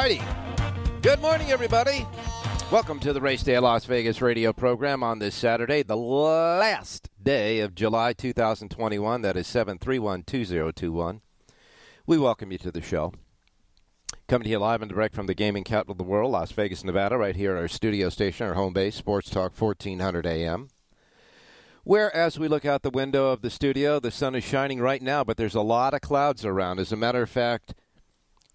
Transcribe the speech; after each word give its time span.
Righty. 0.00 0.22
Good 1.02 1.20
morning, 1.20 1.50
everybody. 1.50 2.06
Welcome 2.72 3.00
to 3.00 3.12
the 3.12 3.20
Race 3.20 3.42
Day 3.42 3.58
Las 3.58 3.84
Vegas 3.84 4.22
radio 4.22 4.50
program 4.50 5.02
on 5.02 5.18
this 5.18 5.34
Saturday, 5.34 5.82
the 5.82 5.94
last 5.94 7.10
day 7.22 7.60
of 7.60 7.74
July 7.74 8.14
2021. 8.14 9.20
That 9.20 9.36
is 9.36 9.46
731 9.46 10.22
2021. 10.22 11.20
We 12.06 12.16
welcome 12.16 12.50
you 12.50 12.56
to 12.56 12.72
the 12.72 12.80
show. 12.80 13.12
Coming 14.26 14.44
to 14.44 14.50
you 14.50 14.58
live 14.58 14.80
and 14.80 14.90
direct 14.90 15.14
from 15.14 15.26
the 15.26 15.34
gaming 15.34 15.64
capital 15.64 15.92
of 15.92 15.98
the 15.98 16.04
world, 16.04 16.32
Las 16.32 16.50
Vegas, 16.52 16.82
Nevada, 16.82 17.18
right 17.18 17.36
here 17.36 17.54
at 17.54 17.60
our 17.60 17.68
studio 17.68 18.08
station, 18.08 18.46
our 18.46 18.54
home 18.54 18.72
base, 18.72 18.96
Sports 18.96 19.28
Talk 19.28 19.52
1400 19.54 20.24
AM. 20.24 20.68
Where, 21.84 22.14
as 22.16 22.38
we 22.38 22.48
look 22.48 22.64
out 22.64 22.80
the 22.80 22.88
window 22.88 23.32
of 23.32 23.42
the 23.42 23.50
studio, 23.50 24.00
the 24.00 24.10
sun 24.10 24.34
is 24.34 24.44
shining 24.44 24.80
right 24.80 25.02
now, 25.02 25.24
but 25.24 25.36
there's 25.36 25.54
a 25.54 25.60
lot 25.60 25.92
of 25.92 26.00
clouds 26.00 26.46
around. 26.46 26.78
As 26.78 26.90
a 26.90 26.96
matter 26.96 27.20
of 27.20 27.28
fact, 27.28 27.74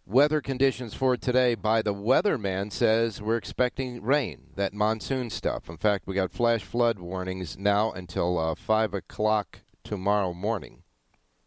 weather 0.06 0.40
conditions 0.40 0.94
for 0.94 1.18
today 1.18 1.56
by 1.56 1.82
the 1.82 1.94
weatherman 1.94 2.72
says 2.72 3.22
we're 3.22 3.38
expecting 3.38 4.02
rain, 4.02 4.48
that 4.56 4.74
monsoon 4.74 5.30
stuff. 5.30 5.68
In 5.70 5.78
fact, 5.78 6.06
we 6.06 6.14
got 6.14 6.32
flash 6.32 6.64
flood 6.64 7.00
warnings 7.00 7.58
now 7.58 7.92
until 7.92 8.38
uh, 8.38 8.56
5 8.56 8.94
o'clock 8.94 9.62
tomorrow 9.84 10.34
morning, 10.34 10.84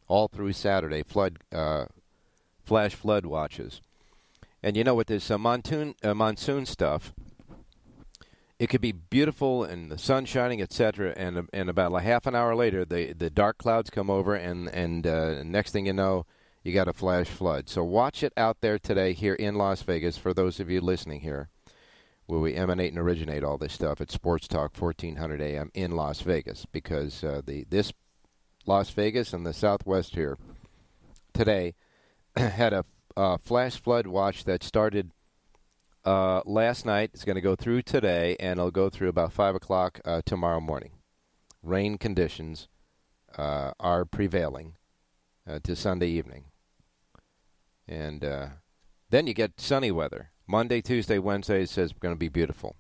all 0.09 0.29
through 0.29 0.53
Saturday, 0.53 1.03
flood, 1.03 1.39
uh, 1.53 1.87
flash 2.65 2.95
flood 2.95 3.25
watches. 3.25 3.81
And 4.63 4.77
you 4.77 4.83
know, 4.83 4.95
with 4.95 5.07
this 5.07 5.31
uh, 5.31 5.39
monsoon, 5.39 5.95
monsoon 6.03 6.67
stuff, 6.67 7.13
it 8.59 8.69
could 8.69 8.81
be 8.81 8.91
beautiful 8.91 9.63
and 9.63 9.89
the 9.89 9.99
sun 9.99 10.25
shining, 10.25 10.61
etc. 10.61 11.15
And 11.17 11.49
and 11.53 11.71
about 11.71 11.95
a 11.95 12.01
half 12.01 12.27
an 12.27 12.35
hour 12.35 12.57
later, 12.57 12.85
the 12.85 13.13
the 13.13 13.31
dark 13.31 13.57
clouds 13.57 13.89
come 13.89 14.11
over, 14.11 14.35
and 14.35 14.69
and 14.71 15.07
uh, 15.07 15.45
next 15.45 15.71
thing 15.71 15.87
you 15.87 15.93
know, 15.93 16.27
you 16.63 16.73
got 16.73 16.89
a 16.89 16.93
flash 16.93 17.29
flood. 17.29 17.69
So 17.69 17.85
watch 17.85 18.23
it 18.23 18.33
out 18.37 18.61
there 18.61 18.79
today 18.79 19.13
here 19.13 19.35
in 19.35 19.55
Las 19.55 19.83
Vegas 19.83 20.17
for 20.17 20.35
those 20.35 20.61
of 20.61 20.71
you 20.71 20.81
listening 20.81 21.21
here, 21.21 21.49
where 22.27 22.41
we 22.41 22.55
emanate 22.55 22.93
and 22.93 22.99
originate 22.99 23.45
all 23.45 23.59
this 23.59 23.73
stuff 23.73 24.01
at 24.01 24.11
Sports 24.11 24.49
Talk 24.49 24.77
1400 24.77 25.41
AM 25.41 25.71
in 25.75 25.93
Las 25.93 26.21
Vegas, 26.21 26.67
because 26.71 27.23
uh, 27.23 27.41
the 27.45 27.65
this 27.69 27.93
Las 28.67 28.91
Vegas 28.91 29.33
and 29.33 29.47
the 29.47 29.53
Southwest 29.53 30.15
here 30.15 30.37
today 31.33 31.75
had 32.37 32.73
a 32.73 32.85
uh, 33.17 33.39
flash 33.39 33.81
flood 33.81 34.07
watch 34.07 34.45
that 34.45 34.63
started 34.63 35.11
uh, 36.05 36.43
last 36.45 36.85
night. 36.85 37.11
It's 37.15 37.25
going 37.25 37.37
to 37.37 37.43
go 37.43 37.57
through 37.57 37.83
today, 37.83 38.37
and 38.39 38.59
it'll 38.59 38.71
go 38.71 38.91
through 38.91 39.09
about 39.09 39.33
five 39.33 39.55
o'clock 39.55 40.01
uh, 40.05 40.23
tomorrow 40.25 40.61
morning. 40.61 40.93
Rain 41.63 41.99
conditions 41.99 42.69
uh, 43.37 43.73
are 43.81 44.05
prevailing 44.05 44.75
uh, 45.49 45.59
to 45.63 45.75
Sunday 45.75 46.09
evening. 46.09 46.45
And 47.87 48.25
uh, 48.25 48.47
then 49.11 49.27
you 49.27 49.35
get 49.35 49.61
sunny 49.61 49.91
weather. 49.91 50.31
Monday, 50.47 50.81
Tuesday, 50.81 51.19
Wednesday 51.19 51.63
it 51.63 51.71
says 51.71 51.93
going 51.93 52.15
to 52.15 52.19
be 52.19 52.29
beautiful. 52.29 52.77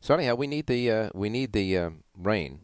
So 0.00 0.14
anyhow, 0.14 0.34
we 0.34 0.48
need 0.48 0.66
the 0.66 0.90
uh, 0.90 1.10
we 1.14 1.28
need 1.28 1.52
the 1.52 1.78
uh, 1.78 1.90
rain. 2.16 2.62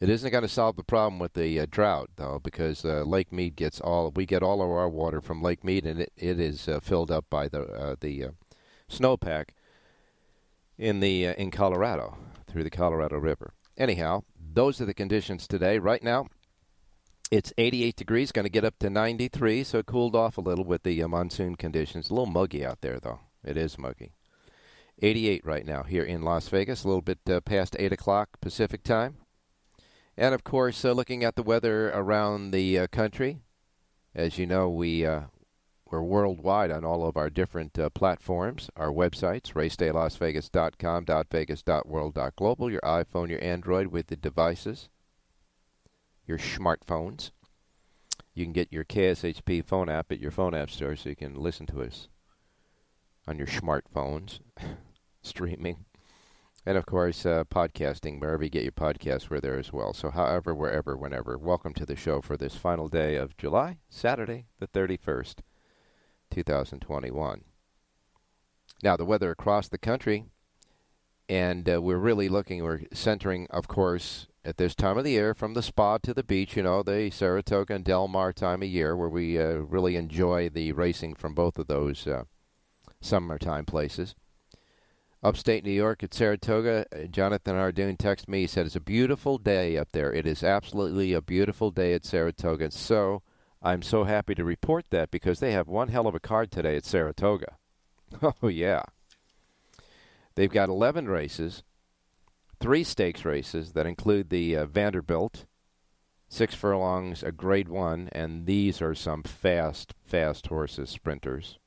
It 0.00 0.08
isn't 0.08 0.30
going 0.30 0.42
to 0.42 0.48
solve 0.48 0.76
the 0.76 0.84
problem 0.84 1.18
with 1.18 1.32
the 1.32 1.58
uh, 1.58 1.66
drought 1.68 2.10
though, 2.16 2.40
because 2.42 2.84
uh, 2.84 3.02
Lake 3.02 3.32
Mead 3.32 3.56
gets 3.56 3.80
all 3.80 4.12
we 4.14 4.26
get 4.26 4.42
all 4.42 4.62
of 4.62 4.70
our 4.70 4.88
water 4.88 5.20
from 5.20 5.42
Lake 5.42 5.64
Mead, 5.64 5.86
and 5.86 6.02
it, 6.02 6.12
it 6.16 6.38
is 6.38 6.68
filled 6.82 7.10
up 7.10 7.24
by 7.30 7.48
the 7.48 7.96
the 8.00 8.28
snowpack 8.90 9.50
in 10.76 11.00
the 11.00 11.24
in 11.24 11.50
Colorado 11.50 12.18
through 12.46 12.64
the 12.64 12.70
Colorado 12.70 13.16
River. 13.16 13.54
Anyhow, 13.76 14.24
those 14.38 14.80
are 14.80 14.86
the 14.86 14.94
conditions 14.94 15.46
today. 15.46 15.78
Right 15.78 16.02
now, 16.02 16.26
it's 17.30 17.52
88 17.58 17.96
degrees, 17.96 18.32
going 18.32 18.44
to 18.44 18.50
get 18.50 18.64
up 18.64 18.78
to 18.78 18.88
93, 18.88 19.64
so 19.64 19.78
it 19.78 19.86
cooled 19.86 20.16
off 20.16 20.38
a 20.38 20.40
little 20.40 20.64
with 20.64 20.82
the 20.82 21.02
uh, 21.02 21.08
monsoon 21.08 21.56
conditions. 21.56 22.08
A 22.08 22.14
little 22.14 22.26
muggy 22.26 22.64
out 22.64 22.80
there, 22.80 22.98
though. 22.98 23.20
It 23.44 23.56
is 23.56 23.78
muggy. 23.78 24.12
88 25.00 25.44
right 25.44 25.66
now 25.66 25.82
here 25.84 26.02
in 26.02 26.22
Las 26.22 26.48
Vegas, 26.48 26.84
a 26.84 26.88
little 26.88 27.02
bit 27.02 27.18
uh, 27.28 27.40
past 27.40 27.76
8 27.78 27.92
o'clock 27.92 28.40
Pacific 28.40 28.82
time. 28.82 29.18
And 30.16 30.34
of 30.34 30.42
course, 30.42 30.84
uh, 30.84 30.92
looking 30.92 31.22
at 31.22 31.36
the 31.36 31.42
weather 31.42 31.90
around 31.90 32.50
the 32.50 32.78
uh, 32.78 32.86
country, 32.88 33.38
as 34.14 34.38
you 34.38 34.46
know, 34.46 34.68
we, 34.68 35.06
uh, 35.06 35.22
we're 35.88 36.02
worldwide 36.02 36.72
on 36.72 36.84
all 36.84 37.06
of 37.06 37.16
our 37.16 37.30
different 37.30 37.78
uh, 37.78 37.90
platforms, 37.90 38.70
our 38.74 38.90
websites, 38.90 39.52
racedaylasvegas.com, 39.52 41.04
.global, 42.36 42.70
your 42.70 42.80
iPhone, 42.80 43.28
your 43.28 43.44
Android 43.44 43.88
with 43.88 44.08
the 44.08 44.16
devices 44.16 44.88
your 46.28 46.38
smartphones. 46.38 47.30
You 48.34 48.44
can 48.44 48.52
get 48.52 48.72
your 48.72 48.84
KSHP 48.84 49.64
phone 49.64 49.88
app 49.88 50.12
at 50.12 50.20
your 50.20 50.30
phone 50.30 50.54
app 50.54 50.70
store 50.70 50.94
so 50.94 51.08
you 51.08 51.16
can 51.16 51.34
listen 51.34 51.66
to 51.66 51.82
us 51.82 52.08
on 53.26 53.38
your 53.38 53.46
smartphones, 53.46 54.40
streaming. 55.22 55.86
And 56.66 56.76
of 56.76 56.84
course, 56.84 57.24
uh, 57.24 57.44
podcasting, 57.44 58.20
wherever 58.20 58.44
you 58.44 58.50
get 58.50 58.62
your 58.62 58.72
podcasts, 58.72 59.30
we're 59.30 59.40
there 59.40 59.58
as 59.58 59.72
well. 59.72 59.94
So, 59.94 60.10
however, 60.10 60.54
wherever, 60.54 60.96
whenever, 60.96 61.38
welcome 61.38 61.72
to 61.74 61.86
the 61.86 61.96
show 61.96 62.20
for 62.20 62.36
this 62.36 62.56
final 62.56 62.88
day 62.88 63.16
of 63.16 63.36
July, 63.38 63.78
Saturday, 63.88 64.46
the 64.58 64.68
31st, 64.68 65.36
2021. 66.30 67.44
Now, 68.82 68.96
the 68.96 69.06
weather 69.06 69.30
across 69.30 69.68
the 69.68 69.78
country, 69.78 70.26
and 71.26 71.68
uh, 71.68 71.80
we're 71.80 71.96
really 71.96 72.28
looking, 72.28 72.62
we're 72.62 72.82
centering, 72.92 73.46
of 73.48 73.66
course, 73.66 74.26
at 74.48 74.56
this 74.56 74.74
time 74.74 74.96
of 74.96 75.04
the 75.04 75.10
year 75.10 75.34
from 75.34 75.52
the 75.52 75.62
spa 75.62 75.98
to 75.98 76.14
the 76.14 76.22
beach, 76.22 76.56
you 76.56 76.62
know, 76.62 76.82
the 76.82 77.10
Saratoga 77.10 77.74
and 77.74 77.84
Del 77.84 78.08
Mar 78.08 78.32
time 78.32 78.62
of 78.62 78.68
year 78.68 78.96
where 78.96 79.08
we 79.08 79.38
uh, 79.38 79.56
really 79.56 79.94
enjoy 79.94 80.48
the 80.48 80.72
racing 80.72 81.14
from 81.14 81.34
both 81.34 81.58
of 81.58 81.66
those 81.66 82.06
uh, 82.06 82.24
summertime 83.02 83.66
places. 83.66 84.14
Upstate 85.22 85.64
New 85.64 85.70
York 85.70 86.02
at 86.02 86.14
Saratoga, 86.14 86.86
uh, 86.92 87.06
Jonathan 87.08 87.56
Hardoon 87.56 87.98
texted 87.98 88.28
me. 88.28 88.42
He 88.42 88.46
said, 88.46 88.64
It's 88.64 88.76
a 88.76 88.80
beautiful 88.80 89.36
day 89.36 89.76
up 89.76 89.92
there. 89.92 90.12
It 90.14 90.26
is 90.26 90.42
absolutely 90.42 91.12
a 91.12 91.20
beautiful 91.20 91.70
day 91.70 91.92
at 91.92 92.06
Saratoga. 92.06 92.70
So 92.70 93.22
I'm 93.60 93.82
so 93.82 94.04
happy 94.04 94.34
to 94.34 94.44
report 94.44 94.86
that 94.90 95.10
because 95.10 95.40
they 95.40 95.52
have 95.52 95.68
one 95.68 95.88
hell 95.88 96.06
of 96.06 96.14
a 96.14 96.20
card 96.20 96.50
today 96.50 96.76
at 96.76 96.86
Saratoga. 96.86 97.56
Oh, 98.42 98.48
yeah. 98.48 98.84
They've 100.34 100.50
got 100.50 100.70
11 100.70 101.06
races 101.06 101.62
three 102.60 102.84
stakes 102.84 103.24
races 103.24 103.72
that 103.72 103.86
include 103.86 104.30
the 104.30 104.56
uh, 104.56 104.66
Vanderbilt, 104.66 105.46
six 106.28 106.54
furlongs, 106.54 107.22
a 107.22 107.32
grade 107.32 107.68
one, 107.68 108.08
and 108.12 108.46
these 108.46 108.82
are 108.82 108.94
some 108.94 109.22
fast, 109.22 109.94
fast 110.04 110.48
horses, 110.48 110.90
sprinters. 110.90 111.58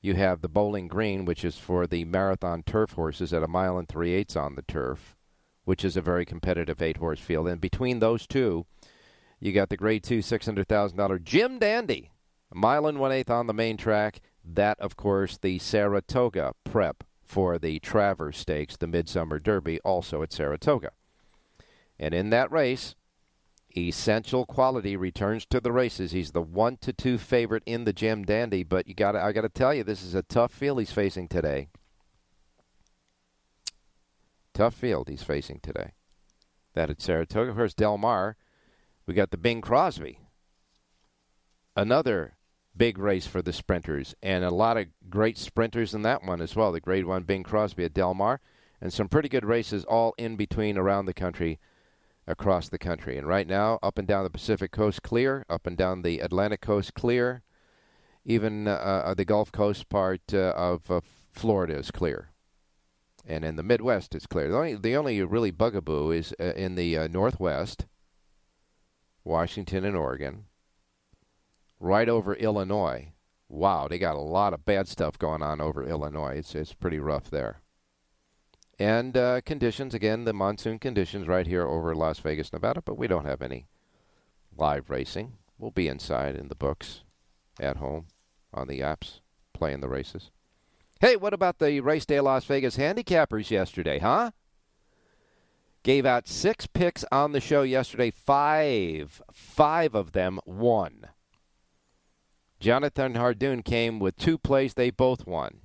You 0.00 0.14
have 0.14 0.40
the 0.40 0.48
Bowling 0.48 0.88
Green, 0.88 1.24
which 1.24 1.44
is 1.44 1.56
for 1.56 1.86
the 1.86 2.04
marathon 2.04 2.64
turf 2.64 2.92
horses 2.92 3.32
at 3.32 3.44
a 3.44 3.48
mile 3.48 3.78
and 3.78 3.88
three 3.88 4.12
eighths 4.12 4.34
on 4.34 4.56
the 4.56 4.62
turf, 4.62 5.16
which 5.64 5.84
is 5.84 5.96
a 5.96 6.02
very 6.02 6.24
competitive 6.24 6.82
eight 6.82 6.96
horse 6.96 7.20
field. 7.20 7.46
And 7.46 7.60
between 7.60 8.00
those 8.00 8.26
two, 8.26 8.66
you 9.38 9.52
got 9.52 9.68
the 9.68 9.76
Grade 9.76 10.02
Two 10.02 10.20
six 10.20 10.44
hundred 10.44 10.66
thousand 10.66 10.98
dollar 10.98 11.20
Jim 11.20 11.60
Dandy, 11.60 12.10
a 12.50 12.56
mile 12.58 12.86
and 12.86 12.98
one 12.98 13.12
eighth 13.12 13.30
on 13.30 13.46
the 13.46 13.54
main 13.54 13.76
track. 13.76 14.20
That, 14.44 14.78
of 14.80 14.96
course, 14.96 15.38
the 15.38 15.60
Saratoga 15.60 16.54
Prep 16.64 17.04
for 17.32 17.58
the 17.58 17.78
Travers 17.78 18.36
Stakes, 18.36 18.76
the 18.76 18.86
Midsummer 18.86 19.38
Derby, 19.38 19.80
also 19.80 20.22
at 20.22 20.34
Saratoga. 20.34 20.90
And 21.98 22.12
in 22.12 22.28
that 22.28 22.52
race, 22.52 22.94
Essential 23.74 24.44
Quality 24.44 24.98
returns 24.98 25.46
to 25.46 25.58
the 25.58 25.72
races. 25.72 26.12
He's 26.12 26.32
the 26.32 26.42
one 26.42 26.76
to 26.82 26.92
two 26.92 27.16
favorite 27.16 27.62
in 27.64 27.84
the 27.84 27.94
Jim 27.94 28.24
Dandy, 28.24 28.64
but 28.64 28.86
you 28.86 28.92
got 28.92 29.16
I 29.16 29.32
got 29.32 29.42
to 29.42 29.48
tell 29.48 29.72
you, 29.72 29.82
this 29.82 30.02
is 30.02 30.14
a 30.14 30.22
tough 30.22 30.52
field 30.52 30.78
he's 30.78 30.92
facing 30.92 31.26
today. 31.26 31.68
Tough 34.52 34.74
field 34.74 35.08
he's 35.08 35.22
facing 35.22 35.60
today. 35.60 35.92
That 36.74 36.90
at 36.90 37.00
Saratoga. 37.00 37.54
First, 37.54 37.78
Del 37.78 37.96
Mar. 37.96 38.36
We 39.06 39.14
got 39.14 39.30
the 39.30 39.38
Bing 39.38 39.62
Crosby. 39.62 40.18
Another 41.74 42.34
big 42.76 42.98
race 42.98 43.26
for 43.26 43.42
the 43.42 43.52
sprinters, 43.52 44.14
and 44.22 44.44
a 44.44 44.50
lot 44.50 44.76
of 44.76 44.86
great 45.10 45.38
sprinters 45.38 45.94
in 45.94 46.02
that 46.02 46.22
one 46.24 46.40
as 46.40 46.56
well. 46.56 46.72
The 46.72 46.80
Grade 46.80 47.04
One 47.04 47.22
Bing 47.22 47.42
Crosby 47.42 47.84
at 47.84 47.94
Del 47.94 48.14
Mar, 48.14 48.40
and 48.80 48.92
some 48.92 49.08
pretty 49.08 49.28
good 49.28 49.44
races 49.44 49.84
all 49.84 50.14
in 50.18 50.36
between 50.36 50.76
around 50.76 51.06
the 51.06 51.14
country 51.14 51.58
across 52.26 52.68
the 52.68 52.78
country. 52.78 53.18
And 53.18 53.26
right 53.26 53.46
now, 53.46 53.78
up 53.82 53.98
and 53.98 54.06
down 54.06 54.24
the 54.24 54.30
Pacific 54.30 54.72
Coast, 54.72 55.02
clear. 55.02 55.44
Up 55.48 55.66
and 55.66 55.76
down 55.76 56.02
the 56.02 56.20
Atlantic 56.20 56.60
Coast, 56.60 56.94
clear. 56.94 57.42
Even 58.24 58.68
uh, 58.68 58.72
uh 58.72 59.14
the 59.14 59.24
Gulf 59.24 59.50
Coast 59.52 59.88
part 59.88 60.22
uh, 60.32 60.52
of 60.56 60.90
uh, 60.90 61.00
Florida 61.32 61.76
is 61.76 61.90
clear. 61.90 62.30
And 63.24 63.44
in 63.44 63.56
the 63.56 63.62
Midwest, 63.62 64.14
it's 64.14 64.26
clear. 64.26 64.48
The 64.48 64.56
only, 64.56 64.74
the 64.74 64.96
only 64.96 65.22
really 65.22 65.50
bugaboo 65.50 66.10
is 66.10 66.34
uh, 66.40 66.52
in 66.54 66.74
the 66.74 66.98
uh, 66.98 67.08
Northwest, 67.08 67.86
Washington 69.24 69.84
and 69.84 69.96
Oregon, 69.96 70.46
right 71.82 72.08
over 72.08 72.34
Illinois. 72.34 73.12
Wow, 73.48 73.88
they 73.88 73.98
got 73.98 74.14
a 74.14 74.20
lot 74.20 74.54
of 74.54 74.64
bad 74.64 74.88
stuff 74.88 75.18
going 75.18 75.42
on 75.42 75.60
over 75.60 75.84
Illinois. 75.84 76.36
It's, 76.36 76.54
it's 76.54 76.72
pretty 76.72 76.98
rough 76.98 77.28
there. 77.28 77.60
And 78.78 79.16
uh, 79.16 79.42
conditions, 79.42 79.92
again, 79.92 80.24
the 80.24 80.32
monsoon 80.32 80.78
conditions 80.78 81.28
right 81.28 81.46
here 81.46 81.66
over 81.66 81.94
Las 81.94 82.20
Vegas, 82.20 82.52
Nevada, 82.52 82.80
but 82.80 82.96
we 82.96 83.06
don't 83.06 83.26
have 83.26 83.42
any 83.42 83.66
live 84.56 84.88
racing. 84.88 85.34
We'll 85.58 85.70
be 85.70 85.88
inside 85.88 86.36
in 86.36 86.48
the 86.48 86.54
books, 86.54 87.02
at 87.60 87.76
home, 87.76 88.06
on 88.54 88.68
the 88.68 88.80
apps, 88.80 89.20
playing 89.52 89.80
the 89.80 89.88
races. 89.88 90.30
Hey, 91.00 91.16
what 91.16 91.34
about 91.34 91.58
the 91.58 91.80
Race 91.80 92.06
Day 92.06 92.20
Las 92.20 92.44
Vegas 92.44 92.76
handicappers 92.76 93.50
yesterday, 93.50 93.98
huh? 93.98 94.30
Gave 95.82 96.06
out 96.06 96.28
six 96.28 96.66
picks 96.66 97.04
on 97.10 97.32
the 97.32 97.40
show 97.40 97.62
yesterday. 97.62 98.10
Five, 98.10 99.20
five 99.32 99.94
of 99.94 100.12
them 100.12 100.38
won. 100.46 101.08
Jonathan 102.62 103.14
Hardoon 103.14 103.64
came 103.64 103.98
with 103.98 104.16
two 104.16 104.38
plays. 104.38 104.74
They 104.74 104.90
both 104.90 105.26
won. 105.26 105.62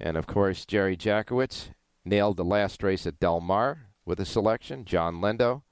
And 0.00 0.16
of 0.16 0.26
course, 0.26 0.66
Jerry 0.66 0.96
Jackowitz 0.96 1.68
nailed 2.04 2.36
the 2.36 2.44
last 2.44 2.82
race 2.82 3.06
at 3.06 3.20
Del 3.20 3.40
Mar 3.40 3.86
with 4.04 4.18
a 4.18 4.24
selection. 4.24 4.84
John 4.84 5.20
Lendo, 5.20 5.62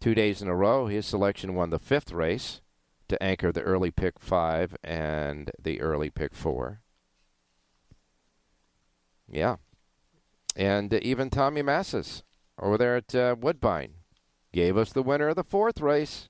two 0.00 0.12
days 0.12 0.42
in 0.42 0.48
a 0.48 0.56
row, 0.56 0.88
his 0.88 1.06
selection 1.06 1.54
won 1.54 1.70
the 1.70 1.78
fifth 1.78 2.10
race 2.10 2.62
to 3.06 3.22
anchor 3.22 3.52
the 3.52 3.62
early 3.62 3.92
pick 3.92 4.18
five 4.18 4.74
and 4.82 5.52
the 5.56 5.80
early 5.80 6.10
pick 6.10 6.34
four. 6.34 6.80
Yeah. 9.30 9.58
And 10.56 10.92
uh, 10.92 10.98
even 11.00 11.30
Tommy 11.30 11.62
Massis 11.62 12.24
over 12.60 12.76
there 12.76 12.96
at 12.96 13.14
uh, 13.14 13.36
Woodbine 13.38 13.94
gave 14.52 14.76
us 14.76 14.92
the 14.92 15.04
winner 15.04 15.28
of 15.28 15.36
the 15.36 15.44
fourth 15.44 15.80
race. 15.80 16.28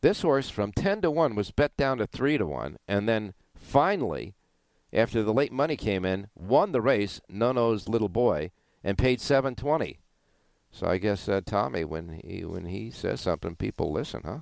This 0.00 0.22
horse 0.22 0.48
from 0.48 0.72
10 0.72 1.02
to 1.02 1.10
1 1.10 1.34
was 1.34 1.50
bet 1.50 1.76
down 1.76 1.98
to 1.98 2.06
3 2.06 2.38
to 2.38 2.46
1 2.46 2.76
and 2.86 3.08
then 3.08 3.34
finally 3.54 4.34
after 4.92 5.22
the 5.22 5.34
late 5.34 5.52
money 5.52 5.76
came 5.76 6.04
in, 6.04 6.28
won 6.34 6.72
the 6.72 6.80
race, 6.80 7.20
Nono's 7.28 7.88
little 7.88 8.08
boy, 8.08 8.50
and 8.82 8.96
paid 8.96 9.20
seven 9.20 9.54
twenty. 9.54 9.98
So 10.70 10.86
I 10.86 10.98
guess 10.98 11.28
uh, 11.28 11.40
Tommy, 11.44 11.84
when 11.84 12.20
he 12.24 12.44
when 12.44 12.66
he 12.66 12.90
says 12.90 13.20
something, 13.20 13.56
people 13.56 13.92
listen, 13.92 14.22
huh? 14.24 14.40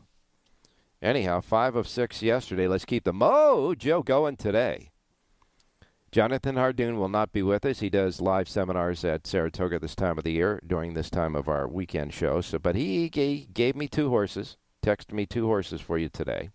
Anyhow, 1.02 1.40
five 1.40 1.76
of 1.76 1.88
six 1.88 2.22
yesterday. 2.22 2.68
Let's 2.68 2.84
keep 2.84 3.04
the 3.04 3.12
mojo 3.12 4.04
going 4.04 4.36
today. 4.36 4.90
Jonathan 6.12 6.54
Hardoon 6.54 6.96
will 6.96 7.08
not 7.08 7.32
be 7.32 7.42
with 7.42 7.66
us. 7.66 7.80
He 7.80 7.90
does 7.90 8.20
live 8.20 8.48
seminars 8.48 9.04
at 9.04 9.26
Saratoga 9.26 9.78
this 9.78 9.94
time 9.94 10.16
of 10.16 10.24
the 10.24 10.32
year 10.32 10.62
during 10.66 10.94
this 10.94 11.10
time 11.10 11.34
of 11.34 11.48
our 11.48 11.68
weekend 11.68 12.14
show. 12.14 12.40
So, 12.40 12.58
but 12.58 12.74
he 12.74 13.10
gave, 13.10 13.52
gave 13.52 13.76
me 13.76 13.86
two 13.86 14.08
horses. 14.08 14.56
Texted 14.86 15.12
me 15.12 15.26
two 15.26 15.46
horses 15.48 15.80
for 15.80 15.98
you 15.98 16.08
today. 16.08 16.50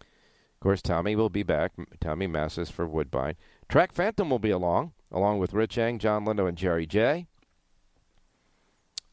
Of 0.00 0.60
course, 0.60 0.82
Tommy 0.82 1.14
will 1.14 1.28
be 1.28 1.44
back. 1.44 1.70
Tommy 2.00 2.26
Massis 2.26 2.72
for 2.72 2.88
Woodbine. 2.88 3.36
Track 3.68 3.92
Phantom 3.92 4.28
will 4.30 4.40
be 4.40 4.50
along, 4.50 4.94
along 5.12 5.38
with 5.38 5.54
Rich 5.54 5.78
Eng, 5.78 6.00
John 6.00 6.24
Lindo, 6.24 6.48
and 6.48 6.58
Jerry 6.58 6.86
J. 6.86 7.28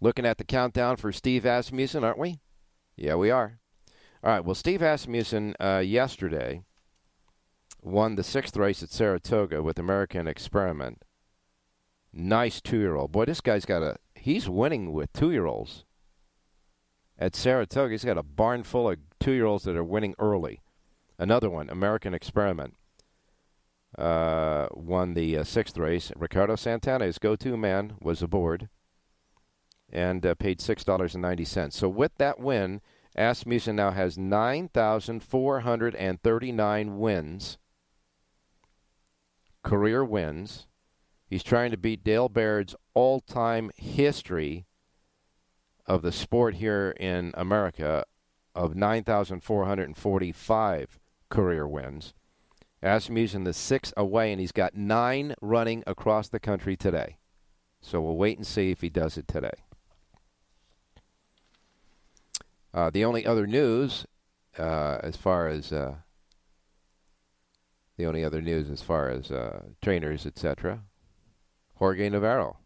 Looking 0.01 0.25
at 0.25 0.39
the 0.39 0.43
countdown 0.43 0.95
for 0.95 1.11
Steve 1.11 1.45
Asmussen, 1.45 2.03
aren't 2.03 2.17
we? 2.17 2.39
Yeah, 2.95 3.15
we 3.15 3.29
are. 3.29 3.59
All 4.23 4.31
right. 4.31 4.43
Well, 4.43 4.55
Steve 4.55 4.81
Asmussen 4.81 5.53
uh, 5.59 5.83
yesterday 5.85 6.63
won 7.83 8.15
the 8.15 8.23
sixth 8.23 8.57
race 8.57 8.81
at 8.81 8.89
Saratoga 8.89 9.61
with 9.61 9.77
American 9.77 10.27
Experiment. 10.27 11.03
Nice 12.11 12.61
two-year-old. 12.61 13.11
Boy, 13.11 13.25
this 13.25 13.41
guy's 13.41 13.65
got 13.65 13.83
a. 13.83 13.97
He's 14.15 14.49
winning 14.49 14.91
with 14.91 15.13
two-year-olds. 15.13 15.85
At 17.21 17.35
Saratoga, 17.35 17.91
he's 17.91 18.05
got 18.05 18.17
a 18.17 18.23
barn 18.23 18.63
full 18.63 18.89
of 18.89 18.97
two-year-olds 19.19 19.65
that 19.65 19.75
are 19.75 19.83
winning 19.83 20.15
early. 20.17 20.61
Another 21.17 21.49
one, 21.49 21.69
American 21.69 22.13
Experiment, 22.13 22.75
uh, 23.97 24.67
won 24.71 25.15
the 25.15 25.37
uh, 25.37 25.43
sixth 25.43 25.77
race. 25.77 26.13
Ricardo 26.15 26.55
Santana, 26.55 27.03
his 27.03 27.19
go-to 27.19 27.57
man, 27.57 27.95
was 27.99 28.21
aboard 28.21 28.69
and 29.91 30.25
uh, 30.25 30.33
paid 30.35 30.61
six 30.61 30.85
dollars 30.85 31.13
and 31.13 31.21
ninety 31.21 31.43
cents. 31.43 31.75
So 31.77 31.89
with 31.89 32.13
that 32.19 32.39
win, 32.39 32.79
Asmussen 33.17 33.75
now 33.75 33.91
has 33.91 34.17
nine 34.17 34.69
thousand 34.69 35.21
four 35.21 35.61
hundred 35.61 35.95
and 35.95 36.21
thirty-nine 36.21 36.99
wins, 36.99 37.57
career 39.61 40.05
wins. 40.05 40.67
He's 41.27 41.43
trying 41.43 41.71
to 41.71 41.77
beat 41.77 42.03
Dale 42.03 42.29
Baird's 42.29 42.75
all-time 42.93 43.71
history 43.75 44.67
of 45.89 46.01
the 46.03 46.11
sport 46.11 46.55
here 46.55 46.95
in 46.99 47.31
America 47.33 48.05
of 48.53 48.75
9,445 48.75 50.99
career 51.29 51.67
wins. 51.67 52.13
Asmussen 52.81 53.43
the 53.43 53.53
six 53.53 53.93
away, 53.97 54.31
and 54.31 54.39
he's 54.39 54.53
got 54.53 54.73
nine 54.75 55.35
running 55.41 55.83
across 55.85 56.29
the 56.29 56.39
country 56.39 56.77
today. 56.77 57.17
So 57.81 57.99
we'll 58.01 58.15
wait 58.15 58.37
and 58.37 58.47
see 58.47 58.71
if 58.71 58.79
he 58.81 58.89
does 58.89 59.17
it 59.17 59.27
today. 59.27 59.51
Uh, 62.73 62.89
the 62.91 63.03
only 63.03 63.25
other 63.25 63.45
news, 63.47 64.05
uh, 64.57 64.99
as 65.01 65.17
far 65.17 65.47
as 65.47 65.73
uh, 65.73 65.95
the 67.97 68.05
only 68.05 68.23
other 68.23 68.41
news 68.41 68.69
as 68.69 68.83
far 68.83 69.09
as 69.09 69.31
uh, 69.31 69.63
trainers, 69.81 70.27
etc. 70.27 70.83
Jorge 71.75 72.09
Navarro. 72.09 72.57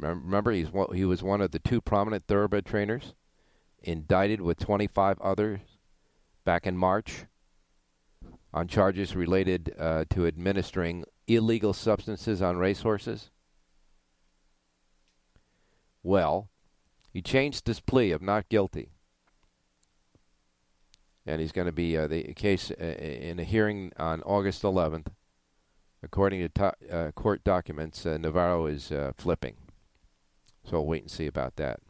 Remember, 0.00 0.50
he's 0.50 0.68
he 0.94 1.04
was 1.04 1.22
one 1.22 1.40
of 1.40 1.50
the 1.50 1.58
two 1.58 1.80
prominent 1.80 2.26
thoroughbred 2.26 2.64
trainers, 2.64 3.14
indicted 3.82 4.40
with 4.40 4.58
25 4.58 5.20
others 5.20 5.60
back 6.44 6.66
in 6.66 6.76
March 6.76 7.26
on 8.52 8.66
charges 8.66 9.14
related 9.14 9.74
uh, 9.78 10.04
to 10.10 10.26
administering 10.26 11.04
illegal 11.26 11.72
substances 11.72 12.42
on 12.42 12.56
racehorses? 12.56 13.30
Well, 16.02 16.48
he 17.12 17.22
changed 17.22 17.66
his 17.66 17.80
plea 17.80 18.12
of 18.12 18.22
not 18.22 18.48
guilty. 18.48 18.90
And 21.26 21.40
he's 21.40 21.52
going 21.52 21.66
to 21.66 21.72
be 21.72 21.96
uh, 21.96 22.06
the 22.06 22.34
case 22.34 22.70
uh, 22.70 22.84
in 22.84 23.38
a 23.38 23.44
hearing 23.44 23.92
on 23.98 24.22
August 24.22 24.62
11th. 24.62 25.08
According 26.02 26.48
to 26.48 26.74
uh, 26.90 27.10
court 27.12 27.44
documents, 27.44 28.06
uh, 28.06 28.16
Navarro 28.16 28.66
is 28.66 28.90
uh, 28.90 29.12
flipping. 29.16 29.56
So 30.70 30.76
we'll 30.76 30.86
wait 30.86 31.02
and 31.02 31.10
see 31.10 31.26
about 31.26 31.56
that. 31.56 31.80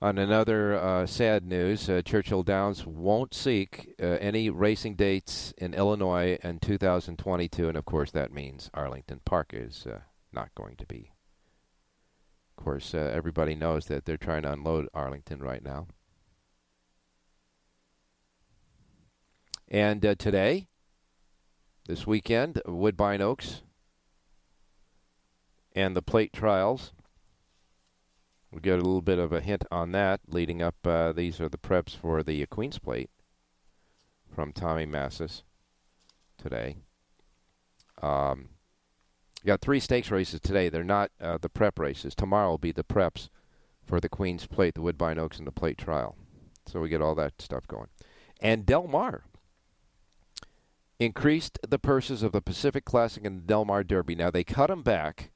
On 0.00 0.16
another 0.16 0.74
uh, 0.74 1.04
sad 1.04 1.44
news, 1.44 1.86
uh, 1.90 2.00
Churchill 2.02 2.42
Downs 2.42 2.86
won't 2.86 3.34
seek 3.34 3.94
uh, 4.02 4.06
any 4.06 4.48
racing 4.48 4.94
dates 4.94 5.52
in 5.58 5.74
Illinois 5.74 6.38
in 6.42 6.60
2022, 6.60 7.68
and 7.68 7.76
of 7.76 7.84
course 7.84 8.10
that 8.10 8.32
means 8.32 8.70
Arlington 8.72 9.20
Park 9.26 9.50
is 9.52 9.86
uh, 9.86 9.98
not 10.32 10.54
going 10.54 10.76
to 10.76 10.86
be. 10.86 11.12
Of 12.56 12.64
course, 12.64 12.94
uh, 12.94 13.10
everybody 13.12 13.54
knows 13.54 13.84
that 13.86 14.06
they're 14.06 14.16
trying 14.16 14.42
to 14.42 14.52
unload 14.52 14.88
Arlington 14.94 15.40
right 15.40 15.62
now. 15.62 15.88
And 19.68 20.06
uh, 20.06 20.14
today, 20.14 20.68
this 21.86 22.06
weekend, 22.06 22.62
Woodbine 22.66 23.20
Oaks 23.20 23.60
and 25.74 25.94
the 25.94 26.02
plate 26.02 26.32
trials. 26.32 26.92
We'll 28.56 28.62
get 28.62 28.78
a 28.78 28.88
little 28.88 29.02
bit 29.02 29.18
of 29.18 29.34
a 29.34 29.42
hint 29.42 29.66
on 29.70 29.92
that 29.92 30.20
leading 30.28 30.62
up. 30.62 30.76
Uh, 30.82 31.12
these 31.12 31.42
are 31.42 31.48
the 31.50 31.58
preps 31.58 31.94
for 31.94 32.22
the 32.22 32.46
Queen's 32.46 32.78
Plate 32.78 33.10
from 34.34 34.50
Tommy 34.54 34.86
Massis 34.86 35.42
today. 36.38 36.78
Um, 38.00 38.48
got 39.44 39.60
three 39.60 39.78
stakes 39.78 40.10
races 40.10 40.40
today. 40.40 40.70
They're 40.70 40.84
not 40.84 41.10
uh, 41.20 41.36
the 41.36 41.50
prep 41.50 41.78
races. 41.78 42.14
Tomorrow 42.14 42.48
will 42.48 42.56
be 42.56 42.72
the 42.72 42.82
preps 42.82 43.28
for 43.84 44.00
the 44.00 44.08
Queen's 44.08 44.46
Plate, 44.46 44.74
the 44.74 44.80
Woodbine 44.80 45.18
Oaks, 45.18 45.36
and 45.36 45.46
the 45.46 45.52
plate 45.52 45.76
trial. 45.76 46.16
So 46.64 46.80
we 46.80 46.88
get 46.88 47.02
all 47.02 47.14
that 47.14 47.42
stuff 47.42 47.68
going. 47.68 47.88
And 48.40 48.64
Del 48.64 48.86
Mar 48.86 49.24
increased 50.98 51.58
the 51.60 51.78
purses 51.78 52.22
of 52.22 52.32
the 52.32 52.40
Pacific 52.40 52.86
Classic 52.86 53.22
and 53.22 53.36
the 53.36 53.46
Del 53.46 53.66
Mar 53.66 53.84
Derby. 53.84 54.14
Now 54.14 54.30
they 54.30 54.44
cut 54.44 54.68
them 54.68 54.82
back 54.82 55.30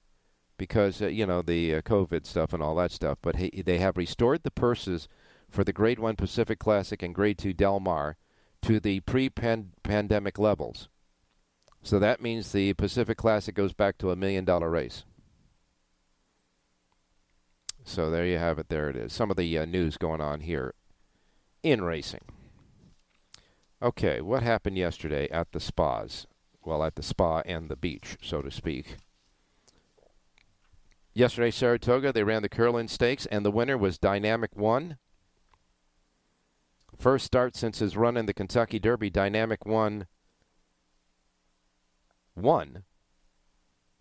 because 0.60 1.00
uh, 1.00 1.06
you 1.06 1.24
know 1.24 1.40
the 1.40 1.76
uh, 1.76 1.80
COVID 1.80 2.26
stuff 2.26 2.52
and 2.52 2.62
all 2.62 2.74
that 2.74 2.92
stuff, 2.92 3.16
but 3.22 3.36
he, 3.36 3.62
they 3.64 3.78
have 3.78 3.96
restored 3.96 4.42
the 4.42 4.50
purses 4.50 5.08
for 5.48 5.64
the 5.64 5.72
Grade 5.72 5.98
One 5.98 6.16
Pacific 6.16 6.58
Classic 6.58 7.02
and 7.02 7.14
Grade 7.14 7.38
Two 7.38 7.54
Del 7.54 7.80
Mar 7.80 8.18
to 8.60 8.78
the 8.78 9.00
pre-pandemic 9.00 10.38
levels. 10.38 10.90
So 11.82 11.98
that 11.98 12.20
means 12.20 12.52
the 12.52 12.74
Pacific 12.74 13.16
Classic 13.16 13.54
goes 13.54 13.72
back 13.72 13.96
to 13.98 14.10
a 14.10 14.16
million 14.16 14.44
dollar 14.44 14.68
race. 14.68 15.04
So 17.82 18.10
there 18.10 18.26
you 18.26 18.36
have 18.36 18.58
it. 18.58 18.68
There 18.68 18.90
it 18.90 18.96
is. 18.96 19.14
Some 19.14 19.30
of 19.30 19.38
the 19.38 19.56
uh, 19.56 19.64
news 19.64 19.96
going 19.96 20.20
on 20.20 20.40
here 20.40 20.74
in 21.62 21.82
racing. 21.82 22.26
Okay, 23.80 24.20
what 24.20 24.42
happened 24.42 24.76
yesterday 24.76 25.26
at 25.30 25.52
the 25.52 25.60
spas? 25.60 26.26
Well, 26.62 26.84
at 26.84 26.96
the 26.96 27.02
spa 27.02 27.40
and 27.46 27.70
the 27.70 27.76
beach, 27.76 28.18
so 28.20 28.42
to 28.42 28.50
speak. 28.50 28.98
Yesterday, 31.12 31.50
Saratoga, 31.50 32.12
they 32.12 32.22
ran 32.22 32.42
the 32.42 32.48
Curlin 32.48 32.86
Stakes, 32.86 33.26
and 33.26 33.44
the 33.44 33.50
winner 33.50 33.76
was 33.76 33.98
Dynamic 33.98 34.54
One. 34.54 34.96
First 36.96 37.26
start 37.26 37.56
since 37.56 37.80
his 37.80 37.96
run 37.96 38.16
in 38.16 38.26
the 38.26 38.34
Kentucky 38.34 38.78
Derby, 38.78 39.10
Dynamic 39.10 39.66
One 39.66 40.06
won 42.36 42.84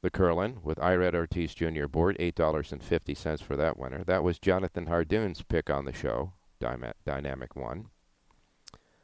the 0.01 0.09
Curlin 0.09 0.59
with 0.63 0.77
Irad 0.77 1.13
Ortiz 1.13 1.53
Jr. 1.53 1.83
aboard, 1.83 2.17
$8.50 2.19 3.41
for 3.41 3.55
that 3.55 3.77
winner. 3.77 4.03
That 4.03 4.23
was 4.23 4.39
Jonathan 4.39 4.85
Hardoon's 4.85 5.41
pick 5.41 5.69
on 5.69 5.85
the 5.85 5.93
show, 5.93 6.33
Dynamic 6.59 7.55
One. 7.55 7.87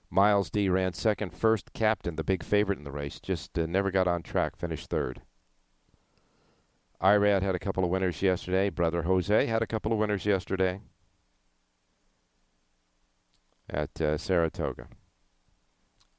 Miles 0.09 0.49
D 0.49 0.69
ran 0.69 0.93
second, 0.93 1.33
first 1.33 1.73
captain, 1.73 2.15
the 2.15 2.23
big 2.23 2.43
favorite 2.43 2.77
in 2.77 2.85
the 2.85 2.91
race, 2.91 3.19
just 3.19 3.57
uh, 3.57 3.65
never 3.65 3.91
got 3.91 4.07
on 4.07 4.21
track, 4.21 4.55
finished 4.55 4.89
third. 4.89 5.21
Irad 7.01 7.41
had 7.41 7.55
a 7.55 7.59
couple 7.59 7.83
of 7.83 7.89
winners 7.89 8.21
yesterday. 8.21 8.69
Brother 8.69 9.03
Jose 9.03 9.45
had 9.45 9.61
a 9.61 9.67
couple 9.67 9.91
of 9.91 9.99
winners 9.99 10.25
yesterday 10.25 10.81
at 13.69 13.99
uh, 14.01 14.17
Saratoga. 14.17 14.87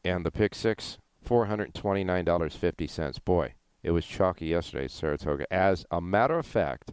And 0.05 0.25
the 0.25 0.31
pick 0.31 0.55
six, 0.55 0.99
$429.50. 1.27 3.25
Boy, 3.25 3.55
it 3.83 3.91
was 3.91 4.07
chalky 4.07 4.47
yesterday 4.47 4.85
at 4.85 4.91
Saratoga. 4.91 5.53
As 5.53 5.85
a 5.91 6.01
matter 6.01 6.39
of 6.39 6.47
fact, 6.47 6.93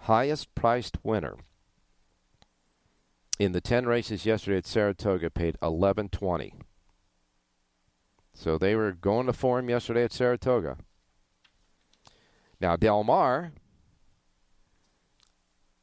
highest 0.00 0.54
priced 0.54 0.98
winner 1.02 1.36
in 3.38 3.52
the 3.52 3.60
10 3.60 3.86
races 3.86 4.26
yesterday 4.26 4.58
at 4.58 4.66
Saratoga 4.66 5.30
paid 5.30 5.56
1120. 5.60 6.54
So 8.34 8.58
they 8.58 8.74
were 8.74 8.92
going 8.92 9.26
to 9.26 9.32
form 9.32 9.68
yesterday 9.68 10.04
at 10.04 10.12
Saratoga. 10.12 10.76
Now 12.64 12.76
Del 12.76 13.04
Mar 13.04 13.52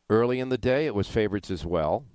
early 0.09 0.39
in 0.39 0.49
the 0.49 0.57
day 0.57 0.87
it 0.87 0.95
was 0.95 1.07
favorites 1.07 1.51
as 1.51 1.63
well. 1.63 2.05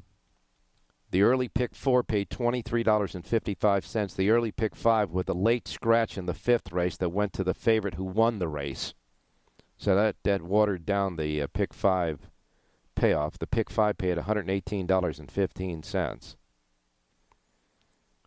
The 1.12 1.22
early 1.22 1.46
pick 1.46 1.76
four 1.76 2.02
paid 2.02 2.30
$23.55. 2.30 4.16
The 4.16 4.28
early 4.28 4.50
pick 4.50 4.74
five 4.74 5.12
with 5.12 5.28
a 5.28 5.34
late 5.34 5.68
scratch 5.68 6.18
in 6.18 6.26
the 6.26 6.34
fifth 6.34 6.72
race 6.72 6.96
that 6.96 7.10
went 7.10 7.32
to 7.34 7.44
the 7.44 7.54
favorite 7.54 7.94
who 7.94 8.02
won 8.02 8.40
the 8.40 8.48
race. 8.48 8.92
So 9.78 9.94
that, 9.94 10.16
that 10.24 10.42
watered 10.42 10.84
down 10.84 11.14
the 11.14 11.42
uh, 11.42 11.46
pick 11.46 11.72
five 11.72 12.28
payoff. 12.96 13.38
The 13.38 13.46
pick 13.46 13.70
five 13.70 13.96
paid 13.96 14.18
$118.15. 14.18 16.36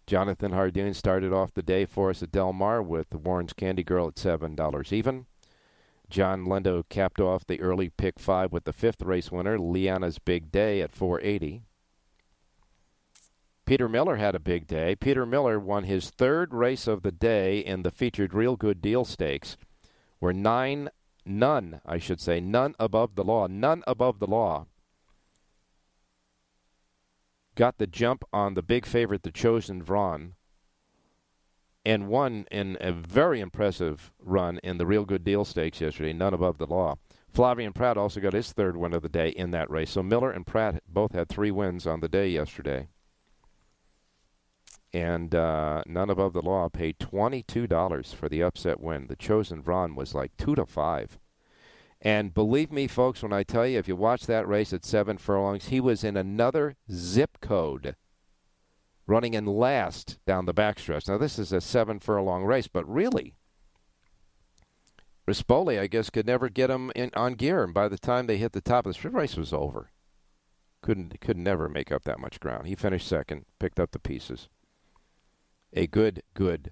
Jonathan 0.08 0.54
Hardoon 0.54 0.96
started 0.96 1.34
off 1.34 1.54
the 1.54 1.62
day 1.62 1.86
for 1.86 2.10
us 2.10 2.24
at 2.24 2.32
Del 2.32 2.54
Mar 2.54 2.82
with 2.82 3.10
the 3.10 3.18
Warren's 3.18 3.52
Candy 3.52 3.84
Girl 3.84 4.08
at 4.08 4.16
$7 4.16 4.94
even. 4.94 5.26
John 6.10 6.46
Lindo 6.46 6.84
capped 6.90 7.20
off 7.20 7.46
the 7.46 7.62
early 7.62 7.90
pick 7.90 8.20
five 8.20 8.52
with 8.52 8.64
the 8.64 8.74
fifth 8.74 9.02
race 9.04 9.32
winner, 9.32 9.58
Liana's 9.58 10.20
Big 10.20 10.52
Day 10.52 10.82
at 10.82 10.92
480. 10.92 11.62
Peter 13.66 13.88
Miller 13.88 14.16
had 14.16 14.34
a 14.34 14.40
big 14.40 14.66
day. 14.66 14.96
Peter 14.96 15.28
Miller 15.28 15.60
won 15.60 15.84
his 15.84 16.10
third 16.10 16.56
race 16.56 16.88
of 16.88 17.04
the 17.04 17.12
day 17.12 17.60
in 17.60 17.84
the 17.84 17.92
featured 17.92 18.34
Real 18.34 18.56
Good 18.56 18.82
Deal 18.82 19.06
Stakes, 19.06 19.58
where 20.18 20.34
nine 20.34 20.90
none, 21.24 21.80
I 21.86 22.00
should 22.00 22.20
say, 22.20 22.40
none 22.40 22.74
above 22.80 23.14
the 23.14 23.24
law, 23.24 23.46
none 23.46 23.84
above 23.86 24.18
the 24.18 24.26
law, 24.26 24.66
got 27.54 27.78
the 27.78 27.86
jump 27.86 28.24
on 28.34 28.56
the 28.56 28.64
big 28.64 28.88
favorite, 28.88 29.22
the 29.22 29.32
Chosen 29.32 29.84
Vron, 29.84 30.32
and 31.86 32.08
won 32.08 32.46
in 32.52 32.78
a 32.80 32.92
very 32.92 33.40
impressive 33.40 34.12
run 34.20 34.60
in 34.64 34.78
the 34.78 34.86
Real 34.86 35.06
Good 35.06 35.24
Deal 35.24 35.46
Stakes 35.46 35.82
yesterday, 35.82 36.14
none 36.14 36.34
above 36.34 36.58
the 36.58 36.68
law. 36.68 36.96
Flavien 37.34 37.74
Pratt 37.74 37.98
also 37.98 38.20
got 38.20 38.34
his 38.34 38.52
third 38.52 38.76
win 38.76 38.94
of 38.94 39.02
the 39.02 39.10
day 39.10 39.30
in 39.30 39.52
that 39.52 39.70
race. 39.70 39.92
So 39.92 40.04
Miller 40.04 40.32
and 40.32 40.46
Pratt 40.46 40.82
both 40.88 41.14
had 41.14 41.30
three 41.30 41.52
wins 41.52 41.86
on 41.86 42.00
the 42.00 42.10
day 42.10 42.30
yesterday 42.30 42.88
and 44.94 45.36
uh, 45.36 45.84
none 45.86 46.10
above 46.10 46.34
the 46.34 46.42
law 46.42 46.68
paid 46.70 46.98
$22 47.00 48.16
for 48.16 48.28
the 48.28 48.42
upset 48.42 48.80
win. 48.80 49.08
The 49.08 49.16
chosen 49.16 49.62
Vron 49.62 49.96
was 49.96 50.16
like 50.16 50.36
2 50.38 50.56
to 50.56 50.66
5. 50.66 51.20
And 52.02 52.34
believe 52.34 52.72
me, 52.72 52.88
folks, 52.88 53.22
when 53.22 53.34
I 53.34 53.44
tell 53.44 53.68
you, 53.68 53.78
if 53.78 53.88
you 53.88 53.96
watch 53.96 54.26
that 54.26 54.48
race 54.48 54.72
at 54.72 54.86
seven 54.86 55.18
furlongs, 55.18 55.68
he 55.68 55.82
was 55.82 56.04
in 56.04 56.16
another 56.16 56.78
zip 56.92 57.40
code 57.42 57.96
running 59.10 59.34
in 59.34 59.46
last 59.46 60.20
down 60.26 60.46
the 60.46 60.54
backstretch. 60.54 61.08
Now, 61.08 61.18
this 61.18 61.40
is 61.40 61.52
a 61.52 61.60
seven 61.60 62.00
furlong 62.00 62.44
race, 62.44 62.68
but 62.68 62.88
really, 62.90 63.36
Rispoli, 65.28 65.80
I 65.80 65.88
guess, 65.88 66.10
could 66.10 66.26
never 66.26 66.50
get 66.50 66.70
him 66.70 66.92
in, 66.96 67.12
on 67.16 67.34
gear. 67.34 67.64
And 67.64 67.74
by 67.74 67.88
the 67.88 67.98
time 67.98 68.28
they 68.28 68.38
hit 68.38 68.54
the 68.54 68.62
top 68.62 68.86
of 68.86 68.92
the 68.92 68.94
strip, 68.94 69.14
race 69.14 69.36
was 69.36 69.54
over. 69.54 69.92
Couldn't, 70.82 71.20
could 71.20 71.38
never 71.38 71.68
make 71.68 71.92
up 71.92 72.04
that 72.06 72.20
much 72.20 72.40
ground. 72.40 72.68
He 72.68 72.76
finished 72.76 73.08
second, 73.08 73.46
picked 73.60 73.80
up 73.80 73.92
the 73.92 74.00
pieces 74.00 74.48
a 75.74 75.88
good, 75.88 76.24
good 76.34 76.72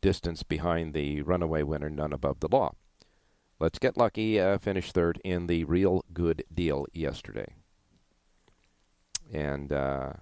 distance 0.00 0.42
behind 0.42 0.92
the 0.92 1.22
runaway 1.22 1.62
winner, 1.62 1.88
none 1.88 2.12
above 2.12 2.40
the 2.40 2.48
law. 2.48 2.74
Let's 3.58 3.78
get 3.78 3.96
lucky. 3.96 4.38
Uh, 4.40 4.58
finished 4.58 4.92
third 4.92 5.20
in 5.24 5.46
the 5.46 5.64
real 5.64 6.04
good 6.12 6.44
deal 6.52 6.86
yesterday. 6.92 7.54
And 9.32 9.72
uh, 9.72 10.14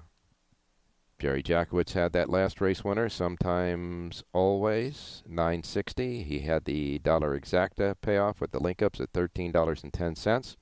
Jerry 1.22 1.40
Jackowitz 1.40 1.92
had 1.92 2.12
that 2.14 2.30
last 2.30 2.60
race 2.60 2.82
winner, 2.82 3.08
sometimes 3.08 4.24
always, 4.32 5.22
960. 5.28 6.24
He 6.24 6.40
had 6.40 6.64
the 6.64 6.98
dollar 6.98 7.38
exacta 7.38 7.94
payoff 8.02 8.40
with 8.40 8.50
the 8.50 8.58
link 8.58 8.82
ups 8.82 9.00
at 9.00 9.12
$13.10. 9.12 10.56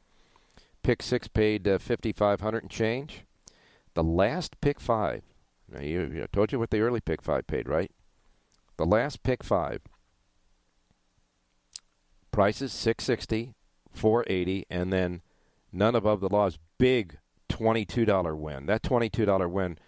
Pick 0.83 1.02
six 1.02 1.29
paid 1.29 1.67
uh, 1.67 1.79
5500 1.79 2.62
and 2.62 2.71
change. 2.71 3.25
The 3.95 4.02
last 4.05 4.61
pick 4.61 4.79
five 4.81 5.23
now, 5.67 5.81
you, 5.81 6.02
you 6.12 6.26
told 6.31 6.52
you 6.52 6.59
what 6.59 6.69
the 6.69 6.81
early 6.81 7.00
pick 7.00 7.23
five 7.23 7.47
paid, 7.47 7.67
right? 7.67 7.90
The 8.76 8.85
last 8.85 9.23
pick 9.23 9.43
five 9.43 9.81
prices 12.33 12.71
660 12.75 13.55
480 13.95 14.67
and 14.69 14.93
then 14.93 15.23
none 15.73 15.95
above 15.95 16.21
the 16.21 16.29
law's 16.29 16.59
big 16.76 17.17
$22 17.49 18.37
win. 18.37 18.67
That 18.67 18.83
$22 18.83 19.50
win 19.50 19.79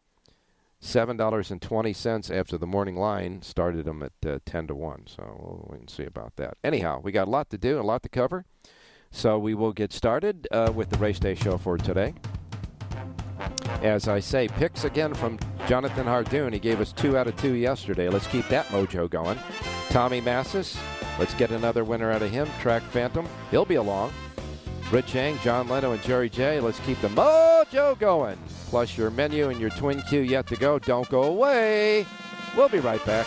Seven 0.79 1.17
dollars 1.17 1.51
and 1.51 1.62
twenty 1.62 1.93
cents 1.93 2.31
after 2.31 2.59
the 2.59 2.67
morning 2.67 2.97
line 2.97 3.41
started 3.41 3.87
him 3.87 4.03
at 4.03 4.12
uh, 4.29 4.41
ten 4.45 4.67
to 4.67 4.75
one. 4.75 5.05
So 5.07 5.23
we'll 5.39 5.69
wait 5.71 5.81
and 5.81 5.89
see 5.89 6.05
about 6.05 6.37
that. 6.37 6.59
Anyhow, 6.62 7.01
we 7.03 7.12
got 7.12 7.29
a 7.29 7.31
lot 7.31 7.49
to 7.51 7.57
do, 7.57 7.77
and 7.77 7.85
a 7.85 7.87
lot 7.87 8.03
to 8.03 8.09
cover. 8.09 8.45
So 9.12 9.38
we 9.38 9.54
will 9.54 9.73
get 9.73 9.92
started 9.92 10.49
uh, 10.50 10.73
with 10.75 10.90
the 10.90 10.99
race 10.99 11.19
day 11.19 11.35
show 11.35 11.59
for 11.59 11.78
today. 11.78 12.14
As 13.83 14.09
I 14.09 14.21
say, 14.21 14.49
picks 14.49 14.85
again 14.85 15.14
from 15.14 15.38
Jonathan 15.66 16.07
Hardoon. 16.07 16.52
He 16.52 16.59
gave 16.59 16.81
us 16.81 16.92
two 16.92 17.16
out 17.16 17.26
of 17.26 17.37
two 17.37 17.54
yesterday. 17.54 18.09
Let's 18.09 18.26
keep 18.26 18.49
that 18.49 18.66
mojo 18.66 19.09
going. 19.09 19.38
Tommy 19.90 20.21
Massis, 20.21 20.76
let's 21.19 21.35
get 21.35 21.50
another 21.50 21.85
winner 21.85 22.11
out 22.11 22.23
of 22.23 22.31
him. 22.31 22.49
Track 22.61 22.83
Phantom, 22.85 23.28
he'll 23.50 23.64
be 23.64 23.75
along. 23.76 24.12
Rich 24.90 25.14
Yang, 25.14 25.38
John 25.38 25.69
Leno, 25.69 25.92
and 25.92 26.02
Jerry 26.02 26.28
J. 26.28 26.61
Let's 26.61 26.81
keep 26.81 27.00
the 27.00 27.09
mojo 27.09 27.99
going. 27.99 28.38
Plus 28.69 28.97
your 28.97 29.11
menu 29.11 29.49
and 29.49 29.61
your 29.61 29.71
twin 29.71 30.02
queue 30.02 30.21
yet 30.21 30.47
to 30.49 30.57
go. 30.57 30.78
Don't 30.78 31.09
go 31.09 31.25
away. 31.25 32.07
We'll 32.57 32.69
be 32.69 32.81
right 32.81 33.04
back. 33.07 33.26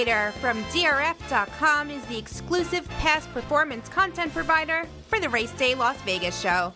From 0.00 0.64
DRF.com 0.64 1.90
is 1.90 2.02
the 2.06 2.16
exclusive 2.16 2.88
past 3.00 3.30
performance 3.34 3.86
content 3.90 4.32
provider 4.32 4.86
for 5.08 5.20
the 5.20 5.28
Race 5.28 5.50
Day 5.52 5.74
Las 5.74 6.00
Vegas 6.06 6.40
show. 6.40 6.72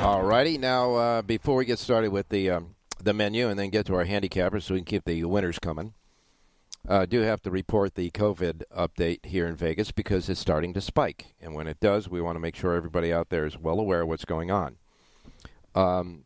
All 0.00 0.22
righty. 0.22 0.56
Now, 0.56 0.94
uh, 0.94 1.20
before 1.20 1.56
we 1.56 1.66
get 1.66 1.78
started 1.78 2.12
with 2.12 2.30
the 2.30 2.48
um, 2.48 2.76
the 3.02 3.12
menu 3.12 3.48
and 3.48 3.58
then 3.58 3.68
get 3.68 3.84
to 3.86 3.94
our 3.94 4.06
handicappers, 4.06 4.62
so 4.62 4.72
we 4.72 4.80
can 4.80 4.86
keep 4.86 5.04
the 5.04 5.22
winners 5.24 5.58
coming, 5.58 5.92
uh, 6.88 7.06
do 7.06 7.20
have 7.20 7.42
to 7.42 7.50
report 7.50 7.94
the 7.94 8.10
COVID 8.10 8.62
update 8.76 9.26
here 9.26 9.46
in 9.46 9.56
Vegas 9.56 9.90
because 9.90 10.28
it's 10.28 10.40
starting 10.40 10.72
to 10.74 10.80
spike, 10.80 11.34
and 11.40 11.54
when 11.54 11.66
it 11.66 11.80
does, 11.80 12.08
we 12.08 12.20
want 12.20 12.36
to 12.36 12.40
make 12.40 12.56
sure 12.56 12.74
everybody 12.74 13.12
out 13.12 13.28
there 13.28 13.46
is 13.46 13.58
well 13.58 13.80
aware 13.80 14.02
of 14.02 14.08
what's 14.08 14.24
going 14.24 14.50
on. 14.50 14.76
Um, 15.74 16.24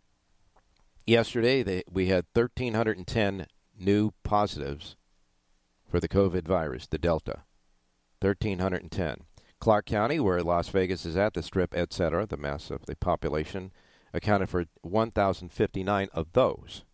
yesterday, 1.06 1.62
they, 1.62 1.82
we 1.90 2.06
had 2.06 2.26
1,310 2.34 3.46
new 3.78 4.12
positives 4.22 4.96
for 5.88 5.98
the 5.98 6.08
COVID 6.08 6.46
virus, 6.46 6.86
the 6.86 6.98
Delta. 6.98 7.42
1,310. 8.20 9.24
Clark 9.58 9.86
County, 9.86 10.20
where 10.20 10.42
Las 10.42 10.68
Vegas 10.68 11.04
is 11.04 11.16
at, 11.16 11.34
the 11.34 11.42
Strip, 11.42 11.74
etc., 11.74 12.26
the 12.26 12.36
mass 12.36 12.70
of 12.70 12.86
the 12.86 12.96
population, 12.96 13.72
accounted 14.12 14.48
for 14.48 14.66
1,059 14.82 16.08
of 16.12 16.32
those. 16.32 16.84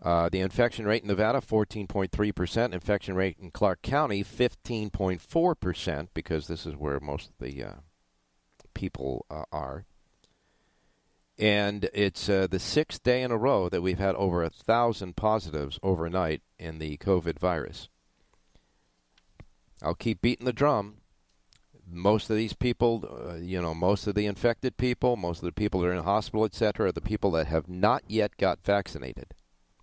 Uh, 0.00 0.28
the 0.28 0.40
infection 0.40 0.86
rate 0.86 1.02
in 1.02 1.08
Nevada, 1.08 1.40
14.3%. 1.40 2.72
Infection 2.72 3.16
rate 3.16 3.36
in 3.40 3.50
Clark 3.50 3.82
County, 3.82 4.22
15.4%, 4.22 6.08
because 6.14 6.46
this 6.46 6.66
is 6.66 6.76
where 6.76 7.00
most 7.00 7.30
of 7.30 7.34
the 7.40 7.64
uh, 7.64 7.72
people 8.74 9.26
uh, 9.28 9.42
are. 9.50 9.84
And 11.36 11.88
it's 11.92 12.28
uh, 12.28 12.46
the 12.48 12.58
sixth 12.58 13.02
day 13.02 13.22
in 13.22 13.30
a 13.30 13.36
row 13.36 13.68
that 13.68 13.82
we've 13.82 13.98
had 13.98 14.14
over 14.16 14.42
a 14.42 14.50
thousand 14.50 15.16
positives 15.16 15.78
overnight 15.82 16.42
in 16.58 16.78
the 16.78 16.96
COVID 16.98 17.38
virus. 17.38 17.88
I'll 19.82 19.94
keep 19.94 20.20
beating 20.20 20.46
the 20.46 20.52
drum 20.52 20.98
most 21.90 22.30
of 22.30 22.36
these 22.36 22.52
people, 22.52 23.04
uh, 23.30 23.34
you 23.36 23.60
know, 23.60 23.74
most 23.74 24.06
of 24.06 24.14
the 24.14 24.26
infected 24.26 24.76
people, 24.76 25.16
most 25.16 25.38
of 25.38 25.46
the 25.46 25.52
people 25.52 25.80
that 25.80 25.88
are 25.88 25.92
in 25.92 26.02
hospital, 26.02 26.44
etc., 26.44 26.88
are 26.88 26.92
the 26.92 27.00
people 27.00 27.30
that 27.32 27.46
have 27.46 27.68
not 27.68 28.02
yet 28.08 28.36
got 28.36 28.64
vaccinated. 28.64 29.34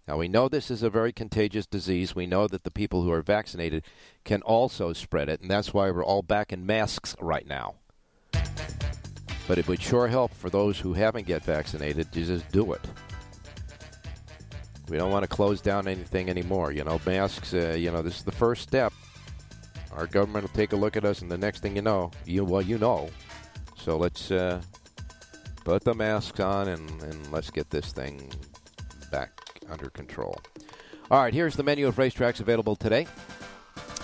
Now, 0.08 0.18
we 0.18 0.28
know 0.28 0.48
this 0.48 0.70
is 0.70 0.84
a 0.84 0.90
very 0.90 1.12
contagious 1.12 1.66
disease. 1.66 2.16
We 2.16 2.28
know 2.28 2.48
that 2.48 2.64
the 2.64 2.72
people 2.72 3.02
who 3.02 3.12
are 3.12 3.22
vaccinated 3.22 3.84
can 4.24 4.42
also 4.44 4.94
spread 4.94 5.30
it, 5.30 5.42
and 5.42 5.50
that's 5.50 5.74
why 5.74 5.90
we're 5.90 6.06
all 6.06 6.22
back 6.22 6.54
in 6.54 6.66
masks 6.66 7.16
right 7.20 7.48
now. 7.48 7.76
But 9.48 9.58
it 9.58 9.68
would 9.68 9.82
sure 9.82 10.08
help 10.08 10.34
for 10.34 10.50
those 10.50 10.80
who 10.80 10.94
haven't 10.94 11.28
get 11.28 11.44
vaccinated 11.44 12.12
to 12.12 12.24
just 12.24 12.52
do 12.52 12.74
it. 12.74 12.82
We 14.90 14.98
don't 14.98 15.12
want 15.12 15.24
to 15.24 15.28
close 15.28 15.62
down 15.62 15.88
anything 15.88 16.30
anymore. 16.30 16.72
You 16.72 16.84
know, 16.84 17.02
masks, 17.06 17.54
uh, 17.54 17.76
you 17.78 17.92
know, 17.92 18.04
this 18.04 18.18
is 18.18 18.24
the 18.24 18.32
first 18.32 18.62
step 18.62 18.94
our 19.96 20.08
government 20.08 20.44
will 20.44 20.56
take 20.56 20.74
a 20.74 20.76
look 20.76 20.98
at 20.98 21.06
us, 21.06 21.22
and 21.22 21.32
the 21.32 21.38
next 21.38 21.62
thing 21.62 21.76
you 21.76 21.82
know, 21.82 22.12
you 22.26 22.44
well, 22.44 22.62
you 22.62 22.78
know. 22.78 23.10
So 23.78 23.98
let's 23.98 24.30
uh, 24.30 24.62
put 25.64 25.84
the 25.84 25.94
masks 25.94 26.40
on 26.40 26.68
and, 26.68 26.90
and 27.04 27.32
let's 27.32 27.50
get 27.50 27.70
this 27.70 27.92
thing 27.92 28.32
under 29.70 29.90
control. 29.90 30.40
All 31.12 31.22
right, 31.22 31.34
here's 31.34 31.56
the 31.56 31.64
menu 31.64 31.88
of 31.88 31.96
racetracks 31.96 32.40
available 32.40 32.76
today 32.76 33.08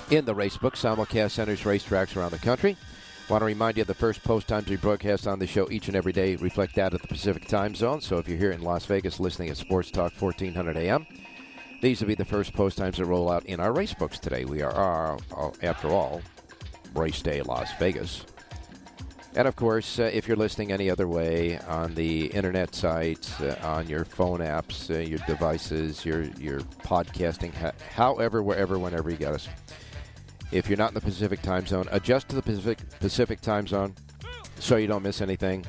in 0.09 0.25
the 0.25 0.35
Racebook. 0.35 0.73
Simulcast 0.73 1.31
centers 1.31 1.61
racetracks 1.61 2.15
around 2.15 2.31
the 2.31 2.37
country. 2.39 2.77
Want 3.29 3.41
to 3.41 3.45
remind 3.45 3.77
you 3.77 3.83
the 3.85 3.93
first 3.93 4.23
post 4.23 4.47
times 4.47 4.67
we 4.67 4.75
broadcast 4.75 5.25
on 5.25 5.39
the 5.39 5.47
show 5.47 5.69
each 5.71 5.87
and 5.87 5.95
every 5.95 6.11
day 6.11 6.35
reflect 6.35 6.75
that 6.75 6.93
at 6.93 7.01
the 7.01 7.07
Pacific 7.07 7.47
time 7.47 7.73
zone. 7.73 8.01
So 8.01 8.17
if 8.17 8.27
you're 8.27 8.37
here 8.37 8.51
in 8.51 8.61
Las 8.61 8.85
Vegas 8.85 9.19
listening 9.19 9.49
at 9.49 9.57
Sports 9.57 9.89
Talk 9.89 10.13
1400 10.19 10.75
AM, 10.75 11.07
these 11.81 12.01
will 12.01 12.09
be 12.09 12.15
the 12.15 12.25
first 12.25 12.53
post 12.53 12.77
times 12.77 12.97
that 12.97 13.05
roll 13.05 13.31
out 13.31 13.45
in 13.45 13.59
our 13.59 13.71
race 13.71 13.93
books 13.93 14.19
today. 14.19 14.45
We 14.45 14.61
are, 14.61 14.73
are, 14.73 15.17
are 15.31 15.53
after 15.63 15.87
all, 15.87 16.21
race 16.93 17.21
day 17.21 17.41
Las 17.41 17.69
Vegas. 17.79 18.25
And 19.33 19.47
of 19.47 19.55
course, 19.55 19.97
uh, 19.97 20.09
if 20.13 20.27
you're 20.27 20.35
listening 20.35 20.71
any 20.73 20.89
other 20.89 21.07
way 21.07 21.57
on 21.59 21.95
the 21.95 22.25
internet 22.27 22.75
sites, 22.75 23.39
uh, 23.39 23.57
on 23.63 23.87
your 23.87 24.03
phone 24.03 24.39
apps, 24.39 24.93
uh, 24.93 24.99
your 24.99 25.19
devices, 25.25 26.05
your 26.05 26.23
your 26.37 26.59
podcasting, 26.83 27.53
ha- 27.53 27.71
however, 27.95 28.43
wherever, 28.43 28.77
whenever 28.77 29.09
you 29.09 29.17
get 29.17 29.33
us. 29.33 29.47
If 30.51 30.67
you're 30.67 30.77
not 30.77 30.89
in 30.89 30.95
the 30.95 31.01
Pacific 31.01 31.41
time 31.41 31.65
zone, 31.65 31.87
adjust 31.91 32.27
to 32.29 32.35
the 32.35 32.41
Pacific 32.41 32.79
Pacific 32.99 33.39
time 33.39 33.67
zone 33.67 33.95
so 34.59 34.75
you 34.75 34.87
don't 34.87 35.03
miss 35.03 35.21
anything. 35.21 35.65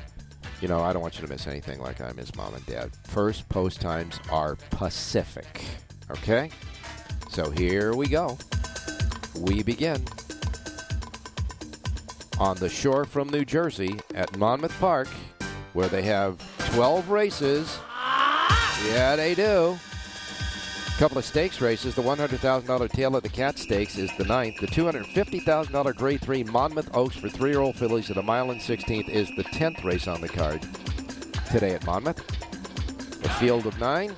You 0.59 0.67
know, 0.67 0.81
I 0.81 0.91
don't 0.91 1.01
want 1.01 1.15
you 1.15 1.25
to 1.25 1.31
miss 1.31 1.47
anything 1.47 1.79
like 1.79 2.01
I 2.01 2.11
miss 2.13 2.35
mom 2.35 2.53
and 2.53 2.65
dad. 2.65 2.91
First 3.05 3.47
post 3.47 3.79
times 3.79 4.19
are 4.29 4.55
Pacific. 4.71 5.61
Okay? 6.11 6.51
So 7.29 7.49
here 7.49 7.95
we 7.95 8.07
go. 8.07 8.37
We 9.39 9.63
begin 9.63 10.05
on 12.43 12.57
the 12.57 12.67
shore 12.67 13.05
from 13.05 13.29
New 13.29 13.45
Jersey 13.45 13.97
at 14.15 14.37
Monmouth 14.37 14.77
Park, 14.77 15.07
where 15.71 15.87
they 15.87 16.01
have 16.01 16.37
12 16.73 17.09
races. 17.09 17.79
Yeah, 18.87 19.15
they 19.15 19.33
do. 19.33 19.79
A 20.87 20.99
couple 20.99 21.17
of 21.17 21.23
stakes 21.23 21.61
races. 21.61 21.95
The 21.95 22.01
$100,000 22.01 22.89
Tail 22.91 23.15
of 23.15 23.23
the 23.23 23.29
Cat 23.29 23.57
Stakes 23.57 23.97
is 23.97 24.11
the 24.17 24.25
ninth. 24.25 24.59
The 24.59 24.67
$250,000 24.67 25.95
Grade 25.95 26.19
3 26.19 26.43
Monmouth 26.43 26.89
Oaks 26.93 27.15
for 27.15 27.29
three 27.29 27.51
year 27.51 27.61
old 27.61 27.77
fillies 27.77 28.11
at 28.11 28.17
a 28.17 28.21
mile 28.21 28.51
and 28.51 28.59
16th 28.59 29.07
is 29.07 29.29
the 29.37 29.45
10th 29.45 29.81
race 29.85 30.09
on 30.09 30.19
the 30.19 30.27
card 30.27 30.67
today 31.49 31.71
at 31.71 31.85
Monmouth. 31.85 32.19
A 33.23 33.29
field 33.39 33.65
of 33.65 33.79
nine 33.79 34.13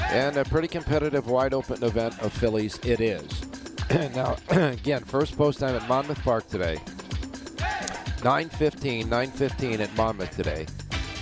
and 0.00 0.36
a 0.36 0.44
pretty 0.44 0.68
competitive 0.68 1.26
wide 1.26 1.54
open 1.54 1.82
event 1.82 2.16
of 2.22 2.32
fillies 2.32 2.78
it 2.84 3.00
is. 3.00 3.42
now, 4.14 4.36
again, 4.50 5.02
first 5.02 5.36
post 5.36 5.58
time 5.58 5.74
at 5.74 5.88
Monmouth 5.88 6.22
Park 6.22 6.46
today. 6.46 6.78
9.15, 8.18 9.06
9.15 9.06 9.80
at 9.80 9.94
Monmouth 9.96 10.34
today 10.34 10.66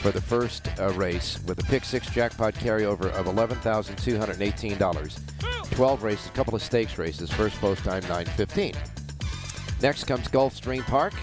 for 0.03 0.11
the 0.11 0.21
first 0.21 0.69
uh, 0.79 0.91
race 0.91 1.43
with 1.47 1.59
a 1.59 1.65
pick 1.65 1.85
six 1.85 2.09
jackpot 2.11 2.55
carryover 2.55 3.11
of 3.13 3.27
$11,218. 3.27 5.71
12 5.71 6.03
races, 6.03 6.27
a 6.27 6.31
couple 6.31 6.55
of 6.55 6.63
stakes 6.63 6.99
races. 6.99 7.31
First 7.31 7.59
post 7.61 7.83
time 7.85 8.03
9.15. 8.03 9.83
Next 9.83 10.05
comes 10.05 10.29
Gulfstream 10.29 10.83
Park. 10.83 11.15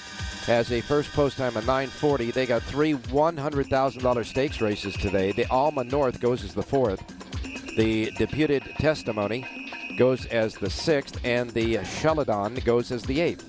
has 0.47 0.71
a 0.71 0.81
first 0.81 1.13
post 1.13 1.37
time 1.37 1.55
of 1.55 1.67
940. 1.67 2.31
They 2.31 2.47
got 2.47 2.63
three 2.63 2.95
$100,000 2.95 4.25
stakes 4.25 4.61
races 4.61 4.95
today. 4.95 5.31
The 5.31 5.45
Alma 5.51 5.83
North 5.83 6.19
goes 6.19 6.43
as 6.43 6.55
the 6.55 6.63
fourth. 6.63 7.03
The 7.77 8.09
Deputed 8.17 8.63
Testimony 8.79 9.45
goes 9.95 10.25
as 10.25 10.55
the 10.55 10.71
sixth, 10.71 11.23
and 11.23 11.51
the 11.51 11.83
Sheldon 11.83 12.55
goes 12.65 12.91
as 12.91 13.03
the 13.03 13.21
eighth. 13.21 13.47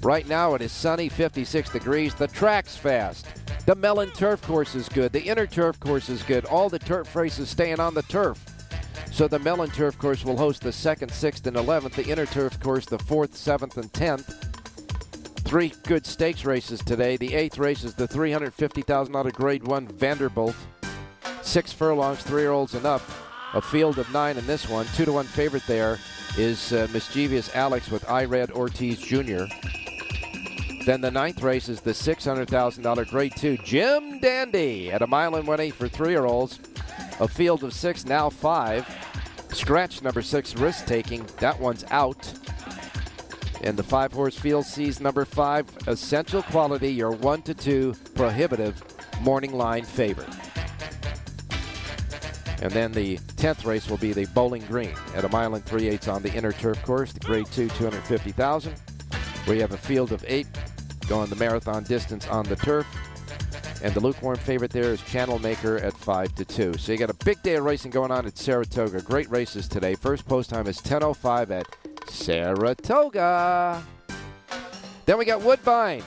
Right 0.00 0.28
now 0.28 0.54
it 0.54 0.62
is 0.62 0.70
sunny, 0.70 1.08
56 1.08 1.70
degrees. 1.70 2.14
The 2.14 2.28
track's 2.28 2.76
fast. 2.76 3.26
The 3.66 3.74
Mellon 3.74 4.12
Turf 4.12 4.40
Course 4.42 4.76
is 4.76 4.88
good. 4.88 5.12
The 5.12 5.24
Inner 5.24 5.46
Turf 5.46 5.80
Course 5.80 6.08
is 6.08 6.22
good. 6.22 6.44
All 6.44 6.68
the 6.68 6.78
turf 6.78 7.16
races 7.16 7.50
staying 7.50 7.80
on 7.80 7.94
the 7.94 8.02
turf. 8.02 8.44
So 9.10 9.26
the 9.26 9.40
Mellon 9.40 9.70
Turf 9.70 9.98
Course 9.98 10.24
will 10.24 10.36
host 10.36 10.62
the 10.62 10.70
second, 10.72 11.10
sixth, 11.10 11.48
and 11.48 11.56
eleventh. 11.56 11.96
The 11.96 12.06
Inner 12.06 12.26
Turf 12.26 12.60
Course 12.60 12.86
the 12.86 13.00
fourth, 13.00 13.36
seventh, 13.36 13.76
and 13.76 13.92
tenth. 13.92 14.32
Three 15.48 15.72
good 15.84 16.04
stakes 16.04 16.44
races 16.44 16.80
today. 16.80 17.16
The 17.16 17.32
eighth 17.34 17.56
race 17.56 17.82
is 17.82 17.94
the 17.94 18.06
$350,000 18.06 19.32
Grade 19.32 19.66
One 19.66 19.88
Vanderbilt. 19.88 20.54
Six 21.40 21.72
furlongs, 21.72 22.22
three-year-olds 22.22 22.74
and 22.74 22.84
up. 22.84 23.00
A 23.54 23.62
field 23.62 23.98
of 23.98 24.12
nine 24.12 24.36
in 24.36 24.46
this 24.46 24.68
one. 24.68 24.84
Two 24.94 25.06
to 25.06 25.12
one 25.14 25.24
favorite 25.24 25.62
there 25.66 25.98
is 26.36 26.74
uh, 26.74 26.86
Mischievous 26.92 27.56
Alex 27.56 27.90
with 27.90 28.04
Irad 28.04 28.50
Ortiz 28.50 28.98
Jr. 28.98 29.46
Then 30.84 31.00
the 31.00 31.10
ninth 31.10 31.40
race 31.40 31.70
is 31.70 31.80
the 31.80 31.92
$600,000 31.92 33.08
Grade 33.08 33.32
2 33.34 33.56
Jim 33.64 34.20
Dandy 34.20 34.92
at 34.92 35.00
a 35.00 35.06
mile 35.06 35.34
and 35.36 35.48
one 35.48 35.60
eighth 35.60 35.76
for 35.76 35.88
three-year-olds. 35.88 36.60
A 37.20 37.26
field 37.26 37.64
of 37.64 37.72
six, 37.72 38.04
now 38.04 38.28
five. 38.28 38.86
Scratch 39.54 40.02
number 40.02 40.20
six, 40.20 40.54
risk 40.56 40.84
taking. 40.84 41.24
That 41.38 41.58
one's 41.58 41.84
out. 41.88 42.30
And 43.62 43.76
the 43.76 43.82
five 43.82 44.12
horse 44.12 44.38
field 44.38 44.64
sees 44.64 45.00
number 45.00 45.24
five, 45.24 45.66
essential 45.86 46.42
quality, 46.42 46.92
your 46.92 47.10
one 47.10 47.42
to 47.42 47.54
two 47.54 47.94
prohibitive 48.14 48.82
morning 49.20 49.52
line 49.52 49.84
favorite. 49.84 50.28
And 52.60 52.72
then 52.72 52.92
the 52.92 53.18
10th 53.36 53.64
race 53.64 53.88
will 53.88 53.98
be 53.98 54.12
the 54.12 54.26
Bowling 54.26 54.64
Green 54.66 54.94
at 55.14 55.24
a 55.24 55.28
mile 55.28 55.54
and 55.54 55.64
three 55.64 55.88
eighths 55.88 56.08
on 56.08 56.22
the 56.22 56.32
inner 56.32 56.52
turf 56.52 56.82
course, 56.82 57.12
the 57.12 57.20
grade 57.20 57.46
two, 57.46 57.68
250,000. 57.68 58.74
We 59.46 59.60
have 59.60 59.72
a 59.72 59.76
field 59.76 60.12
of 60.12 60.24
eight 60.26 60.46
going 61.08 61.30
the 61.30 61.36
marathon 61.36 61.84
distance 61.84 62.26
on 62.28 62.44
the 62.44 62.56
turf. 62.56 62.86
And 63.82 63.94
the 63.94 64.00
lukewarm 64.00 64.36
favorite 64.36 64.72
there 64.72 64.92
is 64.92 65.00
Channel 65.02 65.38
Maker 65.38 65.78
at 65.78 65.94
5 65.94 66.34
to 66.34 66.44
2. 66.44 66.74
So 66.78 66.90
you 66.90 66.98
got 66.98 67.10
a 67.10 67.24
big 67.24 67.40
day 67.42 67.54
of 67.54 67.64
racing 67.64 67.92
going 67.92 68.10
on 68.10 68.26
at 68.26 68.36
Saratoga. 68.36 69.00
Great 69.02 69.30
races 69.30 69.68
today. 69.68 69.94
First 69.94 70.26
post 70.26 70.50
time 70.50 70.66
is 70.66 70.78
10.05 70.80 71.50
at 71.50 71.66
Saratoga. 72.10 73.82
Then 75.06 75.18
we 75.18 75.24
got 75.24 75.42
Woodbine. 75.42 76.02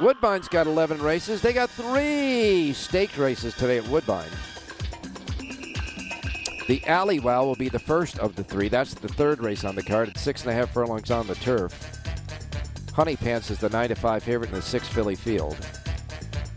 Woodbine's 0.00 0.48
got 0.48 0.66
11 0.66 1.02
races. 1.02 1.40
They 1.40 1.52
got 1.52 1.70
three 1.70 2.72
stakes 2.72 3.16
races 3.18 3.54
today 3.54 3.78
at 3.78 3.86
Woodbine. 3.88 4.30
The 6.68 6.80
Alywow 6.80 7.44
will 7.44 7.56
be 7.56 7.68
the 7.68 7.78
first 7.78 8.18
of 8.18 8.34
the 8.34 8.44
three. 8.44 8.68
That's 8.68 8.94
the 8.94 9.08
third 9.08 9.40
race 9.40 9.64
on 9.64 9.74
the 9.74 9.82
card 9.82 10.08
at 10.08 10.18
six 10.18 10.42
and 10.42 10.50
a 10.50 10.54
half 10.54 10.72
furlongs 10.72 11.10
on 11.10 11.26
the 11.26 11.34
turf. 11.36 12.00
Honey 12.94 13.16
Pants 13.16 13.50
is 13.50 13.58
the 13.58 13.68
9 13.68 13.88
to 13.88 13.94
5 13.94 14.22
favorite 14.22 14.50
in 14.50 14.54
the 14.54 14.62
six 14.62 14.88
filly 14.88 15.14
field. 15.14 15.56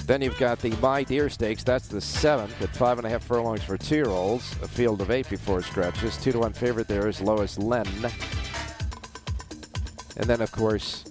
Then 0.06 0.22
you've 0.22 0.38
got 0.38 0.60
the 0.60 0.70
My 0.82 1.04
Dear 1.04 1.30
Stakes. 1.30 1.64
That's 1.64 1.88
the 1.88 2.00
seventh 2.00 2.62
at 2.62 2.70
five 2.70 3.00
and 3.00 3.08
a 3.08 3.10
half 3.10 3.24
furlongs 3.24 3.64
for 3.64 3.76
two 3.78 3.96
year 3.96 4.10
olds. 4.10 4.52
A 4.62 4.68
field 4.68 5.02
of 5.02 5.10
eight 5.10 5.28
before 5.30 5.64
scratches. 5.64 6.16
Two 6.18 6.32
to 6.32 6.40
one 6.40 6.54
favorite 6.54 6.88
there 6.88 7.08
is 7.08 7.22
Lois 7.22 7.58
Len. 7.58 7.88
And 10.18 10.26
then, 10.26 10.42
of 10.42 10.52
course, 10.52 11.04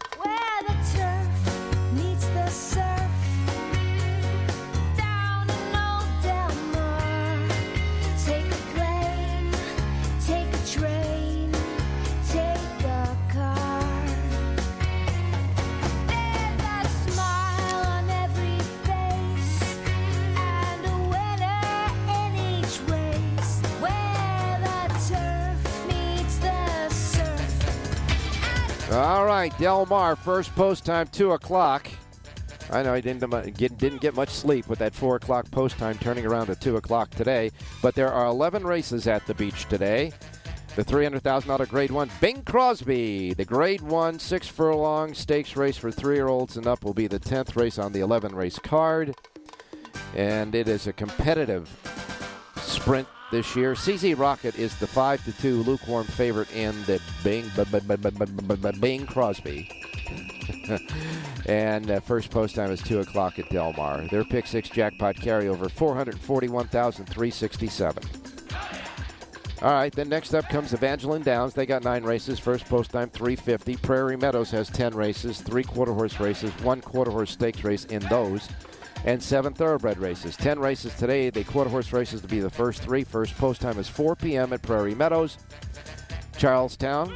Del 29.57 29.85
Mar, 29.85 30.15
first 30.15 30.53
post 30.55 30.85
time, 30.85 31.07
2 31.07 31.31
o'clock. 31.33 31.87
I 32.69 32.83
know 32.83 32.93
I 32.93 33.01
didn't 33.01 33.57
get, 33.57 33.77
didn't 33.77 34.01
get 34.01 34.15
much 34.15 34.29
sleep 34.29 34.67
with 34.67 34.79
that 34.79 34.93
4 34.93 35.17
o'clock 35.17 35.49
post 35.51 35.77
time 35.77 35.97
turning 35.97 36.25
around 36.25 36.47
to 36.47 36.55
2 36.55 36.77
o'clock 36.77 37.11
today, 37.11 37.51
but 37.81 37.95
there 37.95 38.11
are 38.11 38.27
11 38.27 38.65
races 38.65 39.07
at 39.07 39.25
the 39.25 39.33
beach 39.33 39.67
today. 39.69 40.11
The 40.75 40.85
$300,000 40.85 41.67
Grade 41.69 41.91
1 41.91 42.09
Bing 42.21 42.43
Crosby. 42.43 43.33
The 43.33 43.45
Grade 43.45 43.81
1 43.81 44.19
six 44.19 44.47
furlong 44.47 45.13
stakes 45.15 45.55
race 45.55 45.75
for 45.77 45.91
three 45.91 46.15
year 46.15 46.27
olds 46.27 46.55
and 46.55 46.67
up 46.67 46.83
will 46.83 46.93
be 46.93 47.07
the 47.07 47.19
10th 47.19 47.55
race 47.55 47.79
on 47.79 47.93
the 47.93 48.01
11 48.01 48.35
race 48.35 48.59
card. 48.59 49.15
And 50.15 50.53
it 50.53 50.67
is 50.67 50.85
a 50.85 50.93
competitive 50.93 51.67
sprint 52.57 53.07
this 53.31 53.55
year. 53.55 53.73
CZ 53.73 54.17
Rocket 54.17 54.57
is 54.57 54.75
the 54.77 54.87
5 54.87 55.23
to 55.25 55.31
2 55.33 55.63
lukewarm 55.63 56.05
favorite 56.05 56.51
in 56.55 56.73
the 56.83 57.01
Bing, 57.23 57.45
Bing 58.79 59.05
Crosby. 59.05 59.69
and 61.47 61.91
uh, 61.91 61.99
first 61.99 62.31
post 62.31 62.55
time 62.55 62.71
is 62.71 62.81
2 62.81 62.99
o'clock 62.99 63.37
at 63.39 63.49
Del 63.49 63.73
Mar. 63.73 64.07
Their 64.09 64.23
pick 64.23 64.47
six 64.47 64.69
jackpot 64.69 65.17
carryover 65.17 65.69
441367 65.71 68.03
All 69.61 69.73
right, 69.73 69.93
then 69.93 70.09
next 70.09 70.33
up 70.33 70.49
comes 70.49 70.73
Evangeline 70.73 71.21
Downs. 71.23 71.53
They 71.53 71.65
got 71.65 71.83
nine 71.83 72.03
races. 72.03 72.39
First 72.39 72.65
post 72.65 72.91
time 72.91 73.09
350. 73.09 73.77
Prairie 73.77 74.17
Meadows 74.17 74.51
has 74.51 74.69
10 74.69 74.93
races, 74.95 75.41
three 75.41 75.63
quarter 75.63 75.93
horse 75.93 76.19
races, 76.19 76.51
one 76.61 76.81
quarter 76.81 77.11
horse 77.11 77.31
stakes 77.31 77.63
race 77.63 77.85
in 77.85 78.01
those, 78.09 78.49
and 79.05 79.21
seven 79.21 79.53
thoroughbred 79.53 79.97
races. 79.97 80.35
10 80.35 80.59
races 80.59 80.93
today. 80.95 81.29
The 81.29 81.43
quarter 81.43 81.69
horse 81.69 81.93
races 81.93 82.21
to 82.21 82.27
be 82.27 82.39
the 82.39 82.49
first 82.49 82.81
three. 82.81 83.03
First 83.03 83.37
post 83.37 83.61
time 83.61 83.79
is 83.79 83.87
4 83.87 84.15
p.m. 84.15 84.53
at 84.53 84.61
Prairie 84.61 84.95
Meadows. 84.95 85.37
Charlestown. 86.37 87.13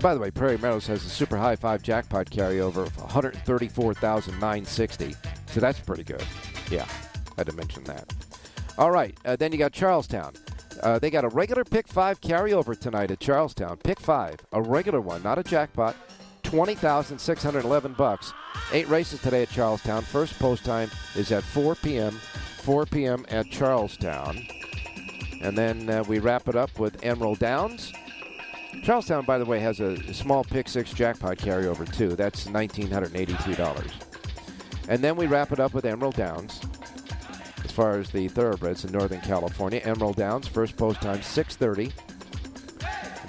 By 0.00 0.14
the 0.14 0.20
way, 0.20 0.30
Prairie 0.30 0.58
Meadows 0.58 0.86
has 0.86 1.04
a 1.04 1.08
super 1.08 1.36
high 1.36 1.56
five 1.56 1.82
jackpot 1.82 2.30
carryover 2.30 2.86
of 2.86 2.96
134,960. 2.98 5.14
So 5.46 5.60
that's 5.60 5.80
pretty 5.80 6.04
good. 6.04 6.24
Yeah, 6.70 6.86
I 6.86 7.32
had 7.38 7.46
to 7.48 7.52
mention 7.52 7.84
that. 7.84 8.12
All 8.78 8.90
right, 8.90 9.16
uh, 9.24 9.36
then 9.36 9.52
you 9.52 9.58
got 9.58 9.72
Charlestown. 9.72 10.34
Uh, 10.82 10.98
they 10.98 11.10
got 11.10 11.24
a 11.24 11.28
regular 11.28 11.64
pick 11.64 11.86
five 11.86 12.20
carryover 12.20 12.78
tonight 12.78 13.10
at 13.10 13.20
Charlestown. 13.20 13.76
Pick 13.78 14.00
five, 14.00 14.36
a 14.52 14.62
regular 14.62 15.00
one, 15.00 15.22
not 15.22 15.38
a 15.38 15.42
jackpot. 15.42 15.96
Twenty 16.50 16.74
thousand 16.74 17.20
six 17.20 17.44
hundred 17.44 17.64
eleven 17.64 17.92
bucks. 17.92 18.32
Eight 18.72 18.88
races 18.88 19.22
today 19.22 19.42
at 19.42 19.50
Charlestown. 19.50 20.02
First 20.02 20.36
post 20.40 20.64
time 20.64 20.90
is 21.14 21.30
at 21.30 21.44
4 21.44 21.76
p.m. 21.76 22.12
4 22.62 22.86
p.m. 22.86 23.24
at 23.28 23.48
Charlestown, 23.50 24.46
and 25.42 25.56
then 25.56 25.88
uh, 25.88 26.02
we 26.08 26.18
wrap 26.18 26.48
it 26.48 26.56
up 26.56 26.76
with 26.76 27.04
Emerald 27.04 27.38
Downs. 27.38 27.92
Charlestown, 28.82 29.24
by 29.24 29.38
the 29.38 29.44
way, 29.44 29.60
has 29.60 29.78
a 29.78 30.12
small 30.12 30.42
pick 30.42 30.68
six 30.68 30.92
jackpot 30.92 31.38
carryover 31.38 31.90
too. 31.96 32.16
That's 32.16 32.48
nineteen 32.48 32.90
hundred 32.90 33.14
eighty-two 33.14 33.54
dollars. 33.54 33.92
And 34.88 35.04
then 35.04 35.14
we 35.14 35.28
wrap 35.28 35.52
it 35.52 35.60
up 35.60 35.72
with 35.72 35.84
Emerald 35.84 36.16
Downs. 36.16 36.60
As 37.64 37.70
far 37.70 37.96
as 37.96 38.10
the 38.10 38.26
thoroughbreds 38.26 38.84
in 38.84 38.90
Northern 38.90 39.20
California, 39.20 39.80
Emerald 39.84 40.16
Downs 40.16 40.48
first 40.48 40.76
post 40.76 41.00
time 41.00 41.20
6:30. 41.20 41.92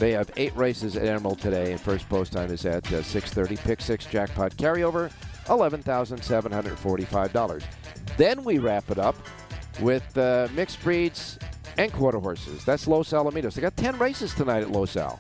They 0.02 0.14
have 0.14 0.32
eight 0.36 0.56
races 0.56 0.96
at 0.96 1.06
Emerald 1.06 1.40
today, 1.40 1.72
and 1.72 1.80
first 1.80 2.10
post 2.10 2.34
time 2.34 2.52
is 2.52 2.66
at 2.66 2.84
uh, 2.88 3.04
6:30. 3.04 3.60
Pick 3.60 3.82
six 3.82 4.04
jackpot 4.08 4.58
carryover, 4.58 5.12
eleven 5.48 5.84
thousand 5.84 6.24
seven 6.24 6.52
hundred 6.52 6.80
forty-five 6.80 7.32
dollars. 7.32 7.62
Then 8.18 8.44
we 8.44 8.58
wrap 8.58 8.90
it 8.90 8.98
up 8.98 9.16
with 9.80 10.18
uh, 10.18 10.48
mixed 10.56 10.82
breeds 10.82 11.38
and 11.78 11.94
quarter 11.94 12.18
horses. 12.18 12.66
That's 12.66 12.88
Los 12.88 13.12
Alamitos. 13.12 13.54
They 13.54 13.62
got 13.62 13.78
10 13.78 14.00
races 14.00 14.34
tonight 14.34 14.64
at 14.64 14.72
Los 14.72 14.98
Al. 14.98 15.20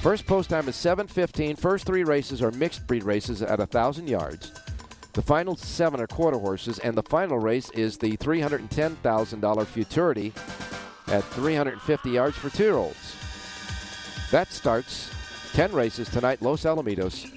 First 0.00 0.26
post 0.26 0.48
time 0.48 0.70
is 0.70 0.74
7:15. 0.76 1.58
First 1.58 1.84
three 1.84 2.04
races 2.04 2.40
are 2.40 2.52
mixed 2.52 2.86
breed 2.86 3.04
races 3.04 3.42
at 3.42 3.58
1,000 3.58 4.08
yards. 4.08 4.52
The 5.12 5.20
final 5.20 5.54
seven 5.54 6.00
are 6.00 6.06
quarter 6.06 6.38
horses, 6.38 6.78
and 6.78 6.96
the 6.96 7.02
final 7.02 7.38
race 7.38 7.68
is 7.72 7.98
the 7.98 8.16
$310,000 8.16 9.66
futurity 9.66 10.32
at 11.08 11.24
350 11.24 12.08
yards 12.10 12.38
for 12.38 12.48
two-year-olds. 12.48 13.25
That 14.30 14.52
starts 14.52 15.10
10 15.52 15.72
races 15.72 16.08
tonight, 16.08 16.42
Los 16.42 16.64
Alamitos, 16.64 17.30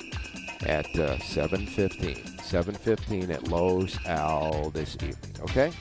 at 0.65 0.86
uh, 0.99 1.17
7.15. 1.17 2.38
7.15 2.39 3.30
at 3.30 3.47
Los 3.47 4.04
Al 4.08 4.71
this 4.71 4.95
evening, 4.95 5.36
okay? 5.41 5.71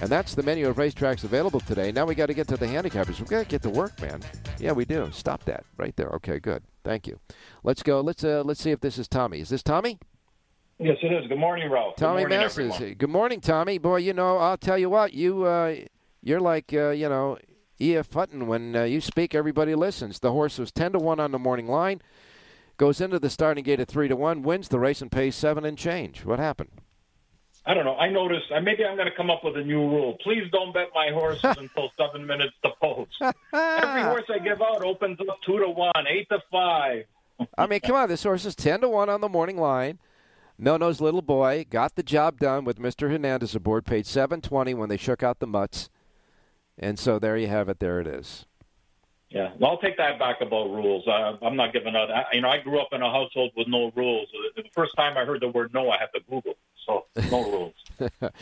And 0.00 0.10
that's 0.10 0.34
the 0.34 0.42
menu 0.42 0.66
of 0.68 0.76
racetracks 0.76 1.22
available 1.24 1.60
today. 1.60 1.92
Now 1.92 2.06
we 2.06 2.14
got 2.14 2.26
to 2.26 2.34
get 2.34 2.48
to 2.48 2.56
the 2.56 2.66
handicappers. 2.66 3.20
we 3.20 3.26
got 3.26 3.42
to 3.42 3.48
get 3.48 3.62
to 3.62 3.70
work, 3.70 4.00
man. 4.00 4.22
Yeah, 4.58 4.72
we 4.72 4.84
do. 4.86 5.10
Stop 5.12 5.44
that 5.44 5.64
right 5.76 5.94
there. 5.96 6.08
Okay, 6.14 6.38
good. 6.38 6.62
Thank 6.82 7.06
you. 7.06 7.20
Let's 7.62 7.82
go. 7.82 8.00
Let's 8.00 8.24
uh, 8.24 8.42
let's 8.44 8.62
see 8.62 8.70
if 8.70 8.80
this 8.80 8.98
is 8.98 9.06
Tommy. 9.06 9.40
Is 9.40 9.50
this 9.50 9.62
Tommy? 9.62 9.98
Yes, 10.78 10.96
it 11.02 11.12
is. 11.12 11.28
Good 11.28 11.38
morning, 11.38 11.70
Ralph. 11.70 11.96
Tommy 11.96 12.22
Good 12.22 12.30
morning, 12.30 12.46
Massis. 12.46 12.74
everyone. 12.74 12.94
Good 12.94 13.10
morning, 13.10 13.40
Tommy. 13.40 13.78
Boy, 13.78 13.98
you 13.98 14.12
know, 14.12 14.38
I'll 14.38 14.58
tell 14.58 14.76
you 14.76 14.90
what, 14.90 15.14
you 15.14 15.44
uh, 15.44 15.76
you're 16.22 16.40
like 16.40 16.72
uh, 16.74 16.90
you 16.90 17.08
know 17.08 17.38
E.F. 17.80 18.12
Hutton 18.12 18.46
when 18.46 18.76
uh, 18.76 18.84
you 18.84 19.00
speak, 19.00 19.34
everybody 19.34 19.74
listens. 19.74 20.20
The 20.20 20.32
horse 20.32 20.58
was 20.58 20.70
ten 20.70 20.92
to 20.92 20.98
one 20.98 21.20
on 21.20 21.32
the 21.32 21.38
morning 21.38 21.68
line, 21.68 22.00
goes 22.76 23.00
into 23.00 23.18
the 23.18 23.30
starting 23.30 23.64
gate 23.64 23.80
at 23.80 23.88
three 23.88 24.08
to 24.08 24.16
one, 24.16 24.42
wins 24.42 24.68
the 24.68 24.78
race 24.78 25.02
and 25.02 25.10
pays 25.10 25.34
seven 25.34 25.64
and 25.64 25.76
change. 25.76 26.24
What 26.24 26.38
happened? 26.38 26.80
I 27.66 27.72
don't 27.72 27.84
know. 27.84 27.96
I 27.96 28.10
noticed. 28.10 28.52
Uh, 28.54 28.60
maybe 28.60 28.84
I'm 28.84 28.96
going 28.96 29.08
to 29.08 29.16
come 29.16 29.30
up 29.30 29.42
with 29.42 29.56
a 29.56 29.64
new 29.64 29.80
rule. 29.80 30.18
Please 30.22 30.44
don't 30.52 30.74
bet 30.74 30.88
my 30.94 31.10
horses 31.12 31.42
until 31.58 31.90
seven 31.98 32.26
minutes 32.26 32.54
to 32.62 32.70
post. 32.80 33.12
Every 33.52 34.02
horse 34.02 34.24
I 34.28 34.38
give 34.38 34.60
out 34.60 34.84
opens 34.84 35.18
up 35.20 35.38
two 35.46 35.58
to 35.58 35.68
one, 35.68 36.06
eight 36.08 36.28
to 36.28 36.40
five. 36.50 37.04
I 37.58 37.66
mean, 37.66 37.80
come 37.80 37.96
on, 37.96 38.08
this 38.08 38.22
horse 38.22 38.44
is 38.44 38.54
ten 38.54 38.80
to 38.82 38.88
one 38.88 39.08
on 39.08 39.20
the 39.20 39.28
morning 39.28 39.56
line. 39.56 39.98
No 40.58 40.76
No's 40.76 41.00
little 41.00 41.22
boy 41.22 41.66
got 41.68 41.96
the 41.96 42.02
job 42.02 42.38
done 42.38 42.64
with 42.64 42.78
Mr. 42.78 43.10
Hernandez 43.10 43.54
aboard. 43.54 43.86
Paid 43.86 44.06
seven 44.06 44.40
twenty 44.40 44.74
when 44.74 44.88
they 44.88 44.96
shook 44.96 45.22
out 45.22 45.40
the 45.40 45.46
mutts, 45.46 45.88
and 46.78 46.98
so 46.98 47.18
there 47.18 47.36
you 47.36 47.48
have 47.48 47.68
it. 47.68 47.78
There 47.80 48.00
it 48.00 48.06
is. 48.06 48.46
Yeah, 49.34 49.50
well, 49.58 49.72
I'll 49.72 49.78
take 49.78 49.96
that 49.96 50.18
back 50.20 50.40
about 50.40 50.70
rules. 50.70 51.08
Uh, 51.08 51.36
I'm 51.42 51.56
not 51.56 51.72
giving 51.72 51.96
up. 51.96 52.08
I, 52.08 52.24
you 52.34 52.40
know, 52.40 52.48
I 52.48 52.58
grew 52.58 52.78
up 52.78 52.90
in 52.92 53.02
a 53.02 53.10
household 53.10 53.50
with 53.56 53.66
no 53.66 53.90
rules. 53.96 54.28
The 54.54 54.62
first 54.72 54.92
time 54.96 55.16
I 55.16 55.24
heard 55.24 55.40
the 55.40 55.48
word 55.48 55.74
no, 55.74 55.90
I 55.90 55.98
had 55.98 56.10
to 56.14 56.20
Google. 56.30 56.54
So 56.86 57.06
no 57.30 57.72
rules. 58.10 58.32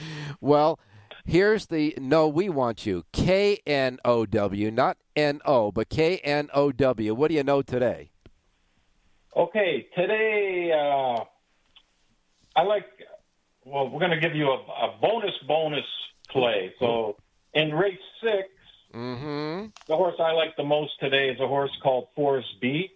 Well, 0.43 0.79
here's 1.25 1.67
the 1.67 1.95
no. 1.99 2.29
We 2.29 2.51
want 2.51 2.85
you. 2.85 3.05
K 3.13 3.61
N 3.67 4.01
O 4.05 4.27
W, 4.27 4.71
not 4.71 4.99
N 5.17 5.41
O, 5.47 5.73
but 5.73 5.89
K 5.89 6.19
N 6.19 6.51
O 6.53 6.73
W. 6.73 7.15
What 7.15 7.29
do 7.29 7.35
you 7.37 7.45
know 7.45 7.63
today? 7.63 8.11
Okay, 9.35 9.87
today 9.97 10.73
uh, 10.73 11.25
I 12.55 12.63
like. 12.65 12.85
Well, 13.65 13.89
we're 13.89 14.01
going 14.01 14.11
to 14.11 14.21
give 14.21 14.35
you 14.35 14.49
a, 14.49 14.57
a 14.57 14.99
bonus 15.01 15.35
bonus 15.47 15.87
play. 16.29 16.75
So 16.81 17.17
in 17.55 17.75
race 17.75 17.99
six, 18.23 18.49
Mm-hmm. 18.95 19.69
the 19.89 19.97
horse 19.97 20.17
I 20.19 20.33
like 20.33 20.55
the 20.57 20.65
most 20.65 20.93
today 21.01 21.31
is 21.31 21.41
a 21.41 21.47
horse 21.49 21.71
called 21.83 22.09
Forrest 22.15 22.61
B. 22.61 22.91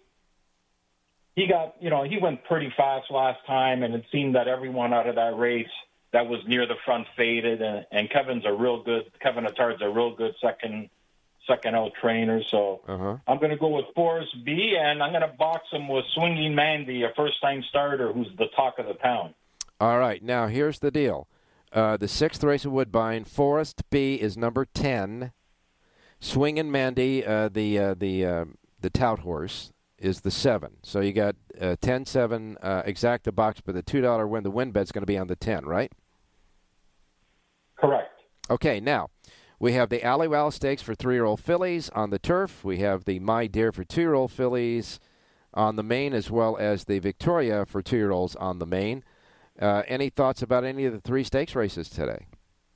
He 1.35 1.47
got, 1.47 1.75
you 1.79 1.89
know, 1.89 2.03
he 2.03 2.17
went 2.19 2.43
pretty 2.45 2.71
fast 2.77 3.09
last 3.11 3.39
time, 3.47 3.81
and 3.81 3.95
it 3.95 4.05
seemed 4.11 4.35
that 4.35 4.47
everyone 4.47 4.93
out 4.93 5.07
of 5.07 5.15
that 5.15 5.37
race 5.37 5.67
that 6.13 6.27
was 6.27 6.39
near 6.47 6.67
the 6.67 6.75
front 6.85 7.07
faded. 7.15 7.61
And, 7.63 7.85
and 7.91 8.09
Kevin's 8.11 8.45
a 8.45 8.53
real 8.53 8.83
good, 8.83 9.11
Kevin 9.21 9.45
Attard's 9.47 9.81
a 9.81 9.89
real 9.89 10.15
good 10.15 10.33
second, 10.39 10.89
second 11.47 11.75
out 11.75 11.93
trainer. 11.99 12.41
So 12.49 12.81
Uh 12.87 12.97
huh. 12.97 13.17
I'm 13.27 13.37
going 13.39 13.49
to 13.51 13.57
go 13.57 13.69
with 13.69 13.85
Forrest 13.95 14.35
B, 14.45 14.77
and 14.79 15.01
I'm 15.01 15.11
going 15.11 15.21
to 15.27 15.35
box 15.35 15.63
him 15.71 15.87
with 15.87 16.05
Swinging 16.13 16.53
Mandy, 16.55 17.03
a 17.03 17.09
first 17.15 17.41
time 17.41 17.63
starter 17.69 18.13
who's 18.13 18.29
the 18.37 18.47
talk 18.55 18.77
of 18.79 18.85
the 18.87 18.93
town. 18.95 19.33
All 19.79 19.97
right. 19.99 20.23
Now 20.23 20.45
here's 20.45 20.77
the 20.79 20.91
deal. 20.91 21.27
Uh, 21.71 21.97
the 21.97 22.07
sixth 22.07 22.43
race 22.43 22.65
of 22.65 22.71
Woodbine, 22.71 23.25
Forest 23.25 23.83
B 23.89 24.15
is 24.15 24.37
number 24.37 24.65
ten. 24.65 25.31
Swingin' 26.19 26.71
Mandy, 26.71 27.25
uh, 27.25 27.49
the 27.49 27.77
uh, 27.77 27.93
the 27.93 28.25
uh, 28.25 28.45
the 28.79 28.89
tout 28.89 29.19
horse, 29.19 29.71
is 29.99 30.21
the 30.21 30.31
seven. 30.31 30.77
So 30.83 30.99
you 30.99 31.13
got 31.13 31.35
uh, 31.59 31.75
10 31.81 32.05
7 32.05 32.57
uh, 32.61 32.83
exacta 32.83 33.33
box, 33.33 33.61
but 33.61 33.75
the 33.75 33.83
$2 33.83 34.29
win, 34.29 34.43
the 34.43 34.51
win 34.51 34.71
bet's 34.71 34.91
going 34.91 35.01
to 35.01 35.07
be 35.07 35.17
on 35.17 35.27
the 35.27 35.35
10, 35.35 35.65
right? 35.65 35.91
Correct. 37.79 38.21
Okay, 38.49 38.79
now 38.79 39.09
we 39.59 39.73
have 39.73 39.89
the 39.89 39.99
Alywow 39.99 40.53
Stakes 40.53 40.81
for 40.81 40.95
three 40.95 41.15
year 41.15 41.25
old 41.25 41.39
fillies 41.39 41.89
on 41.89 42.09
the 42.09 42.19
turf. 42.19 42.63
We 42.63 42.77
have 42.79 43.05
the 43.05 43.19
My 43.19 43.47
Dear 43.47 43.71
for 43.71 43.83
two 43.83 44.01
year 44.01 44.13
old 44.13 44.31
fillies 44.31 44.99
on 45.53 45.75
the 45.75 45.83
main, 45.83 46.13
as 46.13 46.29
well 46.29 46.57
as 46.57 46.85
the 46.85 46.99
Victoria 46.99 47.65
for 47.65 47.81
two 47.81 47.97
year 47.97 48.11
olds 48.11 48.35
on 48.35 48.59
the 48.59 48.65
main. 48.65 49.03
Uh, 49.61 49.83
any 49.87 50.09
thoughts 50.09 50.41
about 50.41 50.63
any 50.63 50.85
of 50.85 50.93
the 50.93 51.01
three 51.01 51.23
stakes 51.23 51.55
races 51.55 51.89
today? 51.89 52.25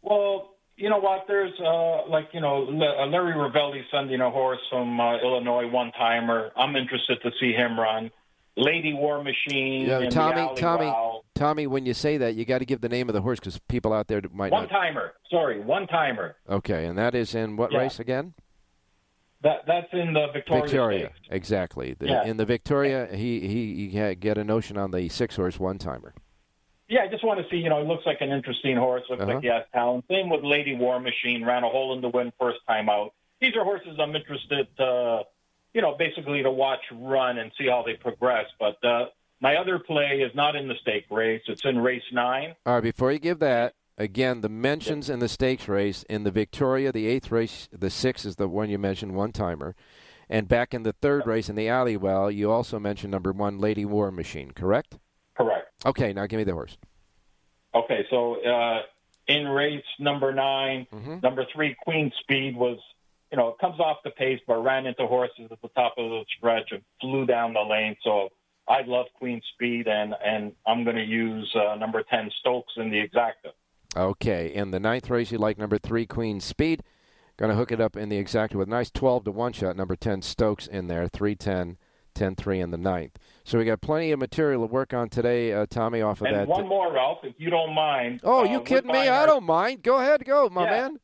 Well, 0.02 0.56
you 0.78 0.90
know 0.90 0.98
what? 1.00 1.26
There's 1.28 1.54
uh, 1.60 2.08
like 2.10 2.30
you 2.34 2.42
know 2.42 2.66
uh, 2.68 3.06
Larry 3.08 3.34
Rivelli 3.34 3.82
sending 3.92 4.20
a 4.22 4.32
horse 4.32 4.60
from 4.70 5.00
uh, 5.00 5.18
Illinois, 5.20 5.68
one 5.70 5.92
timer. 5.92 6.52
I'm 6.56 6.76
interested 6.76 7.20
to 7.24 7.32
see 7.40 7.54
him 7.54 7.80
run. 7.80 8.10
Lady 8.58 8.94
War 8.94 9.24
Machine. 9.24 9.86
Yeah, 9.88 10.10
Tommy, 10.10 10.60
Tommy, 10.60 10.86
Alywow. 10.86 11.22
Tommy. 11.36 11.68
When 11.68 11.86
you 11.86 11.94
say 11.94 12.18
that, 12.18 12.36
you 12.36 12.46
got 12.46 12.58
to 12.60 12.66
give 12.66 12.82
the 12.82 12.90
name 12.90 13.08
of 13.10 13.14
the 13.14 13.22
horse 13.22 13.40
because 13.40 13.60
people 13.70 13.94
out 13.94 14.08
there 14.08 14.22
might 14.34 14.52
One 14.52 14.64
not. 14.64 14.70
timer. 14.72 15.14
Sorry, 15.30 15.62
one 15.62 15.88
timer. 15.88 16.36
Okay, 16.50 16.86
and 16.86 16.98
that 16.98 17.16
is 17.16 17.34
in 17.36 17.56
what 17.58 17.72
Yeah. 17.72 17.80
race 17.80 18.00
again? 18.00 18.34
That 19.44 19.62
that's 19.68 19.88
in 19.94 20.14
the 20.14 20.28
Victoria. 20.34 20.64
Victoria, 20.64 21.12
exactly. 21.30 21.96
The- 21.98 22.08
Yeah. 22.08 22.26
In 22.26 22.38
the 22.38 22.46
Victoria, 22.46 23.08
he 23.12 23.40
he, 23.48 23.90
he 23.90 24.16
get 24.16 24.38
a 24.38 24.44
notion 24.44 24.78
on 24.78 24.92
the 24.92 25.08
six 25.10 25.36
horse 25.36 25.60
one 25.60 25.78
timer. 25.78 26.14
Yeah, 26.92 27.04
I 27.04 27.08
just 27.08 27.24
want 27.24 27.40
to 27.40 27.46
see. 27.50 27.56
You 27.56 27.70
know, 27.70 27.80
it 27.82 27.88
looks 27.88 28.06
like 28.06 28.20
an 28.20 28.32
interesting 28.32 28.76
horse. 28.76 29.04
Looks 29.10 29.22
Uh-huh. 29.22 29.34
like 29.36 29.42
he 29.44 29.48
has 29.48 29.64
talent. 29.72 30.04
Same 30.10 30.30
with 30.30 30.44
Lady 30.44 30.76
War 30.76 31.00
Machine. 31.00 31.46
Ran 31.46 31.64
a 31.64 31.70
hole 31.70 31.94
in 31.96 32.02
the 32.02 32.10
wind 32.10 32.34
first 32.38 32.60
time 32.68 32.90
out. 32.90 33.14
These 33.40 33.56
are 33.56 33.64
horses 33.64 33.98
I'm 33.98 34.14
interested, 34.14 34.68
uh, 34.78 35.24
you 35.74 35.82
know, 35.82 35.96
basically 35.98 36.44
to 36.44 36.52
watch 36.52 36.82
run 36.92 37.38
and 37.38 37.50
see 37.58 37.68
how 37.68 37.82
they 37.82 37.94
progress. 37.94 38.46
But 38.60 38.84
uh, 38.84 39.06
my 39.40 39.56
other 39.56 39.80
play 39.80 40.20
is 40.22 40.36
not 40.36 40.58
in 40.58 40.68
the 40.68 40.76
stake 40.82 41.06
race. 41.10 41.42
It's 41.48 41.64
in 41.64 41.80
race 41.80 42.04
nine. 42.12 42.56
All 42.66 42.74
right, 42.76 42.84
before 42.84 43.14
you 43.14 43.20
give 43.20 43.40
that, 43.40 43.74
again, 43.98 44.42
the 44.42 44.50
mentions 44.50 45.10
in 45.10 45.20
the 45.20 45.30
stakes 45.30 45.70
race 45.70 46.04
in 46.10 46.24
the 46.26 46.30
Victoria, 46.32 46.92
the 46.92 47.08
eighth 47.08 47.32
race, 47.32 47.70
the 47.72 47.90
six 47.90 48.26
is 48.26 48.36
the 48.36 48.50
one 48.50 48.70
you 48.70 48.78
mentioned, 48.78 49.16
one 49.16 49.32
timer, 49.32 49.76
and 50.30 50.50
back 50.50 50.74
in 50.74 50.84
the 50.84 50.94
third 50.94 51.26
race 51.26 51.48
in 51.50 51.56
the 51.56 51.68
Alywow, 51.68 52.34
you 52.36 52.52
also 52.52 52.80
mentioned 52.80 53.12
number 53.12 53.32
one, 53.32 53.60
Lady 53.60 53.86
War 53.86 54.12
Machine, 54.12 54.52
correct? 54.52 54.98
Correct. 55.38 55.68
Okay, 55.86 56.14
now 56.14 56.26
give 56.28 56.38
me 56.38 56.44
the 56.44 56.54
horse. 56.54 56.78
Okay, 57.74 58.06
so 58.10 58.36
uh, 58.46 58.80
in 59.28 59.48
race 59.48 59.84
number 60.00 60.34
9 60.34 60.88
Mm-hmm. 60.94 61.20
number 61.24 61.46
three, 61.54 61.76
Queen 61.84 62.12
Speed 62.20 62.56
was, 62.56 62.78
you 63.32 63.38
know, 63.38 63.50
it 63.50 63.60
comes 63.60 63.80
off 63.80 63.98
the 64.04 64.10
pace, 64.12 64.40
but 64.46 64.58
ran 64.64 64.86
into 64.86 65.08
horses 65.08 65.48
at 65.52 65.62
the 65.62 65.70
top 65.70 65.94
of 65.98 66.10
the 66.10 66.26
stretch 66.38 66.70
and 66.72 66.82
flew 67.00 67.26
down 67.26 67.54
the 67.54 67.62
lane. 67.62 67.96
So 68.04 68.30
I 68.68 68.82
love 68.86 69.06
Queen 69.16 69.42
Speed, 69.54 69.88
and 69.88 70.14
and 70.24 70.52
I'm 70.68 70.84
going 70.84 70.98
to 70.98 71.04
use 71.04 71.50
uh, 71.56 71.76
number 71.76 72.04
ten 72.04 72.30
Stokes 72.40 72.74
in 72.78 72.90
the 72.92 72.98
exacta. 72.98 73.52
Okay, 73.96 74.54
in 74.54 74.72
the 74.72 74.80
ninth 74.80 75.10
race, 75.10 75.32
you 75.32 75.38
like 75.38 75.58
number 75.58 75.78
three, 75.78 76.06
Queen 76.06 76.40
Speed. 76.42 76.84
Going 77.38 77.50
to 77.50 77.56
hook 77.56 77.72
it 77.72 77.82
up 77.82 77.96
in 77.98 78.10
the 78.10 78.24
exacta 78.24 78.56
with 78.56 78.68
a 78.68 78.72
nice 78.72 78.92
12 78.92 79.24
to 79.26 79.32
1 79.32 79.54
shot, 79.54 79.76
number 79.76 79.96
10, 79.96 80.22
Stokes 80.22 80.68
in 80.68 80.88
there, 80.88 81.08
310, 81.08 81.78
10 82.14 82.36
3 82.36 82.60
in 82.60 82.72
the 82.72 82.78
ninth. 82.78 83.18
So 83.44 83.58
we 83.58 83.66
got 83.66 83.82
plenty 83.82 84.12
of 84.12 84.20
material 84.20 84.68
to 84.68 84.72
work 84.72 84.94
on 84.94 85.10
today, 85.10 85.54
uh, 85.54 85.66
Tommy, 85.70 86.02
off 86.02 86.22
of 86.22 86.28
And 86.28 86.36
that. 86.36 86.48
one 86.48 86.68
more, 86.68 86.92
Ralph, 86.94 87.20
if 87.24 87.34
you 87.38 87.50
don't 87.50 87.74
mind. 87.74 88.22
oh, 88.24 88.42
uh, 88.42 88.44
you 88.44 88.62
kidding 88.62 88.92
me? 88.92 89.00
Woodbine 89.00 89.10
I 89.10 89.26
don't 89.26 89.44
mind. 89.44 89.84
Go 89.84 89.98
ahead, 90.00 90.24
go, 90.26 90.50
my 90.50 90.64
Yeah. 90.66 90.70
man. 90.70 91.00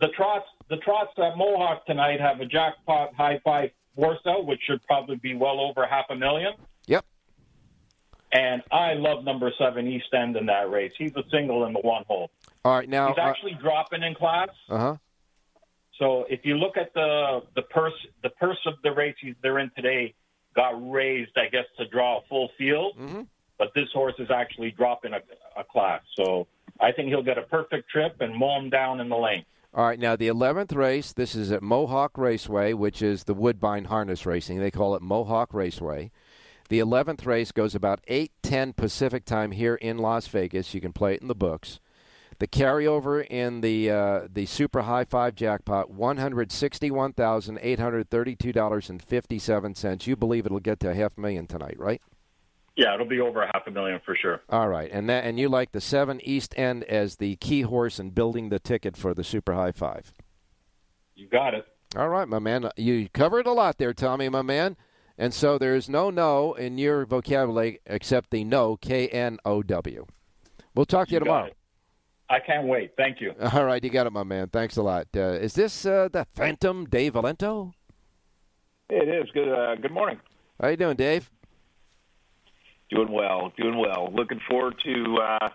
The 0.00 0.08
trots, 0.08 0.46
the 0.68 0.78
trots 0.78 1.12
at 1.18 1.36
Mohawk 1.36 1.86
tonight 1.86 2.20
have 2.20 2.40
a 2.40 2.46
jackpot 2.46 3.14
high 3.14 3.38
five 3.44 3.70
out, 4.26 4.46
which 4.46 4.60
should 4.66 4.82
probably 4.84 5.16
be 5.16 5.34
well 5.34 5.60
over 5.60 5.86
half 5.86 6.06
a 6.10 6.16
million. 6.16 6.54
Yep. 6.86 7.04
And 8.32 8.62
I 8.72 8.94
love 8.94 9.24
number 9.24 9.52
seven 9.58 9.86
East 9.86 10.12
End 10.14 10.36
in 10.36 10.46
that 10.46 10.70
race. 10.70 10.92
He's 10.96 11.14
a 11.16 11.22
single 11.30 11.66
in 11.66 11.74
the 11.74 11.80
one 11.80 12.02
hole. 12.08 12.30
All 12.64 12.74
right, 12.74 12.88
now. 12.88 13.08
He's 13.08 13.18
actually 13.18 13.54
dropping 13.60 14.02
in 14.02 14.14
class. 14.14 14.48
Uh 14.70 14.78
huh. 14.78 14.96
So 15.98 16.24
if 16.30 16.40
you 16.44 16.56
look 16.56 16.76
at 16.76 16.94
the 16.94 17.42
the 17.54 17.62
purse, 17.62 17.92
the 18.22 18.30
purse 18.30 18.58
of 18.66 18.74
the 18.82 18.90
race 18.92 19.14
they're 19.42 19.58
in 19.58 19.70
today 19.76 20.14
got 20.54 20.90
raised, 20.90 21.36
I 21.36 21.48
guess, 21.50 21.66
to 21.78 21.86
draw 21.86 22.18
a 22.18 22.20
full 22.28 22.50
field. 22.58 22.96
Mhm. 22.98 23.26
But 23.58 23.72
this 23.74 23.88
horse 23.92 24.14
is 24.18 24.30
actually 24.30 24.72
dropping 24.72 25.12
a, 25.12 25.20
a 25.56 25.64
class. 25.64 26.02
So 26.16 26.46
I 26.80 26.90
think 26.92 27.08
he'll 27.08 27.22
get 27.22 27.38
a 27.38 27.42
perfect 27.42 27.88
trip 27.90 28.20
and 28.20 28.34
mow 28.36 28.58
him 28.58 28.70
down 28.70 29.00
in 29.00 29.08
the 29.08 29.16
lane. 29.16 29.44
All 29.74 29.86
right, 29.86 29.98
now 29.98 30.16
the 30.16 30.28
11th 30.28 30.74
race, 30.74 31.12
this 31.14 31.34
is 31.34 31.50
at 31.50 31.62
Mohawk 31.62 32.18
Raceway, 32.18 32.74
which 32.74 33.00
is 33.00 33.24
the 33.24 33.32
Woodbine 33.34 33.86
Harness 33.86 34.26
Racing. 34.26 34.58
They 34.58 34.70
call 34.70 34.94
it 34.94 35.00
Mohawk 35.00 35.54
Raceway. 35.54 36.10
The 36.68 36.78
11th 36.80 37.24
race 37.24 37.52
goes 37.52 37.74
about 37.74 38.00
8:10 38.06 38.74
Pacific 38.74 39.24
time 39.24 39.52
here 39.52 39.76
in 39.76 39.98
Las 39.98 40.26
Vegas. 40.26 40.74
You 40.74 40.80
can 40.80 40.92
play 40.92 41.14
it 41.14 41.22
in 41.22 41.28
the 41.28 41.34
books. 41.34 41.80
The 42.42 42.48
carryover 42.48 43.24
in 43.24 43.60
the 43.60 43.88
uh, 43.88 44.20
the 44.28 44.46
Super 44.46 44.82
High 44.82 45.04
Five 45.04 45.36
jackpot, 45.36 45.92
one 45.92 46.16
hundred 46.16 46.50
sixty-one 46.50 47.12
thousand 47.12 47.60
eight 47.62 47.78
hundred 47.78 48.10
thirty-two 48.10 48.52
dollars 48.52 48.90
and 48.90 49.00
fifty-seven 49.00 49.76
cents. 49.76 50.08
You 50.08 50.16
believe 50.16 50.44
it'll 50.44 50.58
get 50.58 50.80
to 50.80 50.90
a 50.90 50.94
half 50.96 51.16
million 51.16 51.46
tonight, 51.46 51.76
right? 51.78 52.02
Yeah, 52.74 52.94
it'll 52.94 53.06
be 53.06 53.20
over 53.20 53.42
a 53.42 53.46
half 53.54 53.68
a 53.68 53.70
million 53.70 54.00
for 54.04 54.16
sure. 54.16 54.40
All 54.48 54.66
right, 54.66 54.90
and 54.92 55.08
that 55.08 55.22
and 55.22 55.38
you 55.38 55.48
like 55.48 55.70
the 55.70 55.80
seven 55.80 56.20
East 56.24 56.52
End 56.58 56.82
as 56.82 57.18
the 57.18 57.36
key 57.36 57.60
horse 57.60 58.00
in 58.00 58.10
building 58.10 58.48
the 58.48 58.58
ticket 58.58 58.96
for 58.96 59.14
the 59.14 59.22
Super 59.22 59.54
High 59.54 59.70
Five. 59.70 60.12
You 61.14 61.28
got 61.28 61.54
it. 61.54 61.64
All 61.94 62.08
right, 62.08 62.26
my 62.26 62.40
man. 62.40 62.68
You 62.76 63.08
covered 63.10 63.46
a 63.46 63.52
lot 63.52 63.78
there, 63.78 63.94
Tommy, 63.94 64.28
my 64.28 64.42
man. 64.42 64.76
And 65.16 65.32
so 65.32 65.58
there's 65.58 65.88
no 65.88 66.10
no 66.10 66.54
in 66.54 66.76
your 66.76 67.06
vocabulary 67.06 67.78
except 67.86 68.32
the 68.32 68.42
no, 68.42 68.78
K 68.78 69.06
N 69.06 69.38
O 69.44 69.62
W. 69.62 70.06
We'll 70.74 70.86
talk 70.86 71.06
to 71.06 71.12
you, 71.12 71.18
You 71.18 71.24
tomorrow. 71.26 71.46
it. 71.46 71.56
I 72.32 72.40
can't 72.40 72.66
wait. 72.66 72.92
Thank 72.96 73.20
you. 73.20 73.34
All 73.52 73.66
right, 73.66 73.84
you 73.84 73.90
got 73.90 74.06
it, 74.06 74.12
my 74.12 74.22
man. 74.22 74.48
Thanks 74.48 74.78
a 74.78 74.82
lot. 74.82 75.06
Uh, 75.14 75.32
is 75.32 75.52
this 75.52 75.84
uh, 75.84 76.08
the 76.10 76.26
Phantom 76.34 76.86
Dave 76.86 77.12
Valento? 77.12 77.74
It 78.88 79.06
is 79.06 79.30
good. 79.32 79.50
Uh, 79.50 79.74
good 79.74 79.92
morning. 79.92 80.18
How 80.58 80.68
you 80.68 80.78
doing, 80.78 80.96
Dave? 80.96 81.30
Doing 82.90 83.12
well. 83.12 83.52
Doing 83.58 83.76
well. 83.78 84.10
Looking 84.14 84.40
forward 84.48 84.76
to 84.82 85.18
uh, 85.18 85.48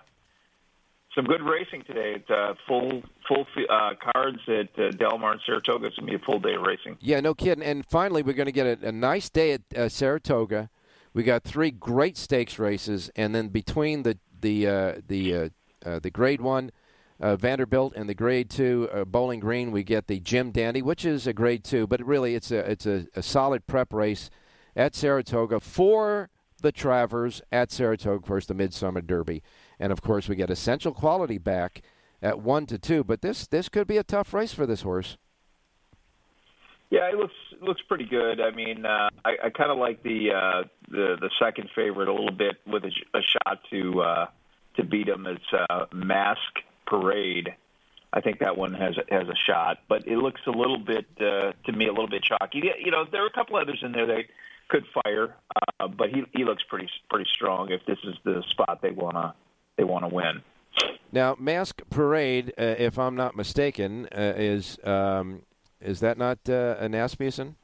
some 1.16 1.26
good 1.26 1.42
racing 1.42 1.84
today. 1.88 2.14
It's 2.18 2.30
uh, 2.30 2.54
full 2.68 3.02
full 3.28 3.48
uh, 3.70 3.94
cards 4.14 4.40
at 4.48 4.80
uh, 4.80 4.92
Del 4.92 5.18
Mar 5.18 5.32
and 5.32 5.42
Saratoga. 5.48 5.88
It's 5.88 5.96
gonna 5.96 6.12
be 6.12 6.16
a 6.16 6.20
full 6.20 6.40
day 6.40 6.54
of 6.54 6.62
racing. 6.62 6.98
Yeah, 7.00 7.22
no 7.22 7.34
kidding. 7.34 7.64
And 7.64 7.88
finally, 7.88 8.22
we're 8.22 8.34
going 8.34 8.46
to 8.46 8.52
get 8.52 8.84
a, 8.84 8.90
a 8.90 8.92
nice 8.92 9.32
day 9.32 9.54
at 9.54 9.62
uh, 9.76 9.90
Saratoga. 9.90 10.70
We 11.16 11.24
got 11.24 11.44
three 11.44 11.72
great 11.72 12.18
stakes 12.18 12.60
races, 12.60 13.10
and 13.16 13.34
then 13.34 13.48
between 13.48 14.04
the 14.04 14.20
the 14.40 14.68
uh, 14.68 14.94
the 15.08 15.50
the 15.82 16.10
Grade 16.12 16.42
One 16.42 16.72
uh, 17.20 17.36
Vanderbilt 17.36 17.94
and 17.96 18.08
the 18.08 18.14
Grade 18.14 18.50
Two 18.50 18.90
uh, 18.94 19.06
Bowling 19.06 19.40
Green, 19.40 19.72
we 19.72 19.84
get 19.84 20.08
the 20.08 20.20
Jim 20.20 20.52
Dandy, 20.52 20.82
which 20.82 21.06
is 21.06 21.26
a 21.28 21.34
Grade 21.34 21.64
Two, 21.64 21.88
but 21.88 22.06
really 22.06 22.36
it's 22.36 22.52
a 22.52 22.60
it's 22.70 22.86
a, 22.86 23.08
a 23.16 23.24
solid 23.24 23.66
prep 23.68 23.94
race 23.94 24.30
at 24.76 24.96
Saratoga 24.96 25.60
for 25.60 26.30
the 26.62 26.72
Travers 26.72 27.42
at 27.52 27.72
Saratoga, 27.72 28.16
of 28.16 28.24
course, 28.24 28.46
the 28.46 28.54
Midsummer 28.54 29.02
Derby, 29.02 29.42
and 29.80 29.92
of 29.92 30.02
course 30.02 30.28
we 30.28 30.36
get 30.36 30.50
Essential 30.50 30.94
Quality 30.94 31.38
back 31.38 31.82
at 32.22 32.40
one 32.40 32.66
to 32.68 32.78
two. 32.78 33.04
But 33.04 33.22
this 33.22 33.48
this 33.48 33.70
could 33.70 33.88
be 33.88 33.98
a 33.98 34.04
tough 34.04 34.34
race 34.34 34.54
for 34.54 34.66
this 34.66 34.82
horse. 34.82 35.18
Yeah, 36.90 37.10
it 37.10 37.16
looks 37.16 37.34
looks 37.62 37.82
pretty 37.88 38.06
good. 38.06 38.40
I 38.40 38.52
mean, 38.52 38.86
uh, 38.86 39.10
I, 39.26 39.32
I 39.46 39.50
kind 39.50 39.72
of 39.72 39.78
like 39.78 40.04
the 40.04 40.32
uh, 40.32 40.64
the 40.90 41.18
the 41.20 41.30
second 41.40 41.70
favorite 41.76 42.08
a 42.10 42.14
little 42.14 42.32
bit 42.32 42.58
with 42.68 42.84
a, 42.86 42.92
a 43.18 43.22
shot 43.22 43.60
to 43.72 44.02
uh, 44.02 44.26
to 44.78 44.84
beat 44.84 45.08
him. 45.08 45.28
It's 45.28 45.54
uh, 45.70 45.86
Mask 45.94 46.40
Parade. 46.86 47.54
I 48.14 48.22
think 48.22 48.40
that 48.40 48.58
one 48.58 48.74
has 48.74 48.96
has 49.10 49.28
a 49.28 49.36
shot, 49.46 49.80
but 49.90 50.08
it 50.08 50.18
looks 50.18 50.42
a 50.48 50.52
little 50.52 50.80
bit 50.80 51.06
uh, 51.20 51.52
to 51.66 51.72
me 51.74 51.88
a 51.88 51.92
little 51.92 52.08
bit 52.08 52.24
chalky. 52.24 52.64
You 52.84 52.92
know, 52.92 53.06
there 53.12 53.24
are 53.24 53.28
a 53.28 53.32
couple 53.34 53.58
others 53.58 53.80
in 53.84 53.92
there 53.92 54.06
that 54.08 54.24
could 54.70 54.86
fire, 55.04 55.36
uh, 55.80 55.88
but 55.88 56.10
he 56.10 56.24
he 56.34 56.46
looks 56.46 56.64
pretty 56.70 56.90
pretty 57.10 57.30
strong. 57.34 57.70
If 57.72 57.86
this 57.86 58.00
is 58.04 58.16
the 58.24 58.44
spot 58.50 58.80
they 58.82 58.92
wanna 58.92 59.36
they 59.78 59.84
wanna 59.84 60.08
win. 60.08 60.42
Now, 61.12 61.36
Mask 61.40 61.82
Parade, 61.90 62.54
uh, 62.58 62.76
if 62.78 63.00
I'm 63.00 63.16
not 63.16 63.36
mistaken, 63.36 64.08
uh, 64.16 64.34
is 64.36 64.78
um, 64.84 65.42
is 65.82 66.00
that 66.00 66.18
not 66.18 66.40
uh, 66.50 66.76
an 66.80 66.94
Asmussen? 66.94 67.56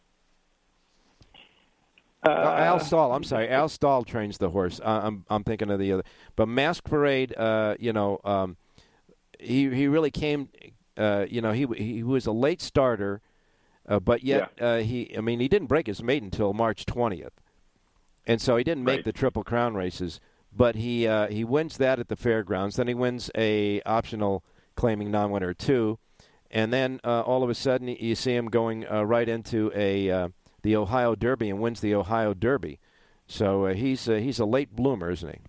Uh, 2.25 2.29
Uh, 2.29 2.55
Al 2.59 2.79
Stall. 2.79 3.11
I'm 3.13 3.23
sorry, 3.23 3.49
Al 3.49 3.69
Stall 3.69 4.03
trains 4.03 4.37
the 4.37 4.49
horse. 4.49 4.79
Uh, 4.79 5.01
I'm 5.03 5.25
I'm 5.29 5.43
thinking 5.43 5.69
of 5.69 5.79
the 5.79 5.91
other. 5.93 6.03
But 6.35 6.47
Mask 6.47 6.83
Parade, 6.83 7.35
uh, 7.37 7.75
you 7.79 7.93
know, 7.93 8.19
um, 8.23 8.57
he 9.39 9.69
he 9.73 9.87
really 9.87 10.11
came. 10.11 10.49
Uh, 10.97 11.25
you 11.29 11.41
know, 11.41 11.51
he 11.51 11.65
he 11.77 12.03
was 12.03 12.25
a 12.27 12.31
late 12.31 12.61
starter, 12.61 13.21
uh, 13.87 13.99
but 13.99 14.23
yet 14.23 14.51
uh, 14.61 14.77
he. 14.77 15.15
I 15.17 15.21
mean, 15.21 15.39
he 15.39 15.47
didn't 15.47 15.67
break 15.67 15.87
his 15.87 16.01
maiden 16.03 16.27
until 16.27 16.53
March 16.53 16.85
20th, 16.85 17.31
and 18.25 18.41
so 18.41 18.55
he 18.57 18.63
didn't 18.63 18.83
make 18.83 18.97
Right. 18.99 19.05
the 19.05 19.11
Triple 19.13 19.43
Crown 19.43 19.73
races. 19.75 20.19
But 20.55 20.75
he 20.75 21.07
uh, 21.07 21.27
he 21.27 21.43
wins 21.43 21.77
that 21.77 21.99
at 21.99 22.09
the 22.09 22.15
fairgrounds. 22.15 22.75
Then 22.75 22.87
he 22.87 22.93
wins 22.93 23.31
a 23.35 23.81
optional 23.81 24.43
claiming 24.75 25.09
non-winner 25.09 25.53
two, 25.55 25.97
and 26.51 26.71
then 26.71 26.99
uh, 27.03 27.21
all 27.21 27.43
of 27.43 27.49
a 27.49 27.55
sudden 27.55 27.87
you 27.87 28.13
see 28.15 28.35
him 28.35 28.45
going 28.47 28.85
uh, 28.87 29.01
right 29.03 29.27
into 29.27 29.71
a 29.75 30.11
uh, 30.11 30.27
the 30.63 30.75
Ohio 30.75 31.13
Derby 31.13 31.49
and 31.49 31.59
wins 31.59 31.81
the 31.81 31.93
Ohio 31.93 32.33
Derby. 32.33 32.79
So 33.27 33.67
uh, 33.67 33.73
he's 33.73 34.09
uh, 34.09 34.15
he's 34.15 34.39
a 34.39 34.45
late 34.45 34.75
bloomer, 34.75 35.11
isn't 35.11 35.29
he? 35.29 35.39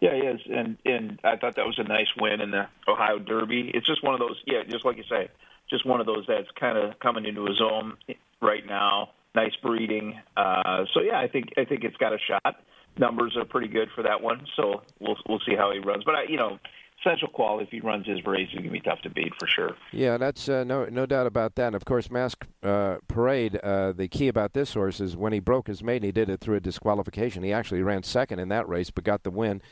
Yeah, 0.00 0.14
he 0.14 0.20
is, 0.20 0.40
and 0.50 0.76
and 0.84 1.20
I 1.24 1.36
thought 1.36 1.56
that 1.56 1.66
was 1.66 1.78
a 1.78 1.84
nice 1.84 2.08
win 2.20 2.40
in 2.40 2.50
the 2.50 2.66
Ohio 2.88 3.18
Derby. 3.18 3.70
It's 3.72 3.86
just 3.86 4.04
one 4.04 4.14
of 4.14 4.20
those, 4.20 4.36
yeah, 4.46 4.62
just 4.68 4.84
like 4.84 4.96
you 4.96 5.04
say, 5.08 5.28
just 5.70 5.86
one 5.86 6.00
of 6.00 6.06
those 6.06 6.24
that's 6.26 6.48
kind 6.58 6.76
of 6.76 6.98
coming 6.98 7.24
into 7.24 7.44
his 7.46 7.60
own 7.60 7.96
right 8.40 8.66
now. 8.66 9.10
Nice 9.34 9.54
breeding, 9.62 10.20
uh, 10.36 10.84
so 10.92 11.00
yeah, 11.00 11.18
I 11.18 11.28
think 11.28 11.50
I 11.56 11.64
think 11.64 11.84
it's 11.84 11.96
got 11.96 12.12
a 12.12 12.18
shot. 12.18 12.56
Numbers 12.98 13.34
are 13.38 13.46
pretty 13.46 13.68
good 13.68 13.88
for 13.94 14.02
that 14.02 14.20
one, 14.20 14.44
so 14.56 14.82
we'll 15.00 15.16
we'll 15.28 15.40
see 15.46 15.54
how 15.56 15.72
he 15.72 15.78
runs. 15.78 16.04
But 16.04 16.14
I, 16.16 16.22
you 16.28 16.36
know, 16.36 16.58
essential 17.04 17.28
quality 17.28 17.64
if 17.64 17.70
he 17.70 17.80
runs 17.80 18.06
his 18.06 18.24
race, 18.24 18.48
it's 18.52 18.58
gonna 18.58 18.70
be 18.70 18.80
tough 18.80 19.00
to 19.02 19.10
beat 19.10 19.32
for 19.38 19.46
sure. 19.46 19.76
Yeah, 19.92 20.16
that's 20.16 20.48
uh, 20.48 20.64
no 20.64 20.86
no 20.86 21.06
doubt 21.06 21.26
about 21.26 21.54
that. 21.56 21.68
And 21.68 21.76
of 21.76 21.84
course, 21.84 22.10
Mask 22.10 22.46
uh, 22.62 22.96
Parade. 23.08 23.56
Uh, 23.56 23.92
the 23.92 24.08
key 24.08 24.28
about 24.28 24.52
this 24.52 24.74
horse 24.74 25.00
is 25.00 25.16
when 25.16 25.32
he 25.32 25.40
broke 25.40 25.66
his 25.66 25.82
maiden, 25.82 26.06
he 26.06 26.12
did 26.12 26.28
it 26.28 26.40
through 26.40 26.56
a 26.56 26.60
disqualification. 26.60 27.42
He 27.42 27.52
actually 27.52 27.82
ran 27.82 28.02
second 28.02 28.38
in 28.38 28.48
that 28.48 28.68
race, 28.68 28.90
but 28.90 29.04
got 29.04 29.22
the 29.22 29.30
win. 29.30 29.62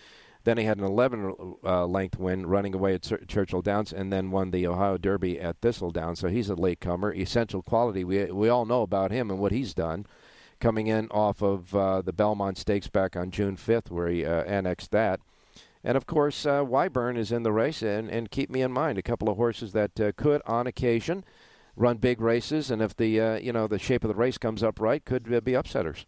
Then 0.44 0.56
he 0.56 0.64
had 0.64 0.78
an 0.78 0.84
11 0.84 1.56
uh, 1.62 1.84
length 1.86 2.18
win 2.18 2.46
running 2.46 2.74
away 2.74 2.94
at 2.94 3.02
Chur- 3.02 3.24
Churchill 3.28 3.60
Downs, 3.60 3.92
and 3.92 4.10
then 4.10 4.30
won 4.30 4.52
the 4.52 4.66
Ohio 4.66 4.96
Derby 4.96 5.38
at 5.38 5.60
Thistledown. 5.60 6.16
So 6.16 6.28
he's 6.28 6.48
a 6.48 6.54
late 6.54 6.80
comer. 6.80 7.12
Essential 7.12 7.62
quality. 7.62 8.04
We 8.04 8.24
we 8.26 8.48
all 8.48 8.64
know 8.64 8.82
about 8.82 9.10
him 9.10 9.30
and 9.30 9.38
what 9.38 9.52
he's 9.52 9.74
done, 9.74 10.06
coming 10.58 10.86
in 10.86 11.08
off 11.10 11.42
of 11.42 11.74
uh, 11.74 12.02
the 12.02 12.12
Belmont 12.12 12.56
Stakes 12.56 12.88
back 12.88 13.16
on 13.16 13.30
June 13.30 13.56
5th, 13.56 13.90
where 13.90 14.08
he 14.08 14.24
uh, 14.24 14.44
annexed 14.44 14.90
that. 14.92 15.20
And 15.82 15.96
of 15.96 16.06
course, 16.06 16.44
uh, 16.44 16.62
Weyburn 16.62 17.16
is 17.16 17.32
in 17.32 17.42
the 17.42 17.52
race, 17.52 17.80
and, 17.82 18.10
and 18.10 18.30
Keepmeinmind 18.30 18.98
a 18.98 19.02
couple 19.02 19.28
of 19.30 19.36
horses 19.36 19.72
that 19.72 19.98
uh, 19.98 20.12
could, 20.16 20.42
on 20.46 20.66
occasion, 20.66 21.24
run 21.74 21.96
big 21.96 22.20
races, 22.20 22.70
and 22.70 22.82
if 22.82 22.94
the 22.96 23.18
uh, 23.20 23.36
you 23.38 23.52
know 23.52 23.66
the 23.66 23.78
shape 23.78 24.04
of 24.04 24.08
the 24.08 24.14
race 24.14 24.36
comes 24.38 24.62
up 24.62 24.78
right, 24.80 25.02
could 25.04 25.32
uh, 25.32 25.40
be 25.40 25.52
upsetters. 25.52 26.04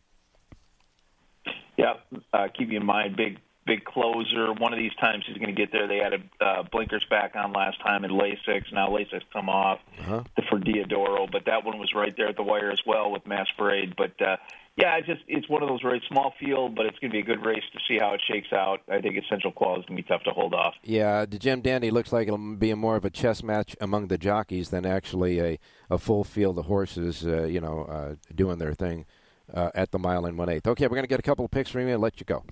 Yeah, 1.78 1.94
uh, 2.34 2.48
Keepmeinmind, 2.58 3.16
big 3.16 3.38
big 3.64 3.84
closer. 3.84 4.52
One 4.52 4.72
of 4.72 4.78
these 4.78 4.94
times 5.00 5.24
he's 5.26 5.36
going 5.38 5.54
to 5.54 5.58
get 5.58 5.70
there. 5.72 5.86
They 5.86 5.98
had 5.98 6.12
a 6.14 6.44
uh, 6.44 6.62
blinkers 6.64 7.06
back 7.08 7.36
on 7.36 7.52
last 7.52 7.80
time 7.80 8.04
in 8.04 8.10
Lasix. 8.10 8.64
Now 8.72 8.88
Lasix 8.88 9.22
come 9.32 9.48
off 9.48 9.78
Uh-huh. 10.00 10.24
for 10.50 10.58
Diodoro, 10.58 11.30
but 11.30 11.44
that 11.46 11.64
one 11.64 11.78
was 11.78 11.94
right 11.94 12.12
there 12.16 12.26
at 12.28 12.36
the 12.36 12.42
wire 12.42 12.70
as 12.72 12.80
well 12.84 13.10
with 13.12 13.24
Mask 13.26 13.50
Parade. 13.56 13.94
But 13.96 14.20
uh, 14.20 14.36
yeah, 14.76 14.96
it's 14.96 15.06
just 15.06 15.20
it's 15.28 15.48
one 15.50 15.62
of 15.62 15.68
those 15.68 15.82
very 15.82 16.02
small 16.08 16.32
field, 16.40 16.74
but 16.74 16.86
it's 16.86 16.98
going 16.98 17.10
to 17.10 17.14
be 17.14 17.20
a 17.20 17.24
good 17.24 17.44
race 17.44 17.62
to 17.72 17.78
see 17.86 17.98
how 18.00 18.14
it 18.14 18.22
shakes 18.26 18.52
out. 18.52 18.80
I 18.90 19.00
think 19.02 19.16
Essential 19.22 19.52
Qual 19.52 19.78
is 19.78 19.84
going 19.84 19.98
to 19.98 20.02
be 20.02 20.08
tough 20.08 20.22
to 20.22 20.30
hold 20.30 20.54
off. 20.54 20.74
Yeah, 20.82 21.26
the 21.26 21.38
Jim 21.38 21.60
Dandy 21.60 21.90
looks 21.90 22.10
like 22.10 22.26
it'll 22.26 22.56
be 22.56 22.72
more 22.72 22.96
of 22.96 23.04
a 23.04 23.10
chess 23.10 23.42
match 23.42 23.76
among 23.82 24.06
the 24.06 24.16
jockeys 24.16 24.70
than 24.70 24.86
actually 24.86 25.40
a, 25.40 25.58
a 25.90 25.98
full 25.98 26.24
field 26.24 26.58
of 26.58 26.66
horses, 26.66 27.26
uh, 27.26 27.44
you 27.44 27.60
know, 27.60 27.82
uh, 27.82 28.14
doing 28.34 28.58
their 28.58 28.72
thing 28.72 29.04
uh, 29.52 29.70
at 29.74 29.90
the 29.90 29.98
mile 29.98 30.24
and 30.24 30.38
one 30.38 30.48
eighth. 30.48 30.66
Okay, 30.66 30.86
we're 30.86 30.96
going 30.96 31.04
to 31.04 31.08
get 31.08 31.20
a 31.20 31.22
couple 31.22 31.44
of 31.44 31.50
picks 31.50 31.70
from 31.70 31.82
you 31.82 31.88
and 31.88 32.00
let 32.02 32.18
you 32.18 32.24
go. 32.24 32.42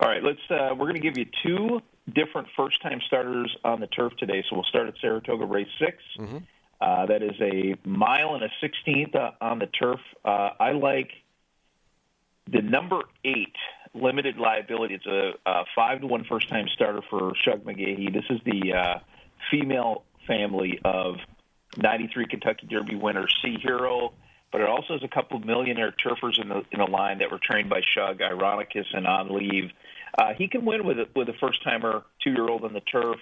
All 0.00 0.10
right, 0.10 0.22
let's. 0.22 0.40
Uh, 0.50 0.74
we're 0.74 0.90
going 0.90 1.00
to 1.00 1.00
give 1.00 1.16
you 1.16 1.26
two 1.42 1.80
different 2.12 2.48
first-time 2.54 3.00
starters 3.06 3.56
on 3.64 3.80
the 3.80 3.86
turf 3.86 4.12
today. 4.18 4.44
So 4.50 4.56
we'll 4.56 4.64
start 4.64 4.88
at 4.88 4.94
Saratoga 5.00 5.46
Race 5.46 5.68
6 5.78 5.96
Uh, 6.82 7.06
that 7.06 7.22
is 7.22 7.40
a 7.40 7.76
mile 7.88 8.34
and 8.34 8.42
a 8.42 8.48
sixteenth 8.60 9.14
uh, 9.14 9.30
on 9.40 9.60
the 9.60 9.66
turf. 9.66 10.00
Uh, 10.24 10.50
I 10.58 10.72
like 10.72 11.10
the 12.50 12.60
number 12.60 13.02
eight 13.24 13.54
limited 13.94 14.36
liability. 14.36 14.94
It's 14.94 15.06
a, 15.06 15.34
a 15.46 15.64
five 15.76 16.00
to 16.00 16.08
one 16.08 16.24
first-time 16.24 16.66
starter 16.74 17.00
for 17.08 17.34
Shug 17.44 17.64
McGaughey. 17.64 18.12
This 18.12 18.24
is 18.30 18.40
the 18.44 18.72
uh, 18.72 18.98
female 19.48 20.02
family 20.26 20.80
of 20.84 21.18
'93 21.76 22.26
Kentucky 22.26 22.66
Derby 22.66 22.96
winner 22.96 23.28
Sea 23.42 23.58
Hero. 23.62 24.12
But 24.50 24.60
it 24.60 24.68
also 24.68 24.94
has 24.94 25.04
a 25.04 25.08
couple 25.08 25.36
of 25.36 25.44
millionaire 25.44 25.92
turfers 25.92 26.40
in 26.42 26.48
the 26.48 26.64
in 26.72 26.80
the 26.80 26.90
line 26.90 27.18
that 27.18 27.30
were 27.30 27.38
trained 27.40 27.70
by 27.70 27.82
Shug, 27.94 28.18
Ironicus 28.18 28.86
and 28.92 29.06
On 29.06 29.32
Leave. 29.32 29.70
Uh, 30.18 30.34
he 30.36 30.48
can 30.48 30.64
win 30.64 30.84
with 30.84 30.98
a, 30.98 31.06
with 31.14 31.28
a 31.28 31.34
first 31.34 31.62
timer 31.62 32.02
two 32.24 32.30
year 32.32 32.48
old 32.48 32.64
on 32.64 32.72
the 32.72 32.80
turf. 32.80 33.20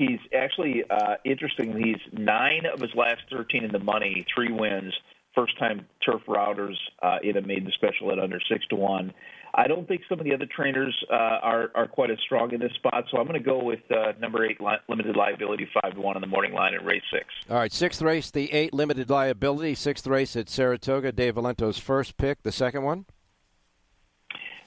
He's 0.00 0.20
actually 0.34 0.82
uh, 0.88 1.16
interesting. 1.26 1.76
He's 1.76 2.00
nine 2.18 2.62
of 2.64 2.80
his 2.80 2.88
last 2.94 3.20
thirteen 3.30 3.64
in 3.64 3.70
the 3.70 3.78
money, 3.78 4.24
three 4.34 4.50
wins, 4.50 4.94
first 5.34 5.58
time 5.58 5.84
turf 6.02 6.22
routers 6.26 6.76
uh, 7.02 7.18
in 7.22 7.36
a 7.36 7.42
made 7.42 7.66
the 7.66 7.72
special 7.72 8.10
at 8.10 8.18
under 8.18 8.40
six 8.50 8.66
to 8.68 8.76
one. 8.76 9.12
I 9.52 9.68
don't 9.68 9.86
think 9.86 10.00
some 10.08 10.18
of 10.18 10.24
the 10.24 10.32
other 10.32 10.46
trainers 10.46 10.96
uh, 11.12 11.14
are 11.42 11.70
are 11.74 11.86
quite 11.86 12.10
as 12.10 12.16
strong 12.24 12.50
in 12.54 12.60
this 12.60 12.72
spot, 12.76 13.04
so 13.10 13.18
I'm 13.18 13.26
going 13.26 13.38
to 13.38 13.46
go 13.46 13.62
with 13.62 13.80
uh, 13.90 14.12
number 14.18 14.42
eight 14.42 14.58
li- 14.58 14.78
limited 14.88 15.16
liability 15.16 15.68
five 15.82 15.92
to 15.92 16.00
one 16.00 16.16
on 16.16 16.22
the 16.22 16.28
morning 16.28 16.54
line 16.54 16.72
in 16.72 16.82
race 16.82 17.02
six. 17.12 17.26
All 17.50 17.58
right, 17.58 17.70
sixth 17.70 18.00
race, 18.00 18.30
the 18.30 18.50
eight 18.54 18.72
limited 18.72 19.10
liability. 19.10 19.74
Sixth 19.74 20.06
race 20.06 20.34
at 20.34 20.48
Saratoga. 20.48 21.12
Dave 21.12 21.34
Valento's 21.34 21.78
first 21.78 22.16
pick. 22.16 22.42
The 22.42 22.52
second 22.52 22.84
one. 22.84 23.04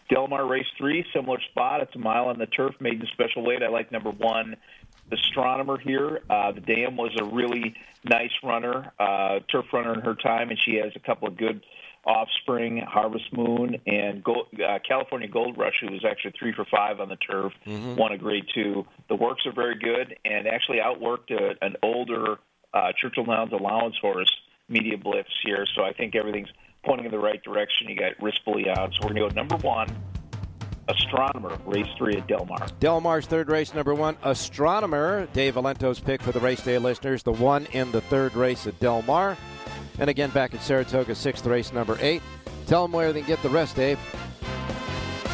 Del 0.09 0.27
Mar 0.27 0.45
Race 0.45 0.67
3, 0.77 1.03
similar 1.15 1.39
spot. 1.49 1.81
It's 1.81 1.95
a 1.95 1.99
mile 1.99 2.25
on 2.25 2.37
the 2.37 2.45
turf, 2.45 2.75
maiden 2.79 3.07
special 3.13 3.43
weight. 3.43 3.63
I 3.63 3.69
like 3.69 3.91
number 3.91 4.11
one, 4.11 4.55
Astronomer 5.13 5.77
here. 5.77 6.21
Uh, 6.29 6.51
the 6.51 6.61
dam 6.61 6.97
was 6.97 7.11
a 7.19 7.23
really 7.23 7.75
nice 8.03 8.31
runner, 8.43 8.91
uh, 8.99 9.39
turf 9.51 9.65
runner 9.71 9.93
in 9.93 10.01
her 10.01 10.15
time, 10.15 10.49
and 10.49 10.59
she 10.59 10.75
has 10.75 10.91
a 10.95 10.99
couple 10.99 11.27
of 11.27 11.37
good 11.37 11.63
offspring, 12.05 12.79
Harvest 12.79 13.31
Moon 13.31 13.79
and 13.87 14.23
Gold, 14.23 14.47
uh, 14.55 14.79
California 14.85 15.27
Gold 15.27 15.57
Rush, 15.57 15.75
who 15.79 15.91
was 15.91 16.03
actually 16.03 16.33
three 16.37 16.53
for 16.53 16.65
five 16.65 16.99
on 16.99 17.07
the 17.07 17.15
turf, 17.15 17.53
won 17.95 18.11
a 18.11 18.17
grade 18.17 18.45
two. 18.53 18.85
The 19.07 19.15
works 19.15 19.45
are 19.45 19.53
very 19.53 19.77
good 19.79 20.17
and 20.25 20.47
actually 20.47 20.79
outworked 20.79 21.31
a, 21.31 21.55
an 21.65 21.75
older 21.81 22.39
uh, 22.73 22.91
Churchill 22.99 23.25
Downs 23.25 23.53
allowance 23.53 23.95
horse, 24.01 24.31
Media 24.67 24.97
Blitz 24.97 25.29
here. 25.45 25.65
So 25.75 25.83
I 25.83 25.93
think 25.93 26.15
everything's 26.15 26.49
pointing 26.85 27.05
in 27.05 27.11
the 27.11 27.19
right 27.19 27.41
direction. 27.41 27.87
You 27.87 27.95
got 27.95 28.17
Rispoli 28.17 28.67
out. 28.67 28.91
So 28.93 29.07
we're 29.07 29.13
going 29.13 29.29
to 29.29 29.35
go 29.35 29.41
number 29.41 29.55
one, 29.57 29.87
Astronomer, 30.87 31.57
race 31.65 31.87
three 31.97 32.15
at 32.15 32.27
Del 32.27 32.45
Mar. 32.45 32.67
Del 32.79 32.99
Mar's 32.99 33.25
third 33.25 33.49
race, 33.49 33.73
number 33.73 33.93
one, 33.93 34.17
Astronomer. 34.23 35.27
Dave 35.33 35.55
Valento's 35.55 35.99
pick 35.99 36.21
for 36.21 36.31
the 36.31 36.39
race 36.39 36.61
day 36.61 36.77
listeners. 36.77 37.23
The 37.23 37.31
one 37.31 37.65
in 37.67 37.91
the 37.91 38.01
third 38.01 38.35
race 38.35 38.67
at 38.67 38.79
Del 38.79 39.01
Mar. 39.03 39.37
And 39.99 40.09
again, 40.09 40.29
back 40.31 40.53
at 40.53 40.61
Saratoga, 40.61 41.15
sixth 41.15 41.45
race, 41.45 41.71
number 41.71 41.97
eight. 42.01 42.21
Tell 42.65 42.83
them 42.83 42.91
where 42.91 43.13
they 43.13 43.21
can 43.21 43.29
get 43.29 43.41
the 43.43 43.49
rest, 43.49 43.75
Dave. 43.75 43.99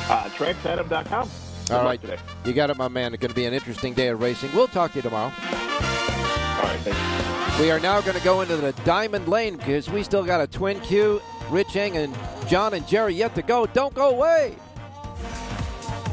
Uh, 0.09 0.23
TrackSatum.com. 0.29 1.29
Good 1.67 1.73
All 1.75 1.83
right. 1.83 2.01
Today. 2.01 2.17
You 2.45 2.53
got 2.53 2.69
it, 2.69 2.77
my 2.77 2.87
man. 2.87 3.13
It's 3.13 3.21
going 3.21 3.29
to 3.29 3.35
be 3.35 3.45
an 3.45 3.53
interesting 3.53 3.93
day 3.93 4.07
of 4.07 4.21
racing. 4.21 4.49
We'll 4.55 4.67
talk 4.67 4.91
to 4.91 4.97
you 4.97 5.01
tomorrow. 5.03 5.31
All 5.31 6.63
right, 6.63 6.79
thanks. 6.79 7.59
We 7.59 7.71
are 7.71 7.79
now 7.79 8.01
going 8.01 8.17
to 8.17 8.23
go 8.23 8.41
into 8.41 8.57
the 8.57 8.71
Diamond 8.85 9.27
Lane 9.27 9.57
because 9.57 9.89
we 9.89 10.01
still 10.03 10.23
got 10.23 10.41
a 10.41 10.47
twin 10.47 10.79
Q, 10.79 11.21
Rich 11.49 11.75
Eng 11.75 11.97
and 11.97 12.17
John 12.47 12.73
and 12.73 12.87
Jerry 12.87 13.13
yet 13.13 13.35
to 13.35 13.41
go. 13.41 13.65
Don't 13.67 13.93
go 13.93 14.09
away. 14.09 14.55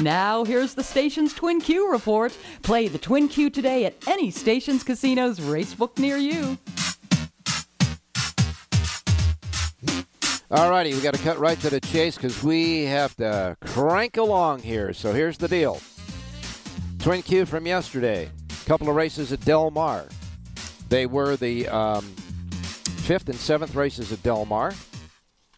Now, 0.00 0.44
here's 0.44 0.74
the 0.74 0.82
station's 0.82 1.34
Twin 1.34 1.60
Q 1.60 1.92
report. 1.92 2.36
Play 2.62 2.88
the 2.88 2.96
Twin 2.96 3.28
Q 3.28 3.50
today 3.50 3.84
at 3.84 3.94
any 4.08 4.30
station's 4.30 4.82
casino's 4.82 5.40
racebook 5.40 5.98
near 5.98 6.16
you. 6.16 6.56
All 10.50 10.70
righty, 10.70 10.94
we 10.94 11.00
got 11.00 11.14
to 11.14 11.22
cut 11.22 11.38
right 11.38 11.60
to 11.60 11.68
the 11.68 11.80
chase 11.80 12.16
because 12.16 12.42
we 12.42 12.84
have 12.84 13.14
to 13.16 13.56
crank 13.60 14.16
along 14.16 14.60
here. 14.60 14.94
So 14.94 15.12
here's 15.12 15.36
the 15.36 15.48
deal 15.48 15.80
Twin 16.98 17.20
Q 17.20 17.44
from 17.44 17.66
yesterday, 17.66 18.30
couple 18.64 18.88
of 18.88 18.96
races 18.96 19.32
at 19.32 19.44
Del 19.44 19.70
Mar. 19.70 20.06
They 20.88 21.04
were 21.04 21.36
the 21.36 21.68
um, 21.68 22.04
fifth 23.02 23.28
and 23.28 23.38
seventh 23.38 23.74
races 23.74 24.12
at 24.12 24.22
Del 24.22 24.46
Mar. 24.46 24.72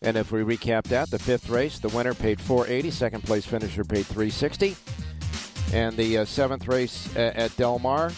And 0.03 0.17
if 0.17 0.33
we 0.33 0.43
recap 0.43 0.85
that, 0.85 1.11
the 1.11 1.19
fifth 1.19 1.49
race, 1.49 1.79
the 1.79 1.89
winner 1.89 2.15
paid 2.15 2.41
480, 2.41 2.91
second 2.91 3.23
place 3.23 3.47
finisher 3.47 3.85
paid 3.85 4.07
360. 4.07 4.77
And 5.73 5.97
the 5.97 6.19
uh, 6.19 6.25
seventh 6.25 6.67
race 6.67 7.15
a- 7.15 7.39
at 7.39 7.57
Del 7.57 7.79
Mar, 7.79 8.11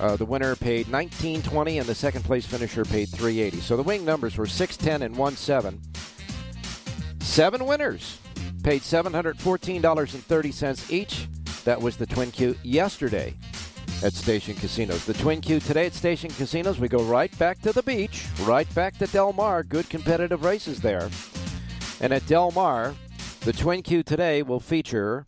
uh, 0.00 0.16
the 0.16 0.24
winner 0.24 0.56
paid 0.56 0.88
1920 0.88 1.78
and 1.78 1.88
the 1.88 1.94
second 1.94 2.24
place 2.24 2.46
finisher 2.46 2.84
paid 2.84 3.08
380. 3.08 3.60
So 3.60 3.76
the 3.76 3.82
wing 3.82 4.04
numbers 4.04 4.36
were 4.36 4.46
610 4.46 5.02
and 5.02 5.38
17. 5.38 5.80
Seven 7.20 7.66
winners 7.66 8.18
paid 8.62 8.82
$714.30 8.82 10.90
each. 10.90 11.28
That 11.64 11.80
was 11.80 11.96
the 11.96 12.06
Twin 12.06 12.30
Q 12.30 12.56
yesterday. 12.62 13.34
At 14.02 14.12
Station 14.12 14.54
Casinos. 14.54 15.04
The 15.04 15.14
Twin 15.14 15.40
Q 15.40 15.60
today 15.60 15.86
at 15.86 15.94
Station 15.94 16.30
Casinos. 16.30 16.78
We 16.78 16.88
go 16.88 17.02
right 17.02 17.36
back 17.38 17.60
to 17.62 17.72
the 17.72 17.82
beach, 17.82 18.26
right 18.42 18.72
back 18.74 18.96
to 18.98 19.06
Del 19.08 19.32
Mar. 19.32 19.62
Good 19.62 19.88
competitive 19.90 20.44
races 20.44 20.80
there. 20.80 21.08
And 22.00 22.12
at 22.12 22.26
Del 22.26 22.50
Mar, 22.52 22.94
the 23.40 23.52
Twin 23.52 23.82
Q 23.82 24.02
today 24.02 24.42
will 24.42 24.60
feature 24.60 25.26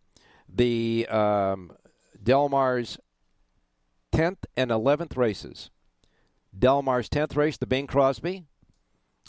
the 0.49 1.07
um, 1.09 1.73
Del 2.23 2.49
Mar's 2.49 2.99
10th 4.14 4.45
and 4.57 4.71
11th 4.71 5.16
races. 5.16 5.71
Del 6.57 6.83
Mar's 6.83 7.09
10th 7.09 7.37
race, 7.37 7.57
the 7.57 7.66
Bing 7.66 7.87
Crosby, 7.87 8.45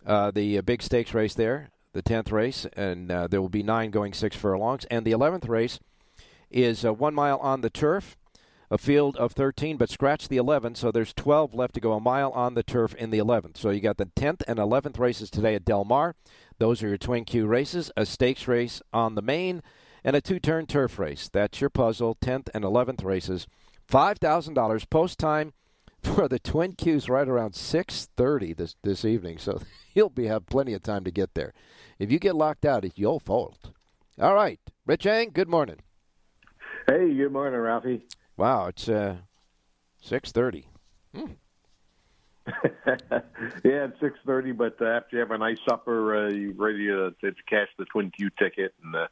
uh, 0.06 0.32
the 0.32 0.58
uh, 0.58 0.62
big 0.62 0.82
stakes 0.82 1.14
race 1.14 1.34
there, 1.34 1.72
the 1.94 2.04
10th 2.04 2.32
race, 2.32 2.66
and 2.74 3.12
uh, 3.12 3.28
there 3.28 3.42
will 3.42 3.50
be 3.50 3.64
nine 3.64 3.92
going 3.92 4.14
six 4.14 4.36
furlongs. 4.36 4.86
And 4.86 5.06
the 5.06 5.12
11th 5.12 5.48
race 5.48 5.80
is 6.50 6.84
uh, 6.86 6.94
one 6.94 7.14
mile 7.14 7.38
on 7.38 7.62
the 7.62 7.70
turf, 7.70 8.18
a 8.72 8.78
field 8.78 9.17
of 9.17 9.34
13, 9.34 9.76
but 9.76 9.89
scratch 9.89 10.30
the 10.30 10.38
11, 10.38 10.76
so 10.76 10.91
there's 10.91 11.13
12 11.13 11.53
left 11.53 11.74
to 11.74 11.82
go, 11.82 11.91
a 11.91 11.99
mile 11.99 12.32
on 12.32 12.53
the 12.53 12.63
turf 12.63 12.95
in 12.95 13.09
the 13.09 13.19
11th. 13.19 13.57
So 13.57 13.69
you 13.69 13.82
got 13.82 13.97
the 13.97 14.05
10th 14.05 14.43
and 14.47 14.57
11th 14.57 14.97
races 14.97 15.30
today 15.30 15.55
at 15.55 15.65
Del 15.65 15.84
Mar. 15.84 16.15
Those 16.57 16.82
are 16.82 16.88
your 16.88 16.97
Twin 16.97 17.26
Q 17.26 17.47
races, 17.47 17.91
a 17.97 18.05
stakes 18.05 18.47
race 18.47 18.82
on 18.93 19.15
the 19.15 19.22
main, 19.22 19.61
and 20.05 20.15
a 20.15 20.22
two 20.22 20.39
turn 20.39 20.67
turf 20.67 20.97
race. 20.97 21.30
That's 21.32 21.59
your 21.59 21.69
puzzle, 21.69 22.15
10th 22.22 22.47
and 22.53 22.63
11th 22.63 23.03
races. 23.03 23.45
$5,000 23.89 24.89
post 24.89 25.19
time 25.19 25.51
for 26.01 26.30
the 26.30 26.39
Twin 26.39 26.74
Qs 26.74 27.09
right 27.09 27.28
around 27.28 27.53
6:30 27.53 28.55
this 28.55 28.76
this 28.84 29.03
evening. 29.03 29.38
So 29.38 29.61
you'll 29.93 30.09
be 30.09 30.28
have 30.28 30.45
plenty 30.45 30.74
of 30.74 30.82
time 30.82 31.03
to 31.03 31.11
get 31.11 31.34
there. 31.34 31.53
If 31.99 32.09
you 32.09 32.19
get 32.19 32.36
locked 32.36 32.65
out, 32.65 32.86
it's 32.86 32.97
your 32.97 33.19
fault. 33.19 33.72
All 34.17 34.34
right, 34.34 34.59
Rich 34.86 35.05
Eng, 35.05 35.32
good 35.34 35.49
morning. 35.49 35.80
Hey, 36.88 37.13
good 37.13 37.32
morning, 37.32 37.59
Ralphie. 37.59 38.07
Wow, 38.42 38.66
it's 38.70 38.89
uh 38.89 39.18
6:30. 40.04 40.64
yeah, 41.14 41.30
it's 43.64 44.00
six 44.00 44.18
thirty. 44.26 44.52
But 44.52 44.82
uh, 44.82 44.86
after 44.86 45.10
you 45.18 45.20
have 45.20 45.30
a 45.30 45.38
nice 45.38 45.60
supper, 45.70 46.26
uh, 46.26 46.30
you 46.32 46.56
ready 46.58 46.88
to, 46.88 47.12
to 47.22 47.34
cash 47.48 47.68
the 47.78 47.86
Twin 47.86 48.10
Q 48.10 48.32
ticket, 48.39 48.74
and 48.84 48.96
uh, 48.96 49.08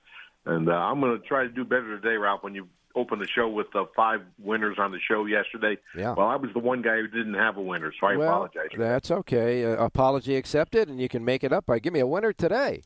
and 0.47 0.67
uh, 0.67 0.71
I'm 0.71 0.99
going 0.99 1.21
to 1.21 1.27
try 1.27 1.43
to 1.43 1.49
do 1.49 1.63
better 1.63 1.99
today, 2.01 2.15
Ralph. 2.17 2.41
When 2.41 2.55
you 2.55 2.69
open 2.95 3.19
the 3.19 3.27
show 3.27 3.47
with 3.47 3.67
uh, 3.75 3.85
five 3.95 4.21
winners 4.39 4.77
on 4.79 4.91
the 4.91 4.99
show 4.99 5.27
yesterday, 5.27 5.77
Yeah. 5.95 6.15
well, 6.15 6.25
I 6.25 6.35
was 6.35 6.49
the 6.53 6.59
one 6.59 6.81
guy 6.81 6.95
who 6.95 7.07
didn't 7.07 7.35
have 7.35 7.55
a 7.57 7.61
winner, 7.61 7.93
so 8.01 8.07
I 8.07 8.15
well, 8.15 8.29
apologize. 8.29 8.69
That's 8.75 9.11
okay. 9.11 9.63
Uh, 9.63 9.75
apology 9.85 10.37
accepted, 10.37 10.89
and 10.89 10.99
you 10.99 11.07
can 11.07 11.23
make 11.23 11.43
it 11.43 11.53
up 11.53 11.67
by 11.67 11.77
give 11.77 11.93
me 11.93 11.99
a 11.99 12.07
winner 12.07 12.33
today. 12.33 12.81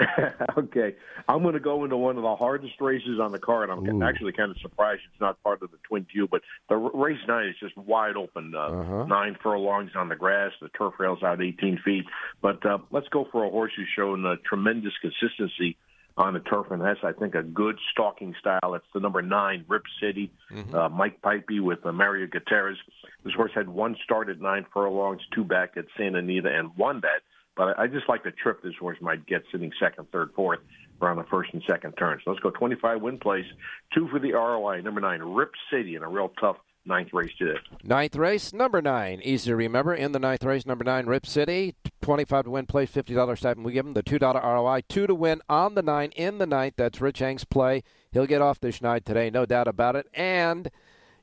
okay, 0.58 0.94
I'm 1.28 1.42
going 1.42 1.54
to 1.54 1.60
go 1.60 1.84
into 1.84 1.96
one 1.96 2.16
of 2.16 2.22
the 2.22 2.36
hardest 2.36 2.80
races 2.80 3.18
on 3.20 3.32
the 3.32 3.38
card. 3.38 3.70
I'm 3.70 3.86
Ooh. 3.88 4.02
actually 4.02 4.32
kind 4.32 4.50
of 4.50 4.56
surprised 4.58 5.02
it's 5.12 5.20
not 5.20 5.42
part 5.42 5.62
of 5.62 5.70
the 5.70 5.78
Twin 5.88 6.06
Q, 6.10 6.28
but 6.28 6.42
the 6.68 6.76
race 6.76 7.18
nine 7.28 7.48
is 7.48 7.56
just 7.60 7.76
wide 7.76 8.16
open. 8.16 8.54
Uh, 8.54 8.68
Uh-huh. 8.80 9.04
Nine 9.06 9.36
furlongs 9.42 9.90
on 9.94 10.08
the 10.08 10.16
grass. 10.16 10.52
The 10.60 10.68
turf 10.68 10.94
rail's 10.98 11.22
out 11.22 11.42
18 11.42 11.80
feet. 11.84 12.04
But 12.40 12.64
uh, 12.64 12.78
let's 12.90 13.08
go 13.08 13.26
for 13.30 13.44
a 13.44 13.50
horse 13.50 13.72
who's 13.76 13.88
shown 13.94 14.24
uh, 14.24 14.36
tremendous 14.48 14.92
consistency 15.00 15.76
on 16.16 16.34
the 16.34 16.40
turf, 16.40 16.70
and 16.70 16.80
that's 16.82 17.00
I 17.02 17.12
think 17.12 17.34
a 17.34 17.42
good 17.42 17.78
stalking 17.92 18.34
style. 18.38 18.74
It's 18.74 18.84
the 18.92 19.00
number 19.00 19.22
nine, 19.22 19.64
Rip 19.68 19.84
City, 20.00 20.30
uh, 20.74 20.88
Mike 20.88 21.20
Puype 21.22 21.60
with 21.60 21.84
uh, 21.84 21.92
Mario 21.92 22.26
Gutierrez. 22.26 22.76
This 23.24 23.34
horse 23.34 23.52
had 23.54 23.68
one 23.68 23.96
start 24.04 24.28
at 24.28 24.40
nine 24.40 24.66
furlongs, 24.72 25.22
two 25.34 25.44
back 25.44 25.76
at 25.76 25.86
Santa 25.96 26.18
Anita, 26.18 26.48
and 26.48 26.76
won 26.76 27.00
that. 27.00 27.22
But 27.56 27.78
I 27.78 27.86
just 27.86 28.08
like 28.08 28.24
the 28.24 28.30
trip 28.30 28.62
this 28.62 28.74
horse 28.78 28.98
might 29.00 29.26
get 29.26 29.42
sitting 29.52 29.72
second, 29.80 30.10
third, 30.12 30.30
fourth 30.34 30.60
around 31.02 31.16
the 31.16 31.24
first 31.24 31.52
and 31.52 31.62
second 31.68 31.92
turns. 31.92 32.22
So 32.24 32.30
let's 32.30 32.42
go 32.42 32.50
25 32.50 33.00
win 33.00 33.18
place, 33.18 33.46
two 33.94 34.08
for 34.08 34.18
the 34.18 34.32
ROI, 34.32 34.82
number 34.82 35.00
nine, 35.00 35.20
Rip 35.22 35.52
City, 35.70 35.94
in 35.94 36.02
a 36.02 36.08
real 36.08 36.30
tough 36.40 36.56
ninth 36.84 37.12
race 37.12 37.32
today. 37.38 37.58
Ninth 37.84 38.16
race, 38.16 38.52
number 38.52 38.80
nine. 38.80 39.20
Easy 39.22 39.50
to 39.50 39.56
remember. 39.56 39.94
In 39.94 40.12
the 40.12 40.18
ninth 40.18 40.44
race, 40.44 40.66
number 40.66 40.84
nine, 40.84 41.06
Rip 41.06 41.26
City. 41.26 41.74
25 42.02 42.44
to 42.44 42.50
win, 42.50 42.66
place 42.66 42.90
$50 42.90 43.38
stipend. 43.38 43.64
We 43.64 43.72
give 43.72 43.86
him 43.86 43.92
the 43.92 44.02
$2 44.02 44.42
ROI. 44.42 44.82
Two 44.88 45.06
to 45.06 45.14
win 45.14 45.42
on 45.48 45.74
the 45.74 45.82
nine 45.82 46.10
in 46.12 46.38
the 46.38 46.46
ninth. 46.46 46.74
That's 46.76 47.00
Rich 47.00 47.20
Eng's 47.20 47.44
play. 47.44 47.82
He'll 48.12 48.26
get 48.26 48.42
off 48.42 48.60
this 48.60 48.78
schneid 48.78 49.04
today, 49.04 49.30
no 49.30 49.44
doubt 49.46 49.68
about 49.68 49.96
it. 49.96 50.06
And 50.14 50.70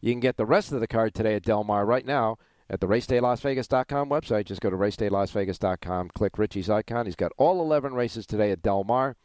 you 0.01 0.13
can 0.13 0.19
get 0.19 0.37
the 0.37 0.45
rest 0.45 0.71
of 0.71 0.79
the 0.79 0.87
card 0.87 1.13
today 1.13 1.35
at 1.35 1.43
Del 1.43 1.63
Mar 1.63 1.85
right 1.85 2.05
now 2.05 2.37
at 2.69 2.79
the 2.79 2.87
racedaylasvegas.com 2.87 4.09
website. 4.09 4.45
Just 4.45 4.61
go 4.61 4.69
to 4.69 4.75
racedaylasvegas.com, 4.75 6.09
click 6.13 6.37
Richie's 6.37 6.69
icon. 6.69 7.05
He's 7.05 7.15
got 7.15 7.31
all 7.37 7.61
11 7.61 7.93
races 7.93 8.25
today 8.25 8.51
at 8.51 8.61
Del 8.61 8.83
Mar. 8.83 9.15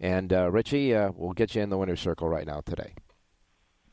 And 0.00 0.32
uh, 0.32 0.50
Richie 0.50 0.94
uh, 0.94 1.12
will 1.12 1.32
get 1.32 1.54
you 1.54 1.62
in 1.62 1.70
the 1.70 1.78
winner's 1.78 2.00
circle 2.00 2.28
right 2.28 2.46
now 2.46 2.60
today. 2.60 2.94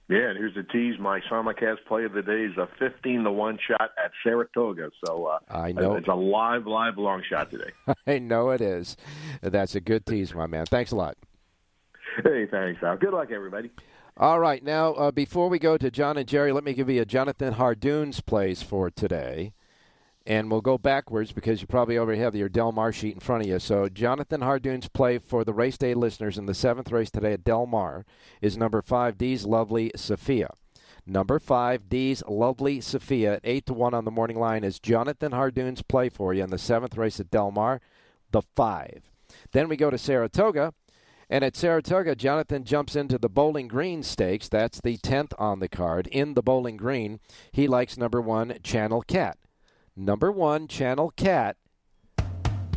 Yeah, 0.09 0.29
and 0.29 0.37
here's 0.37 0.55
the 0.55 0.63
tease. 0.63 0.99
My 0.99 1.19
simulcast 1.31 1.85
play 1.87 2.03
of 2.03 2.13
the 2.13 2.23
day 2.23 2.45
is 2.45 2.57
a 2.57 2.67
15 2.79 3.25
to 3.25 3.31
1 3.31 3.59
shot 3.67 3.91
at 4.03 4.11
Saratoga. 4.23 4.89
So 5.05 5.25
uh, 5.25 5.37
I 5.47 5.71
know. 5.71 5.93
it's 5.93 6.07
a 6.07 6.15
live, 6.15 6.65
live 6.65 6.97
long 6.97 7.21
shot 7.29 7.51
today. 7.51 7.71
I 8.07 8.17
know 8.17 8.49
it 8.49 8.59
is. 8.59 8.97
That's 9.41 9.75
a 9.75 9.79
good 9.79 10.07
tease, 10.07 10.33
my 10.33 10.47
man. 10.47 10.65
Thanks 10.65 10.89
a 10.89 10.95
lot. 10.95 11.15
hey, 12.23 12.47
thanks, 12.49 12.81
Al. 12.81 12.97
Good 12.97 13.13
luck, 13.13 13.29
everybody. 13.31 13.69
All 14.21 14.41
right, 14.41 14.61
now 14.61 14.95
uh, 14.95 15.11
before 15.11 15.47
we 15.47 15.59
go 15.59 15.77
to 15.77 15.89
John 15.89 16.17
and 16.17 16.27
Jerry, 16.27 16.51
let 16.51 16.65
me 16.65 16.73
give 16.73 16.89
you 16.89 17.01
a 17.01 17.05
Jonathan 17.05 17.53
Hardoon's 17.53 18.19
plays 18.19 18.61
for 18.61 18.89
today, 18.89 19.53
and 20.27 20.51
we'll 20.51 20.59
go 20.59 20.77
backwards 20.77 21.31
because 21.31 21.61
you 21.61 21.67
probably 21.67 21.97
already 21.97 22.19
have 22.19 22.35
your 22.35 22.49
Del 22.49 22.73
Mar 22.73 22.91
sheet 22.91 23.13
in 23.13 23.21
front 23.21 23.43
of 23.43 23.47
you. 23.47 23.59
So 23.59 23.87
Jonathan 23.87 24.41
Hardoon's 24.41 24.89
play 24.89 25.19
for 25.19 25.45
the 25.45 25.53
race 25.53 25.77
day 25.77 25.93
listeners 25.93 26.37
in 26.37 26.47
the 26.47 26.53
seventh 26.53 26.91
race 26.91 27.09
today 27.09 27.31
at 27.31 27.45
Del 27.45 27.65
Mar 27.65 28.05
is 28.41 28.57
number 28.57 28.81
five 28.81 29.17
D's 29.17 29.45
Lovely 29.45 29.89
Sophia. 29.95 30.49
Number 31.05 31.39
five 31.39 31.87
D's 31.87 32.21
Lovely 32.27 32.81
Sophia 32.81 33.35
at 33.35 33.41
eight 33.45 33.67
to 33.67 33.73
one 33.73 33.93
on 33.93 34.03
the 34.03 34.11
morning 34.11 34.37
line 34.37 34.65
is 34.65 34.81
Jonathan 34.81 35.31
Hardoon's 35.31 35.81
play 35.81 36.09
for 36.09 36.33
you 36.33 36.43
in 36.43 36.49
the 36.49 36.57
seventh 36.57 36.97
race 36.97 37.21
at 37.21 37.31
Del 37.31 37.51
Mar, 37.51 37.79
the 38.31 38.41
five. 38.41 39.09
Then 39.53 39.69
we 39.69 39.77
go 39.77 39.89
to 39.89 39.97
Saratoga. 39.97 40.73
And 41.29 41.43
at 41.43 41.55
Saratoga, 41.55 42.15
Jonathan 42.15 42.63
jumps 42.63 42.95
into 42.95 43.17
the 43.19 43.29
Bowling 43.29 43.67
Green 43.67 44.01
Stakes. 44.01 44.49
That's 44.49 44.81
the 44.81 44.97
10th 44.97 45.33
on 45.37 45.59
the 45.59 45.69
card. 45.69 46.07
In 46.07 46.33
the 46.33 46.41
Bowling 46.41 46.77
Green, 46.77 47.19
he 47.51 47.67
likes 47.67 47.97
number 47.97 48.19
one, 48.19 48.57
Channel 48.63 49.03
Cat. 49.03 49.37
Number 49.95 50.31
one, 50.31 50.67
Channel 50.67 51.13
Cat, 51.15 51.57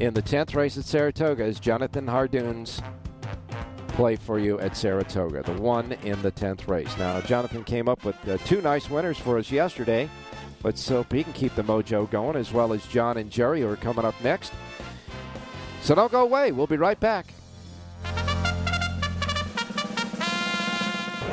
in 0.00 0.14
the 0.14 0.22
10th 0.22 0.56
race 0.56 0.76
at 0.76 0.84
Saratoga 0.84 1.44
is 1.44 1.60
Jonathan 1.60 2.08
Hardoon's 2.08 2.82
play 3.88 4.16
for 4.16 4.38
you 4.38 4.58
at 4.58 4.76
Saratoga, 4.76 5.42
the 5.42 5.60
one 5.60 5.92
in 6.02 6.20
the 6.22 6.32
10th 6.32 6.66
race. 6.66 6.96
Now, 6.98 7.20
Jonathan 7.20 7.62
came 7.62 7.88
up 7.88 8.04
with 8.04 8.16
uh, 8.28 8.36
two 8.38 8.60
nice 8.60 8.90
winners 8.90 9.16
for 9.16 9.38
us 9.38 9.52
yesterday. 9.52 10.10
Let's 10.64 10.88
hope 10.88 11.12
he 11.12 11.22
can 11.22 11.32
keep 11.32 11.54
the 11.54 11.62
mojo 11.62 12.10
going, 12.10 12.36
as 12.36 12.52
well 12.52 12.72
as 12.72 12.84
John 12.86 13.16
and 13.16 13.30
Jerry, 13.30 13.60
who 13.60 13.68
are 13.68 13.76
coming 13.76 14.04
up 14.04 14.14
next. 14.24 14.52
So 15.82 15.94
don't 15.94 16.10
go 16.10 16.22
away. 16.22 16.52
We'll 16.52 16.66
be 16.66 16.76
right 16.76 16.98
back. 16.98 17.32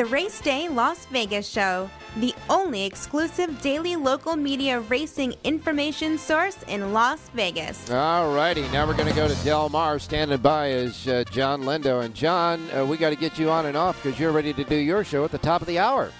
The 0.00 0.06
Race 0.06 0.40
Day 0.40 0.66
Las 0.66 1.04
Vegas 1.04 1.46
show, 1.46 1.90
the 2.16 2.34
only 2.48 2.86
exclusive 2.86 3.60
daily 3.60 3.96
local 3.96 4.34
media 4.34 4.80
racing 4.80 5.34
information 5.44 6.16
source 6.16 6.62
in 6.68 6.94
Las 6.94 7.28
Vegas. 7.34 7.90
All 7.90 8.34
righty, 8.34 8.62
now 8.70 8.86
we're 8.86 8.96
going 8.96 9.10
to 9.10 9.14
go 9.14 9.28
to 9.28 9.44
Del 9.44 9.68
Mar. 9.68 9.98
Standing 9.98 10.38
by 10.38 10.70
is 10.70 11.06
uh, 11.06 11.24
John 11.30 11.64
Lindo. 11.64 12.02
And 12.02 12.14
John, 12.14 12.66
uh, 12.70 12.86
we 12.86 12.96
got 12.96 13.10
to 13.10 13.16
get 13.16 13.38
you 13.38 13.50
on 13.50 13.66
and 13.66 13.76
off 13.76 14.02
because 14.02 14.18
you're 14.18 14.32
ready 14.32 14.54
to 14.54 14.64
do 14.64 14.74
your 14.74 15.04
show 15.04 15.22
at 15.22 15.32
the 15.32 15.38
top 15.38 15.60
of 15.60 15.66
the 15.66 15.78
hour. 15.78 16.10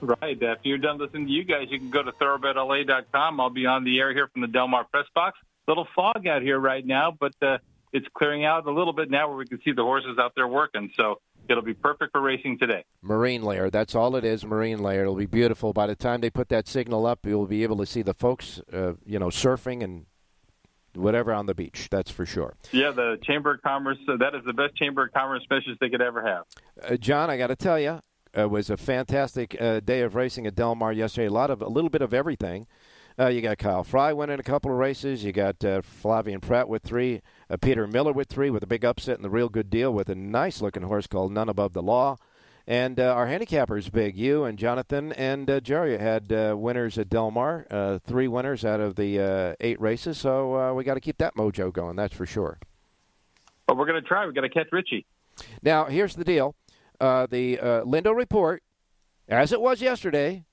Right. 0.00 0.38
If 0.40 0.60
you're 0.62 0.78
done 0.78 0.96
listening 0.96 1.26
to 1.26 1.30
you 1.30 1.44
guys, 1.44 1.66
you 1.68 1.78
can 1.78 1.90
go 1.90 2.02
to 2.02 2.12
thoroughbredla.com. 2.12 3.38
I'll 3.38 3.50
be 3.50 3.66
on 3.66 3.84
the 3.84 3.98
air 3.98 4.14
here 4.14 4.28
from 4.28 4.40
the 4.40 4.48
Del 4.48 4.66
Mar 4.66 4.86
press 4.90 5.04
box. 5.14 5.38
Little 5.66 5.86
fog 5.94 6.26
out 6.26 6.40
here 6.40 6.58
right 6.58 6.86
now, 6.86 7.14
but 7.20 7.34
uh, 7.42 7.58
it's 7.92 8.06
clearing 8.14 8.46
out 8.46 8.66
a 8.66 8.72
little 8.72 8.94
bit 8.94 9.10
now 9.10 9.28
where 9.28 9.36
we 9.36 9.44
can 9.44 9.60
see 9.62 9.72
the 9.72 9.82
horses 9.82 10.16
out 10.18 10.32
there 10.34 10.48
working. 10.48 10.90
So 10.96 11.20
it'll 11.48 11.62
be 11.62 11.74
perfect 11.74 12.12
for 12.12 12.20
racing 12.20 12.58
today. 12.58 12.84
Marine 13.02 13.42
layer. 13.42 13.70
That's 13.70 13.94
all 13.94 14.16
it 14.16 14.24
is. 14.24 14.44
Marine 14.44 14.82
layer. 14.82 15.02
It'll 15.02 15.14
be 15.14 15.26
beautiful. 15.26 15.72
By 15.72 15.86
the 15.86 15.96
time 15.96 16.20
they 16.20 16.30
put 16.30 16.48
that 16.48 16.68
signal 16.68 17.06
up, 17.06 17.24
you'll 17.24 17.46
be 17.46 17.62
able 17.62 17.76
to 17.78 17.86
see 17.86 18.02
the 18.02 18.14
folks, 18.14 18.60
uh, 18.72 18.94
you 19.04 19.18
know, 19.18 19.28
surfing 19.28 19.82
and 19.82 20.06
whatever 20.94 21.32
on 21.32 21.46
the 21.46 21.54
beach. 21.54 21.88
That's 21.90 22.10
for 22.10 22.26
sure. 22.26 22.56
Yeah, 22.72 22.90
the 22.90 23.18
Chamber 23.22 23.54
of 23.54 23.62
Commerce. 23.62 23.98
Uh, 24.08 24.16
that 24.18 24.34
is 24.34 24.44
the 24.44 24.52
best 24.52 24.76
Chamber 24.76 25.04
of 25.04 25.12
Commerce 25.12 25.42
specials 25.42 25.76
they 25.80 25.88
could 25.88 26.02
ever 26.02 26.22
have. 26.22 26.44
Uh, 26.82 26.96
John, 26.96 27.30
I 27.30 27.36
got 27.36 27.48
to 27.48 27.56
tell 27.56 27.78
you, 27.78 28.00
it 28.34 28.50
was 28.50 28.70
a 28.70 28.76
fantastic 28.76 29.56
uh, 29.60 29.80
day 29.80 30.02
of 30.02 30.14
racing 30.14 30.46
at 30.46 30.54
Del 30.54 30.74
Mar 30.74 30.92
yesterday. 30.92 31.26
A 31.26 31.32
lot 31.32 31.50
of, 31.50 31.62
a 31.62 31.68
little 31.68 31.90
bit 31.90 32.02
of 32.02 32.12
everything. 32.12 32.66
Uh, 33.20 33.26
you 33.26 33.40
got 33.40 33.58
Kyle 33.58 33.82
Frey 33.82 34.12
winning 34.12 34.38
a 34.38 34.44
couple 34.44 34.70
of 34.70 34.76
races. 34.76 35.24
You 35.24 35.32
got 35.32 35.64
uh, 35.64 35.82
Flavien 35.82 36.40
Prat 36.40 36.68
with 36.68 36.84
three. 36.84 37.20
Uh, 37.50 37.56
Peter 37.56 37.86
Miller 37.88 38.12
with 38.12 38.28
three 38.28 38.48
with 38.48 38.62
a 38.62 38.66
big 38.66 38.84
upset 38.84 39.16
and 39.16 39.24
the 39.24 39.30
real 39.30 39.48
good 39.48 39.70
deal 39.70 39.92
with 39.92 40.08
a 40.08 40.14
nice 40.14 40.62
looking 40.62 40.84
horse 40.84 41.08
called 41.08 41.32
None 41.32 41.48
Above 41.48 41.72
the 41.72 41.82
Law. 41.82 42.16
And 42.68 43.00
uh, 43.00 43.14
our 43.14 43.26
handicappers, 43.26 43.90
big 43.90 44.14
you 44.14 44.44
and 44.44 44.58
Jonathan 44.58 45.12
and 45.14 45.48
uh, 45.50 45.58
Jerry 45.58 45.98
had 45.98 46.30
uh, 46.30 46.54
winners 46.56 46.98
at 46.98 47.08
Del 47.08 47.30
Mar, 47.30 47.66
uh, 47.70 47.98
three 47.98 48.28
winners 48.28 48.64
out 48.64 48.78
of 48.78 48.94
the 48.94 49.18
uh, 49.18 49.54
eight 49.58 49.80
races. 49.80 50.18
So 50.18 50.54
uh, 50.54 50.74
we 50.74 50.84
got 50.84 50.94
to 50.94 51.00
keep 51.00 51.16
that 51.18 51.34
mojo 51.34 51.72
going, 51.72 51.96
that's 51.96 52.14
for 52.14 52.26
sure. 52.26 52.58
But 53.66 53.78
we're 53.78 53.86
going 53.86 54.00
to 54.00 54.06
try. 54.06 54.26
we 54.26 54.32
got 54.32 54.42
to 54.42 54.48
catch 54.48 54.68
Richie. 54.70 55.06
Now, 55.62 55.86
here's 55.86 56.14
the 56.14 56.24
deal 56.24 56.54
uh, 57.00 57.26
the 57.26 57.58
uh, 57.58 57.82
Lindo 57.82 58.14
report, 58.14 58.62
as 59.28 59.50
it 59.50 59.60
was 59.60 59.80
yesterday, 59.80 60.44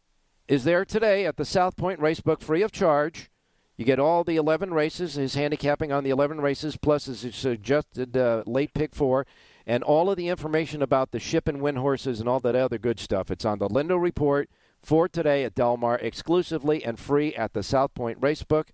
is 0.48 0.64
there 0.64 0.86
today 0.86 1.26
at 1.26 1.38
the 1.38 1.46
South 1.46 1.76
Point 1.76 2.00
Racebook 2.00 2.42
free 2.42 2.62
of 2.62 2.72
charge. 2.72 3.30
You 3.78 3.84
get 3.84 4.00
all 4.00 4.24
the 4.24 4.38
11 4.38 4.74
races, 4.74 5.16
his 5.16 5.36
handicapping 5.36 5.92
on 5.92 6.04
the 6.04 6.10
11 6.10 6.40
races, 6.40 6.78
plus 6.78 7.06
his 7.06 7.36
suggested 7.36 8.16
uh, 8.16 8.44
late 8.46 8.74
pick 8.74 8.96
four, 8.96 9.26
and 9.68 9.84
all 9.84 10.10
of 10.10 10.18
the 10.18 10.30
information 10.30 10.82
about 10.82 11.12
the 11.12 11.20
ship 11.20 11.48
and 11.48 11.62
win 11.62 11.76
horses 11.76 12.20
and 12.20 12.30
all 12.30 12.40
that 12.40 12.56
other 12.56 12.78
good 12.78 13.00
stuff. 13.00 13.30
It's 13.32 13.44
on 13.44 13.60
the 13.60 13.68
Lindo 13.68 14.02
Report 14.02 14.50
for 14.82 15.10
today 15.10 15.44
at 15.44 15.56
Del 15.56 15.78
Mar, 15.78 15.98
exclusively 15.98 16.86
and 16.86 17.00
free 17.00 17.36
at 17.36 17.54
the 17.54 17.64
South 17.64 17.94
Point 17.94 18.22
Racebook. 18.22 18.68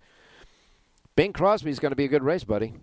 Bing 1.16 1.32
Crosby's 1.32 1.78
going 1.78 1.92
to 1.92 1.96
be 1.96 2.04
a 2.04 2.08
good 2.08 2.22
race, 2.22 2.44
buddy. 2.44 2.74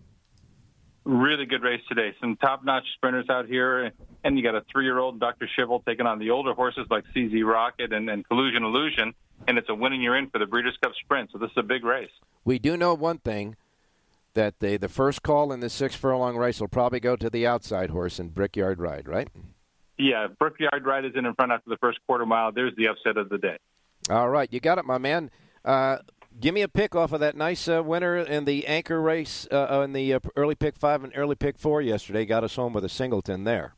Really 1.10 1.48
good 1.48 1.64
race 1.64 1.82
today. 1.90 2.14
Some 2.22 2.36
top-notch 2.36 2.84
sprinters 2.94 3.30
out 3.32 3.48
here, 3.48 3.92
and 4.24 4.38
you 4.38 4.44
got 4.44 4.54
a 4.54 4.64
three-year-old 4.72 5.20
Dr. 5.20 5.50
Schivel 5.58 5.84
taking 5.84 6.06
on 6.06 6.20
the 6.20 6.30
older 6.30 6.54
horses 6.54 6.86
like 6.92 7.04
CZ 7.16 7.44
Rocket 7.44 7.92
and, 7.92 8.08
and 8.12 8.28
Collusion 8.28 8.64
Illusion, 8.64 9.16
and 9.48 9.58
it's 9.58 9.70
a 9.70 9.74
winning 9.74 10.04
you're 10.04 10.16
in 10.16 10.30
for 10.30 10.38
the 10.38 10.46
Breeders' 10.46 10.78
Cup 10.84 10.92
Sprint. 11.04 11.32
So 11.32 11.40
this 11.40 11.50
is 11.50 11.58
a 11.58 11.64
big 11.64 11.84
race. 11.84 12.12
We 12.46 12.60
do 12.60 12.78
know 12.78 12.94
one 12.94 13.18
thing 13.18 13.56
that 14.36 14.60
the 14.60 14.78
the 14.78 14.88
first 14.88 15.24
call 15.24 15.52
in 15.52 15.62
the 15.62 15.70
six 15.72 15.96
furlong 15.96 16.38
race 16.38 16.60
will 16.60 16.68
probably 16.68 17.00
go 17.00 17.16
to 17.16 17.28
the 17.28 17.48
outside 17.48 17.90
horse 17.90 18.20
in 18.20 18.30
Brickyard 18.30 18.80
Ride, 18.80 19.08
right? 19.08 19.30
Yeah, 19.98 20.28
Brickyard 20.28 20.86
Ride 20.86 21.06
is 21.06 21.14
in 21.16 21.26
in 21.26 21.34
front 21.34 21.52
after 21.52 21.72
the 21.72 21.78
first 21.78 21.98
quarter 22.06 22.28
mile. 22.28 22.52
There's 22.52 22.76
the 22.76 22.88
upset 22.88 23.18
of 23.18 23.30
the 23.30 23.40
day. 23.40 23.58
All 24.12 24.30
right, 24.30 24.48
you 24.54 24.60
got 24.60 24.78
it, 24.78 24.86
my 24.86 25.00
man. 25.00 25.32
Uh, 25.66 25.98
give 26.40 26.54
me 26.54 26.62
a 26.62 26.68
pick 26.68 26.96
off 26.96 27.12
of 27.12 27.20
that 27.20 27.36
nice 27.36 27.68
uh, 27.68 27.82
winner 27.84 28.18
in 28.18 28.46
the 28.46 28.68
anchor 28.68 29.02
race 29.02 29.48
uh, 29.52 29.82
in 29.84 29.94
the 29.94 30.14
uh, 30.14 30.20
early 30.36 30.56
pick 30.56 30.78
five 30.78 31.04
and 31.04 31.14
early 31.16 31.36
pick 31.36 31.58
four 31.58 31.82
yesterday. 31.82 32.26
Got 32.26 32.44
us 32.44 32.56
home 32.56 32.74
with 32.74 32.84
a 32.86 32.90
singleton 32.90 33.44
there. 33.44 33.74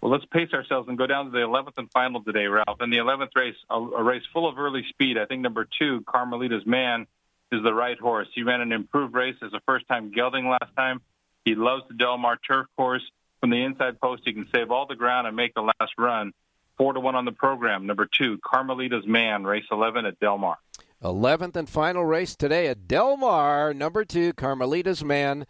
Well, 0.00 0.10
let's 0.10 0.24
pace 0.26 0.52
ourselves 0.52 0.88
and 0.88 0.98
go 0.98 1.06
down 1.06 1.26
to 1.26 1.30
the 1.30 1.38
11th 1.38 1.74
and 1.76 1.90
final 1.92 2.22
today, 2.22 2.46
Ralph. 2.46 2.80
In 2.80 2.90
the 2.90 2.98
11th 2.98 3.30
race, 3.36 3.54
a, 3.70 3.76
a 3.76 4.02
race 4.02 4.22
full 4.32 4.48
of 4.48 4.58
early 4.58 4.84
speed. 4.88 5.16
I 5.16 5.26
think 5.26 5.42
number 5.42 5.66
two, 5.78 6.02
Carmelita's 6.02 6.66
Man, 6.66 7.06
is 7.52 7.62
the 7.62 7.72
right 7.72 7.98
horse. 7.98 8.28
He 8.34 8.42
ran 8.42 8.60
an 8.60 8.72
improved 8.72 9.14
race 9.14 9.36
as 9.42 9.52
a 9.52 9.60
first-time 9.66 10.10
gelding 10.10 10.48
last 10.48 10.74
time. 10.76 11.00
He 11.44 11.54
loves 11.54 11.84
the 11.88 11.94
Del 11.94 12.18
Mar 12.18 12.36
turf 12.36 12.66
course. 12.76 13.02
From 13.40 13.50
the 13.50 13.62
inside 13.62 14.00
post, 14.00 14.22
he 14.24 14.32
can 14.32 14.48
save 14.54 14.70
all 14.70 14.86
the 14.86 14.96
ground 14.96 15.26
and 15.26 15.36
make 15.36 15.54
the 15.54 15.62
last 15.62 15.92
run. 15.98 16.32
Four 16.78 16.94
to 16.94 17.00
one 17.00 17.14
on 17.14 17.24
the 17.24 17.32
program. 17.32 17.86
Number 17.86 18.06
two, 18.06 18.38
Carmelita's 18.38 19.06
Man, 19.06 19.44
race 19.44 19.66
11 19.70 20.06
at 20.06 20.18
Del 20.18 20.38
Mar. 20.38 20.58
11th 21.02 21.56
and 21.56 21.68
final 21.68 22.04
race 22.04 22.36
today 22.36 22.68
at 22.68 22.86
Del 22.86 23.16
Mar. 23.16 23.74
Number 23.74 24.04
two, 24.04 24.32
Carmelita's 24.34 25.02
Man. 25.04 25.46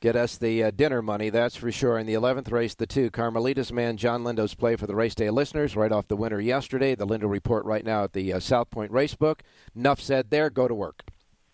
Get 0.00 0.16
us 0.16 0.38
the 0.38 0.64
uh, 0.64 0.70
dinner 0.70 1.02
money, 1.02 1.28
that's 1.28 1.56
for 1.56 1.70
sure. 1.70 1.98
In 1.98 2.06
the 2.06 2.14
11th 2.14 2.50
race, 2.50 2.74
the 2.74 2.86
two, 2.86 3.10
Carmelita's 3.10 3.70
Man, 3.70 3.98
John 3.98 4.24
Lindo's 4.24 4.54
play 4.54 4.76
for 4.76 4.86
the 4.86 4.94
race 4.94 5.14
day 5.14 5.28
listeners, 5.28 5.76
right 5.76 5.92
off 5.92 6.08
the 6.08 6.16
winner 6.16 6.40
yesterday. 6.40 6.94
The 6.94 7.06
Lindo 7.06 7.28
report 7.28 7.66
right 7.66 7.84
now 7.84 8.04
at 8.04 8.14
the 8.14 8.32
uh, 8.32 8.40
South 8.40 8.70
Point 8.70 8.90
Racebook. 8.90 9.40
Enough 9.76 10.00
said 10.00 10.30
there. 10.30 10.48
Go 10.48 10.66
to 10.66 10.74
work. 10.74 11.02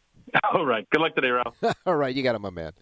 All 0.52 0.64
right. 0.64 0.88
Good 0.90 1.00
luck 1.00 1.16
today, 1.16 1.30
Ralph. 1.30 1.56
All 1.86 1.96
right. 1.96 2.14
You 2.14 2.22
got 2.22 2.36
it, 2.36 2.40
my 2.40 2.50
man. 2.50 2.72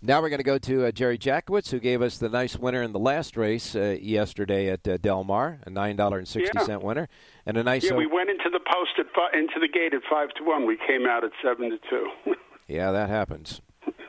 Now 0.00 0.22
we're 0.22 0.28
going 0.28 0.38
to 0.38 0.44
go 0.44 0.58
to 0.58 0.86
uh, 0.86 0.90
Jerry 0.92 1.18
Jackowitz, 1.18 1.70
who 1.70 1.80
gave 1.80 2.02
us 2.02 2.18
the 2.18 2.28
nice 2.28 2.56
winner 2.56 2.82
in 2.82 2.92
the 2.92 3.00
last 3.00 3.36
race 3.36 3.74
uh, 3.74 3.96
yesterday 4.00 4.68
at 4.70 4.86
uh, 4.86 4.96
Del 4.98 5.24
Mar, 5.24 5.58
a 5.66 5.70
nine 5.70 5.96
dollar 5.96 6.18
and 6.18 6.28
sixty 6.28 6.56
cent 6.60 6.82
winner, 6.82 7.08
and 7.44 7.56
a 7.56 7.64
nice. 7.64 7.84
Yeah, 7.84 7.94
we 7.94 8.06
went 8.06 8.30
into 8.30 8.48
the 8.48 8.60
post 8.60 8.92
at 8.98 9.06
fi- 9.12 9.36
into 9.36 9.58
the 9.60 9.66
gate 9.66 9.94
at 9.94 10.02
five 10.08 10.28
to 10.34 10.44
one. 10.44 10.66
We 10.66 10.76
came 10.86 11.06
out 11.06 11.24
at 11.24 11.32
seven 11.42 11.70
to 11.70 11.78
two. 11.90 12.34
yeah, 12.68 12.92
that 12.92 13.08
happens 13.08 13.60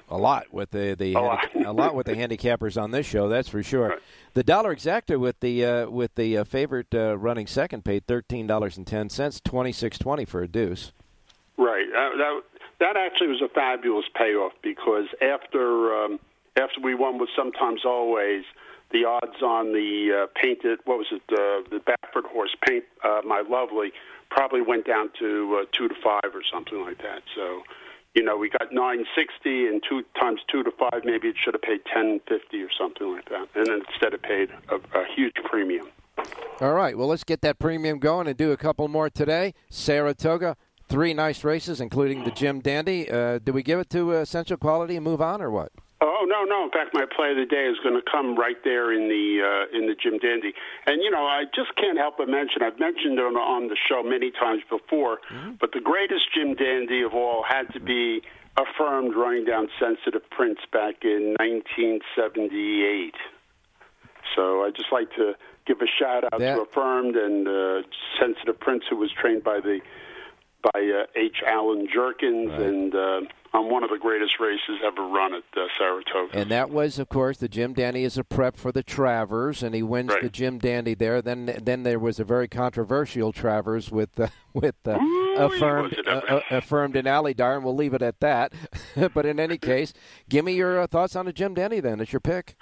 a 0.09 0.17
lot 0.17 0.51
with 0.51 0.71
the 0.71 0.95
the 0.97 1.15
A 1.15 1.19
handi- 1.19 1.63
a 1.65 1.71
lot 1.71 1.95
with 1.95 2.05
the 2.05 2.13
handicappers 2.13 2.81
on 2.81 2.91
this 2.91 3.05
show. 3.05 3.27
That's 3.27 3.49
for 3.49 3.63
sure. 3.63 3.97
The 4.33 4.43
dollar 4.43 4.75
exacta 4.75 5.19
with 5.19 5.39
the 5.39 5.65
uh, 5.65 5.89
with 5.89 6.13
the 6.15 6.37
uh, 6.37 6.43
favorite 6.43 6.93
uh, 6.93 7.17
running 7.17 7.47
second 7.47 7.83
paid 7.83 8.05
thirteen 8.05 8.45
dollars 8.45 8.77
and 8.77 8.85
ten 8.85 9.09
cents, 9.09 9.41
twenty 9.43 9.71
six 9.71 9.97
twenty 9.97 10.25
for 10.25 10.43
a 10.43 10.47
deuce. 10.47 10.91
Right. 11.57 11.87
Uh, 11.89 12.17
that 12.17 12.41
that 12.79 12.97
actually 12.97 13.27
was 13.27 13.41
a 13.41 13.49
fabulous 13.49 14.05
payoff 14.15 14.53
because 14.63 15.05
after 15.21 15.93
um, 15.93 16.19
after 16.55 16.81
we 16.81 16.95
won 16.95 17.17
with 17.19 17.29
sometimes 17.35 17.85
always 17.85 18.43
the 18.91 19.05
odds 19.05 19.41
on 19.41 19.73
the 19.73 20.23
uh, 20.23 20.27
painted 20.41 20.79
what 20.85 20.97
was 20.97 21.07
it 21.11 21.21
uh, 21.31 21.67
the 21.69 21.79
Baffert 21.79 22.25
horse 22.25 22.55
paint 22.67 22.83
uh, 23.03 23.21
my 23.25 23.43
lovely 23.47 23.91
probably 24.29 24.61
went 24.61 24.85
down 24.85 25.09
to 25.19 25.61
uh, 25.61 25.65
two 25.71 25.87
to 25.87 25.95
five 26.03 26.31
or 26.33 26.41
something 26.51 26.81
like 26.81 26.97
that. 26.99 27.21
So. 27.35 27.63
You 28.15 28.23
know, 28.23 28.35
we 28.37 28.49
got 28.49 28.73
nine 28.73 29.05
sixty 29.15 29.67
and 29.67 29.83
two 29.87 30.03
times 30.19 30.41
two 30.51 30.63
to 30.63 30.71
five. 30.71 31.05
Maybe 31.05 31.27
it 31.27 31.35
should 31.41 31.53
have 31.53 31.61
paid 31.61 31.81
ten 31.85 32.19
fifty 32.27 32.59
or 32.63 32.69
something 32.75 33.07
like 33.13 33.29
that, 33.29 33.47
and 33.53 33.67
instead 33.67 34.15
it 34.15 34.23
paid 34.23 34.49
a, 34.69 34.75
a 34.97 35.05
huge 35.15 35.35
premium. 35.45 35.87
All 36.59 36.73
right, 36.73 36.97
well 36.97 37.07
let's 37.07 37.23
get 37.23 37.41
that 37.41 37.59
premium 37.59 37.99
going 37.99 38.27
and 38.27 38.35
do 38.35 38.51
a 38.51 38.57
couple 38.57 38.87
more 38.87 39.11
today. 39.11 39.53
Saratoga, 39.69 40.57
three 40.89 41.13
nice 41.13 41.43
races, 41.43 41.79
including 41.79 42.23
the 42.23 42.31
Jim 42.31 42.59
Dandy. 42.59 43.09
Uh, 43.09 43.39
do 43.39 43.53
we 43.53 43.63
give 43.63 43.79
it 43.79 43.89
to 43.91 44.11
uh, 44.17 44.21
Essential 44.21 44.57
Quality 44.57 44.95
and 44.95 45.03
move 45.05 45.21
on, 45.21 45.41
or 45.41 45.49
what? 45.51 45.71
Oh 46.01 46.25
no, 46.27 46.43
no! 46.45 46.63
In 46.63 46.71
fact, 46.71 46.93
my 46.93 47.05
play 47.15 47.31
of 47.31 47.37
the 47.37 47.45
day 47.45 47.65
is 47.65 47.77
going 47.83 47.95
to 47.95 48.01
come 48.09 48.35
right 48.37 48.55
there 48.63 48.91
in 48.93 49.07
the 49.09 49.43
uh, 49.71 49.77
in 49.77 49.87
the 49.87 49.95
Jim 49.95 50.17
Dandy. 50.17 50.53
And 50.85 51.01
you 51.01 51.11
know, 51.11 51.25
I 51.25 51.43
just 51.53 51.75
can't 51.75 51.97
help 51.97 52.17
but 52.17 52.27
mention. 52.29 52.61
I've 52.63 52.79
mentioned 52.79 53.19
it 53.19 53.21
on, 53.21 53.35
on 53.35 53.67
the 53.67 53.75
show 53.87 54.01
many 54.03 54.31
times 54.31 54.61
before, 54.69 55.19
but 55.59 55.71
the 55.73 55.81
greatest 55.81 56.27
Jim 56.33 56.55
Dandy 56.55 57.01
of 57.01 57.13
all 57.13 57.43
had 57.47 57.71
to 57.73 57.79
be 57.79 58.21
affirmed 58.57 59.15
running 59.15 59.45
down 59.45 59.67
Sensitive 59.79 60.21
Prince 60.31 60.59
back 60.71 61.03
in 61.03 61.35
1978. 61.39 63.13
So 64.35 64.63
I 64.63 64.71
just 64.71 64.91
like 64.91 65.09
to 65.17 65.33
give 65.65 65.81
a 65.81 65.87
shout 65.87 66.23
out 66.25 66.39
That- 66.39 66.55
to 66.55 66.61
affirmed 66.61 67.15
and 67.15 67.47
uh, 67.47 67.81
Sensitive 68.19 68.59
Prince, 68.59 68.83
who 68.89 68.95
was 68.97 69.11
trained 69.11 69.43
by 69.43 69.59
the 69.59 69.79
by 70.61 70.79
uh, 70.79 71.05
H. 71.15 71.37
Allen 71.45 71.87
Jerkens, 71.93 72.51
and 72.59 72.93
uh, 72.93 73.21
on 73.53 73.69
one 73.69 73.83
of 73.83 73.89
the 73.89 73.97
greatest 73.97 74.39
races 74.39 74.79
ever 74.85 75.01
run 75.07 75.33
at 75.33 75.43
uh, 75.57 75.65
Saratoga. 75.77 76.37
And 76.37 76.51
that 76.51 76.69
was, 76.69 76.99
of 76.99 77.09
course, 77.09 77.37
the 77.37 77.47
Jim 77.47 77.73
Dandy 77.73 78.03
is 78.03 78.17
a 78.17 78.23
prep 78.23 78.57
for 78.57 78.71
the 78.71 78.83
Travers, 78.83 79.63
and 79.63 79.73
he 79.73 79.81
wins 79.81 80.11
the 80.21 80.29
Jim 80.29 80.59
Dandy 80.59 80.93
there. 80.93 81.21
Then, 81.21 81.59
then 81.61 81.83
there 81.83 81.99
was 81.99 82.19
a 82.19 82.23
very 82.23 82.47
controversial 82.47 83.31
Travers 83.31 83.91
with 83.91 84.19
uh, 84.19 84.27
with 84.53 84.75
uh, 84.85 84.99
affirmed 85.37 85.95
uh, 86.07 86.09
uh, 86.09 86.41
affirmed 86.51 86.95
in 86.95 87.05
Alydar, 87.05 87.55
and 87.55 87.63
we'll 87.63 87.75
leave 87.75 87.93
it 87.93 88.01
at 88.01 88.19
that. 88.19 88.53
but 89.13 89.25
in 89.25 89.39
any 89.39 89.57
case, 89.57 89.93
give 90.27 90.45
me 90.45 90.53
your 90.53 90.81
uh, 90.81 90.87
thoughts 90.87 91.15
on 91.15 91.25
the 91.25 91.33
Jim 91.33 91.53
Dandy. 91.53 91.79
Then 91.79 91.99
it's 91.99 92.13
your 92.13 92.19
pick. 92.19 92.55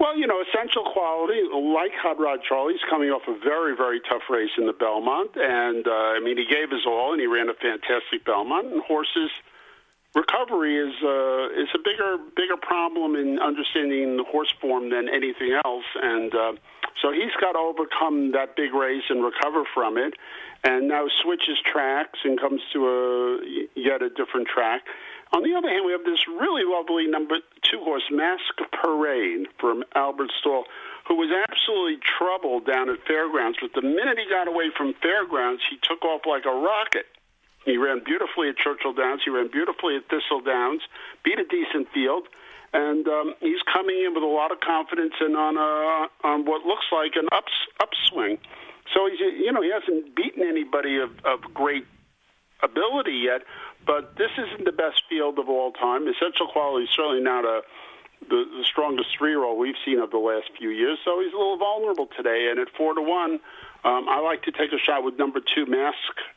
Well, 0.00 0.16
you 0.16 0.26
know, 0.26 0.40
essential 0.40 0.82
quality, 0.96 1.44
like 1.52 1.92
Hot 2.00 2.18
Rod 2.18 2.40
Charlie's 2.48 2.80
coming 2.88 3.10
off 3.10 3.20
a 3.28 3.36
very, 3.44 3.76
very 3.76 4.00
tough 4.08 4.24
race 4.30 4.48
in 4.56 4.64
the 4.64 4.72
Belmont. 4.72 5.36
And, 5.36 5.86
uh, 5.86 6.16
I 6.16 6.20
mean, 6.24 6.38
he 6.38 6.46
gave 6.48 6.72
his 6.72 6.86
all 6.88 7.12
and 7.12 7.20
he 7.20 7.28
ran 7.28 7.50
a 7.50 7.54
fantastic 7.60 8.24
Belmont. 8.24 8.72
And 8.72 8.80
horses 8.80 9.28
recovery 10.14 10.80
is 10.80 10.96
uh, 11.04 11.52
is 11.52 11.68
a 11.76 11.78
bigger 11.84 12.16
bigger 12.34 12.56
problem 12.56 13.14
in 13.14 13.38
understanding 13.38 14.16
the 14.16 14.24
horse 14.24 14.52
form 14.58 14.88
than 14.88 15.06
anything 15.12 15.52
else. 15.64 15.84
And 16.00 16.34
uh, 16.34 16.52
So 17.02 17.12
he's 17.12 17.32
got 17.40 17.52
to 17.52 17.58
overcome 17.58 18.32
that 18.32 18.56
big 18.56 18.74
race 18.74 19.04
and 19.08 19.24
recover 19.24 19.64
from 19.72 19.96
it, 19.96 20.14
and 20.64 20.88
now 20.88 21.06
switches 21.22 21.56
tracks 21.64 22.18
and 22.24 22.38
comes 22.38 22.60
to 22.72 22.88
a 22.88 23.38
yet 23.74 24.02
a 24.02 24.10
different 24.10 24.48
track. 24.48 24.82
On 25.32 25.42
the 25.42 25.54
other 25.54 25.68
hand, 25.68 25.86
we 25.86 25.92
have 25.92 26.04
this 26.04 26.26
really 26.26 26.64
lovely 26.66 27.06
number 27.06 27.38
two 27.62 27.78
horse, 27.78 28.02
Mask 28.10 28.42
Parade 28.82 29.46
from 29.58 29.84
Albert 29.94 30.30
Stall, 30.40 30.64
who 31.06 31.14
was 31.14 31.30
absolutely 31.30 31.98
troubled 32.02 32.66
down 32.66 32.90
at 32.90 32.98
Fairgrounds. 33.06 33.58
But 33.60 33.72
the 33.74 33.86
minute 33.86 34.18
he 34.18 34.26
got 34.28 34.48
away 34.48 34.70
from 34.76 34.94
Fairgrounds, 35.00 35.62
he 35.70 35.78
took 35.82 36.04
off 36.04 36.22
like 36.26 36.46
a 36.46 36.54
rocket. 36.54 37.06
He 37.64 37.76
ran 37.76 38.02
beautifully 38.02 38.48
at 38.48 38.56
Churchill 38.56 38.92
Downs. 38.92 39.22
He 39.24 39.30
ran 39.30 39.50
beautifully 39.52 39.96
at 39.96 40.08
Thistle 40.08 40.40
Downs. 40.40 40.82
Beat 41.22 41.38
a 41.38 41.44
decent 41.44 41.86
field, 41.92 42.26
and 42.72 43.06
um, 43.06 43.34
he's 43.38 43.62
coming 43.72 44.02
in 44.02 44.14
with 44.14 44.24
a 44.24 44.32
lot 44.32 44.50
of 44.50 44.58
confidence 44.60 45.14
and 45.20 45.36
on 45.36 45.56
a 45.56 46.08
on 46.26 46.44
what 46.44 46.64
looks 46.64 46.86
like 46.90 47.14
an 47.14 47.28
ups, 47.30 47.52
upswing. 47.78 48.38
So 48.94 49.06
he's 49.06 49.20
you 49.20 49.52
know 49.52 49.62
he 49.62 49.70
hasn't 49.70 50.16
beaten 50.16 50.42
anybody 50.42 50.98
of, 50.98 51.10
of 51.24 51.42
great 51.54 51.86
ability 52.62 53.24
yet, 53.24 53.42
but 53.86 54.16
this 54.16 54.30
isn't 54.38 54.64
the 54.64 54.72
best 54.72 55.02
field 55.08 55.38
of 55.38 55.48
all 55.48 55.72
time. 55.72 56.06
Essential 56.06 56.46
Quality 56.46 56.84
is 56.84 56.90
certainly 56.90 57.22
not 57.22 57.44
a 57.44 57.62
the, 58.28 58.44
the 58.44 58.64
strongest 58.64 59.16
three-year-old 59.16 59.58
we've 59.58 59.80
seen 59.84 59.98
of 59.98 60.10
the 60.10 60.18
last 60.18 60.50
few 60.58 60.68
years, 60.68 60.98
so 61.04 61.20
he's 61.20 61.32
a 61.32 61.36
little 61.36 61.56
vulnerable 61.56 62.06
today. 62.16 62.48
And 62.50 62.60
at 62.60 62.68
four 62.76 62.94
to 62.94 63.00
one, 63.00 63.40
um, 63.82 64.08
I 64.08 64.20
like 64.20 64.42
to 64.42 64.52
take 64.52 64.72
a 64.72 64.78
shot 64.78 65.02
with 65.04 65.18
number 65.18 65.40
two, 65.40 65.64
Mask 65.64 65.96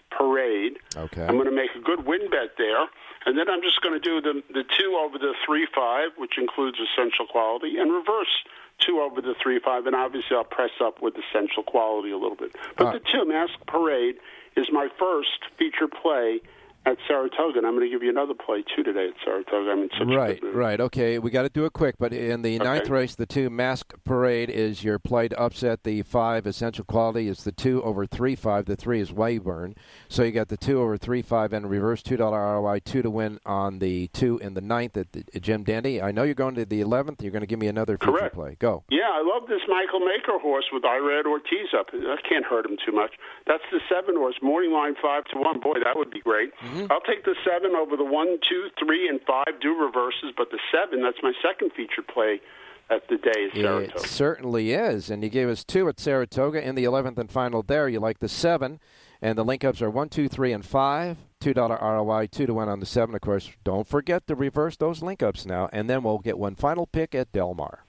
Parade. 0.09 0.77
Okay. 0.95 1.23
I'm 1.23 1.35
going 1.35 1.49
to 1.49 1.55
make 1.55 1.75
a 1.75 1.79
good 1.79 2.05
win 2.05 2.29
bet 2.29 2.55
there, 2.57 2.87
and 3.25 3.37
then 3.37 3.49
I'm 3.49 3.61
just 3.61 3.81
going 3.81 3.99
to 3.99 4.03
do 4.03 4.21
the 4.21 4.41
the 4.53 4.63
two 4.63 4.95
over 4.95 5.17
the 5.17 5.33
three 5.45 5.67
five, 5.75 6.11
which 6.17 6.37
includes 6.37 6.77
Essential 6.79 7.27
Quality, 7.27 7.77
and 7.77 7.91
reverse 7.91 8.31
two 8.79 9.01
over 9.01 9.21
the 9.21 9.35
three 9.41 9.59
five, 9.59 9.85
and 9.85 9.95
obviously 9.95 10.37
I'll 10.37 10.43
press 10.43 10.71
up 10.81 11.01
with 11.01 11.15
Essential 11.17 11.63
Quality 11.63 12.11
a 12.11 12.17
little 12.17 12.37
bit. 12.37 12.55
But 12.77 12.93
the 12.93 12.99
two, 12.99 13.25
Mask 13.25 13.53
Parade, 13.67 14.15
is 14.55 14.67
my 14.71 14.87
first 14.97 15.51
feature 15.57 15.87
play 15.87 16.39
at 16.85 16.97
Saratoga, 17.07 17.59
and 17.59 17.67
I'm 17.67 17.75
going 17.75 17.87
to 17.87 17.93
give 17.93 18.03
you 18.03 18.09
another 18.09 18.33
play 18.33 18.63
too 18.75 18.83
today 18.83 19.07
at 19.07 19.13
Saratoga. 19.23 19.71
I'm 19.71 19.83
in 19.83 19.89
such 19.97 20.01
a 20.01 20.05
Right, 20.05 20.39
right. 20.53 20.81
Okay, 20.81 21.17
we 21.17 21.31
got 21.31 21.43
to 21.43 21.49
do 21.49 21.65
it 21.65 21.73
quick. 21.73 21.95
But 21.97 22.13
in 22.13 22.41
the 22.41 22.59
ninth 22.59 22.89
race, 22.89 23.15
the 23.15 23.25
two 23.25 23.49
Mask 23.49 23.93
Parade 24.03 24.49
is 24.49 24.83
your 24.83 24.99
play 24.99 25.29
to 25.29 25.39
upset 25.39 25.83
the 25.83 26.01
five 26.03 26.45
Essential 26.45 26.83
Quality. 26.83 27.27
Is 27.27 27.43
the 27.43 27.51
two 27.51 27.81
over 27.83 28.05
three 28.05 28.35
five. 28.35 28.65
The 28.65 28.75
three 28.75 28.99
is 28.99 29.11
Weyburn. 29.11 29.75
So 30.09 30.23
you 30.23 30.31
got 30.31 30.49
the 30.49 30.57
two 30.57 30.81
over 30.81 30.97
three 30.97 31.21
five 31.21 31.53
and 31.53 31.69
reverse 31.69 32.03
two 32.03 32.17
dollar 32.17 32.39
ROI 32.39 32.79
two 32.79 33.01
to 33.01 33.09
win 33.09 33.39
on 33.45 33.79
the 33.79 34.07
two 34.07 34.37
in 34.39 34.53
the 34.53 34.61
ninth 34.61 34.97
at, 34.97 35.13
the, 35.13 35.23
at 35.33 35.41
Jim 35.41 35.63
Dandy. 35.63 36.01
I 36.01 36.11
know 36.11 36.23
you're 36.23 36.35
going 36.35 36.55
to 36.55 36.65
the 36.65 36.81
eleventh. 36.81 37.21
You're 37.21 37.31
going 37.31 37.41
to 37.41 37.47
give 37.47 37.59
me 37.59 37.67
another 37.67 37.97
Correct. 37.97 38.35
play. 38.35 38.57
Go. 38.59 38.83
Yeah, 38.89 39.09
I 39.13 39.23
love 39.23 39.47
this 39.47 39.61
Michael 39.69 40.01
Maker 40.01 40.37
horse 40.39 40.65
with 40.73 40.83
Irad 40.83 41.25
Ortiz 41.25 41.71
up. 41.77 41.91
That 41.91 42.19
can't 42.27 42.45
hurt 42.45 42.65
him 42.65 42.77
too 42.85 42.91
much. 42.91 43.11
That's 43.47 43.63
the 43.71 43.79
seven 43.89 44.15
horse, 44.15 44.35
morning 44.41 44.71
line 44.71 44.95
five 45.01 45.23
to 45.25 45.39
one. 45.39 45.59
Boy, 45.61 45.79
that 45.83 45.95
would 45.95 46.11
be 46.11 46.19
great. 46.19 46.51
I'll 46.89 47.01
take 47.01 47.25
the 47.25 47.35
seven 47.45 47.75
over 47.75 47.95
the 47.97 48.03
one, 48.03 48.39
two, 48.47 48.69
three, 48.79 49.07
and 49.07 49.19
five 49.21 49.59
do 49.61 49.75
reverses, 49.79 50.33
but 50.35 50.51
the 50.51 50.59
seven, 50.71 51.01
that's 51.01 51.21
my 51.21 51.33
second 51.41 51.71
feature 51.73 52.01
play 52.01 52.41
at 52.89 53.07
the 53.07 53.17
day 53.17 53.45
at 53.45 53.55
It 53.95 53.99
certainly 53.99 54.73
is. 54.73 55.09
And 55.09 55.23
you 55.23 55.29
gave 55.29 55.49
us 55.49 55.63
two 55.63 55.87
at 55.89 55.99
Saratoga 55.99 56.65
in 56.65 56.75
the 56.75 56.83
11th 56.83 57.17
and 57.17 57.31
final 57.31 57.63
there. 57.63 57.87
You 57.87 57.99
like 57.99 58.19
the 58.19 58.29
seven. 58.29 58.79
And 59.21 59.37
the 59.37 59.45
link 59.45 59.63
ups 59.63 59.81
are 59.81 59.89
one, 59.89 60.09
two, 60.09 60.27
three, 60.27 60.51
and 60.51 60.65
five. 60.65 61.17
$2 61.43 61.81
ROI, 61.81 62.27
two 62.27 62.45
to 62.45 62.53
one 62.53 62.69
on 62.69 62.79
the 62.79 62.85
seven. 62.85 63.13
Of 63.15 63.21
course, 63.21 63.51
don't 63.63 63.87
forget 63.87 64.27
to 64.27 64.35
reverse 64.35 64.77
those 64.77 65.01
link 65.01 65.21
ups 65.21 65.45
now. 65.45 65.69
And 65.73 65.89
then 65.89 66.03
we'll 66.03 66.19
get 66.19 66.37
one 66.37 66.55
final 66.55 66.87
pick 66.87 67.13
at 67.13 67.31
Del 67.33 67.53
Mar. 67.53 67.83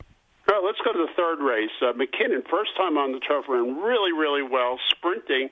All 0.49 0.57
right, 0.57 0.64
let's 0.64 0.78
go 0.85 0.93
to 0.93 0.99
the 0.99 1.12
third 1.16 1.41
race. 1.41 1.70
Uh, 1.80 1.93
McKinnon, 1.93 2.43
first 2.51 2.76
time 2.76 2.99
on 2.99 3.12
the 3.12 3.20
turf, 3.20 3.45
ran 3.49 3.76
really, 3.76 4.12
really 4.12 4.43
well, 4.43 4.78
sprinting. 4.91 5.51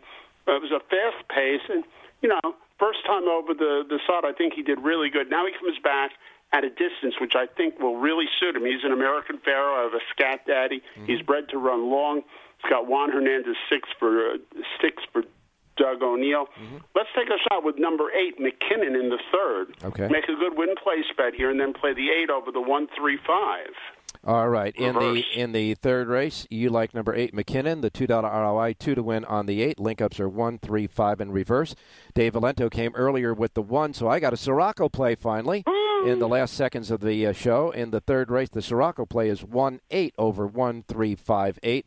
Uh, 0.49 0.57
it 0.57 0.63
was 0.63 0.73
a 0.73 0.81
fast 0.81 1.29
pace, 1.29 1.63
and 1.69 1.85
you 2.21 2.29
know, 2.29 2.41
first 2.83 3.07
time 3.07 3.29
over 3.29 3.55
the 3.55 3.87
the 3.89 4.01
sod, 4.07 4.25
I 4.25 4.33
think 4.33 4.55
he 4.55 4.63
did 4.63 4.81
really 4.81 5.09
good. 5.09 5.31
Now 5.31 5.47
he 5.47 5.53
comes 5.53 5.79
back 5.79 6.11
at 6.53 6.65
a 6.65 6.71
distance, 6.71 7.15
which 7.21 7.35
I 7.35 7.47
think 7.47 7.79
will 7.79 7.97
really 7.97 8.27
suit 8.41 8.57
him. 8.57 8.65
He's 8.67 8.85
an 8.85 8.93
American 8.93 9.39
Pharoah, 9.39 9.81
I 9.81 9.83
have 9.85 9.95
a 9.95 10.05
Scat 10.11 10.41
Daddy. 10.47 10.83
He's 11.07 11.23
bred 11.23 11.49
to 11.51 11.59
run 11.59 11.91
long. 11.91 12.23
He's 12.61 12.69
got 12.69 12.87
Juan 12.87 13.11
Hernandez 13.11 13.57
six 13.71 13.89
for 13.99 14.33
uh, 14.33 14.37
six 14.81 15.03
for 15.13 15.23
Doug 15.77 16.03
O'Neill. 16.03 16.47
Let's 16.95 17.09
take 17.17 17.29
a 17.29 17.39
shot 17.49 17.65
with 17.65 17.79
number 17.79 18.11
eight, 18.13 18.39
McKinnon, 18.39 18.95
in 19.01 19.09
the 19.09 19.19
third. 19.33 19.75
Okay. 19.83 20.09
Make 20.09 20.29
a 20.29 20.35
good 20.35 20.57
win 20.57 20.75
place 20.83 21.07
bet 21.17 21.35
here, 21.35 21.51
and 21.51 21.59
then 21.59 21.73
play 21.73 21.95
the 21.95 22.11
eight 22.11 22.29
over 22.29 22.53
the 22.53 22.61
one, 22.61 22.89
three, 22.97 23.19
five. 23.27 23.73
All 24.25 24.49
right. 24.49 24.75
In 24.77 24.95
the 24.95 25.25
in 25.35 25.53
the 25.53 25.75
third 25.75 26.09
race, 26.09 26.47
you 26.49 26.71
like 26.71 26.95
number 26.95 27.15
eight 27.15 27.35
McKinnon, 27.35 27.83
the 27.83 27.91
two 27.91 28.07
dollar 28.07 28.29
ROI, 28.29 28.75
two 28.79 28.95
to 28.95 29.03
win 29.03 29.25
on 29.25 29.47
the 29.47 29.63
eight. 29.63 29.81
Link 29.81 30.01
ups 30.01 30.21
are 30.21 30.29
one, 30.29 30.59
three, 30.59 30.87
five 30.87 31.21
in 31.21 31.33
reverse. 31.33 31.75
Dave 32.15 32.35
Valento 32.35 32.71
came 32.71 32.95
earlier 32.95 33.35
with 33.35 33.55
the 33.55 33.63
one, 33.63 33.95
so 33.95 34.09
I 34.09 34.21
got 34.21 34.33
a 34.33 34.37
Siraco 34.37 34.91
play 34.91 35.15
finally 35.17 35.65
in 36.07 36.19
the 36.19 36.29
last 36.29 36.55
seconds 36.55 36.91
of 36.91 37.01
the 37.01 37.27
uh, 37.27 37.33
show. 37.33 37.71
In 37.71 37.91
the 37.91 38.01
third 38.01 38.31
race, 38.31 38.49
the 38.49 38.61
Siraco 38.61 39.09
play 39.09 39.29
is 39.29 39.43
one 39.43 39.81
eight 39.91 40.15
over 40.19 40.47
one 40.47 40.85
three 40.87 41.15
five 41.15 41.59
eight. 41.63 41.87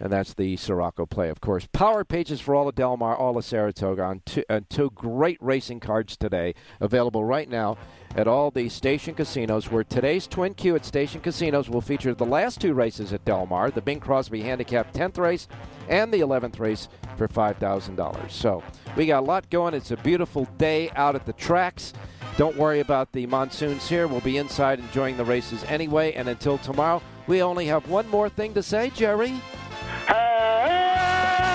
And 0.00 0.12
that's 0.12 0.34
the 0.34 0.56
Siraco 0.56 1.08
play, 1.08 1.28
of 1.28 1.40
course. 1.40 1.68
Power 1.72 2.04
pages 2.04 2.40
for 2.40 2.54
all 2.54 2.68
of 2.68 2.74
Del 2.74 2.96
Mar, 2.96 3.16
all 3.16 3.36
of 3.36 3.44
Saratoga 3.44 4.02
on 4.02 4.22
two, 4.24 4.44
on 4.50 4.66
two 4.68 4.90
great 4.90 5.38
racing 5.40 5.80
cards 5.80 6.16
today, 6.16 6.54
available 6.80 7.24
right 7.24 7.48
now 7.48 7.76
at 8.16 8.28
all 8.28 8.50
the 8.50 8.68
station 8.68 9.14
casinos. 9.14 9.70
Where 9.70 9.84
today's 9.84 10.26
Twin 10.26 10.54
Q 10.54 10.76
at 10.76 10.84
station 10.84 11.20
casinos 11.20 11.70
will 11.70 11.80
feature 11.80 12.14
the 12.14 12.26
last 12.26 12.60
two 12.60 12.74
races 12.74 13.12
at 13.12 13.24
Del 13.24 13.46
Mar, 13.46 13.70
the 13.70 13.82
Bing 13.82 14.00
Crosby 14.00 14.42
Handicap 14.42 14.92
10th 14.92 15.18
race 15.18 15.48
and 15.88 16.12
the 16.12 16.20
11th 16.20 16.58
race 16.58 16.88
for 17.16 17.28
$5,000. 17.28 18.30
So 18.30 18.62
we 18.96 19.06
got 19.06 19.22
a 19.22 19.26
lot 19.26 19.48
going. 19.50 19.74
It's 19.74 19.90
a 19.90 19.96
beautiful 19.98 20.46
day 20.58 20.90
out 20.96 21.14
at 21.14 21.26
the 21.26 21.32
tracks. 21.34 21.92
Don't 22.36 22.56
worry 22.56 22.80
about 22.80 23.12
the 23.12 23.26
monsoons 23.26 23.88
here. 23.88 24.08
We'll 24.08 24.20
be 24.20 24.38
inside 24.38 24.80
enjoying 24.80 25.16
the 25.16 25.24
races 25.24 25.62
anyway. 25.64 26.14
And 26.14 26.28
until 26.28 26.58
tomorrow, 26.58 27.00
we 27.26 27.42
only 27.42 27.66
have 27.66 27.88
one 27.88 28.08
more 28.08 28.28
thing 28.28 28.54
to 28.54 28.62
say, 28.62 28.90
Jerry. 28.90 29.40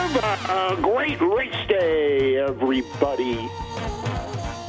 Have 0.09 0.49
a 0.49 0.81
great 0.81 1.21
race 1.21 1.67
day, 1.67 2.37
everybody. 2.37 3.47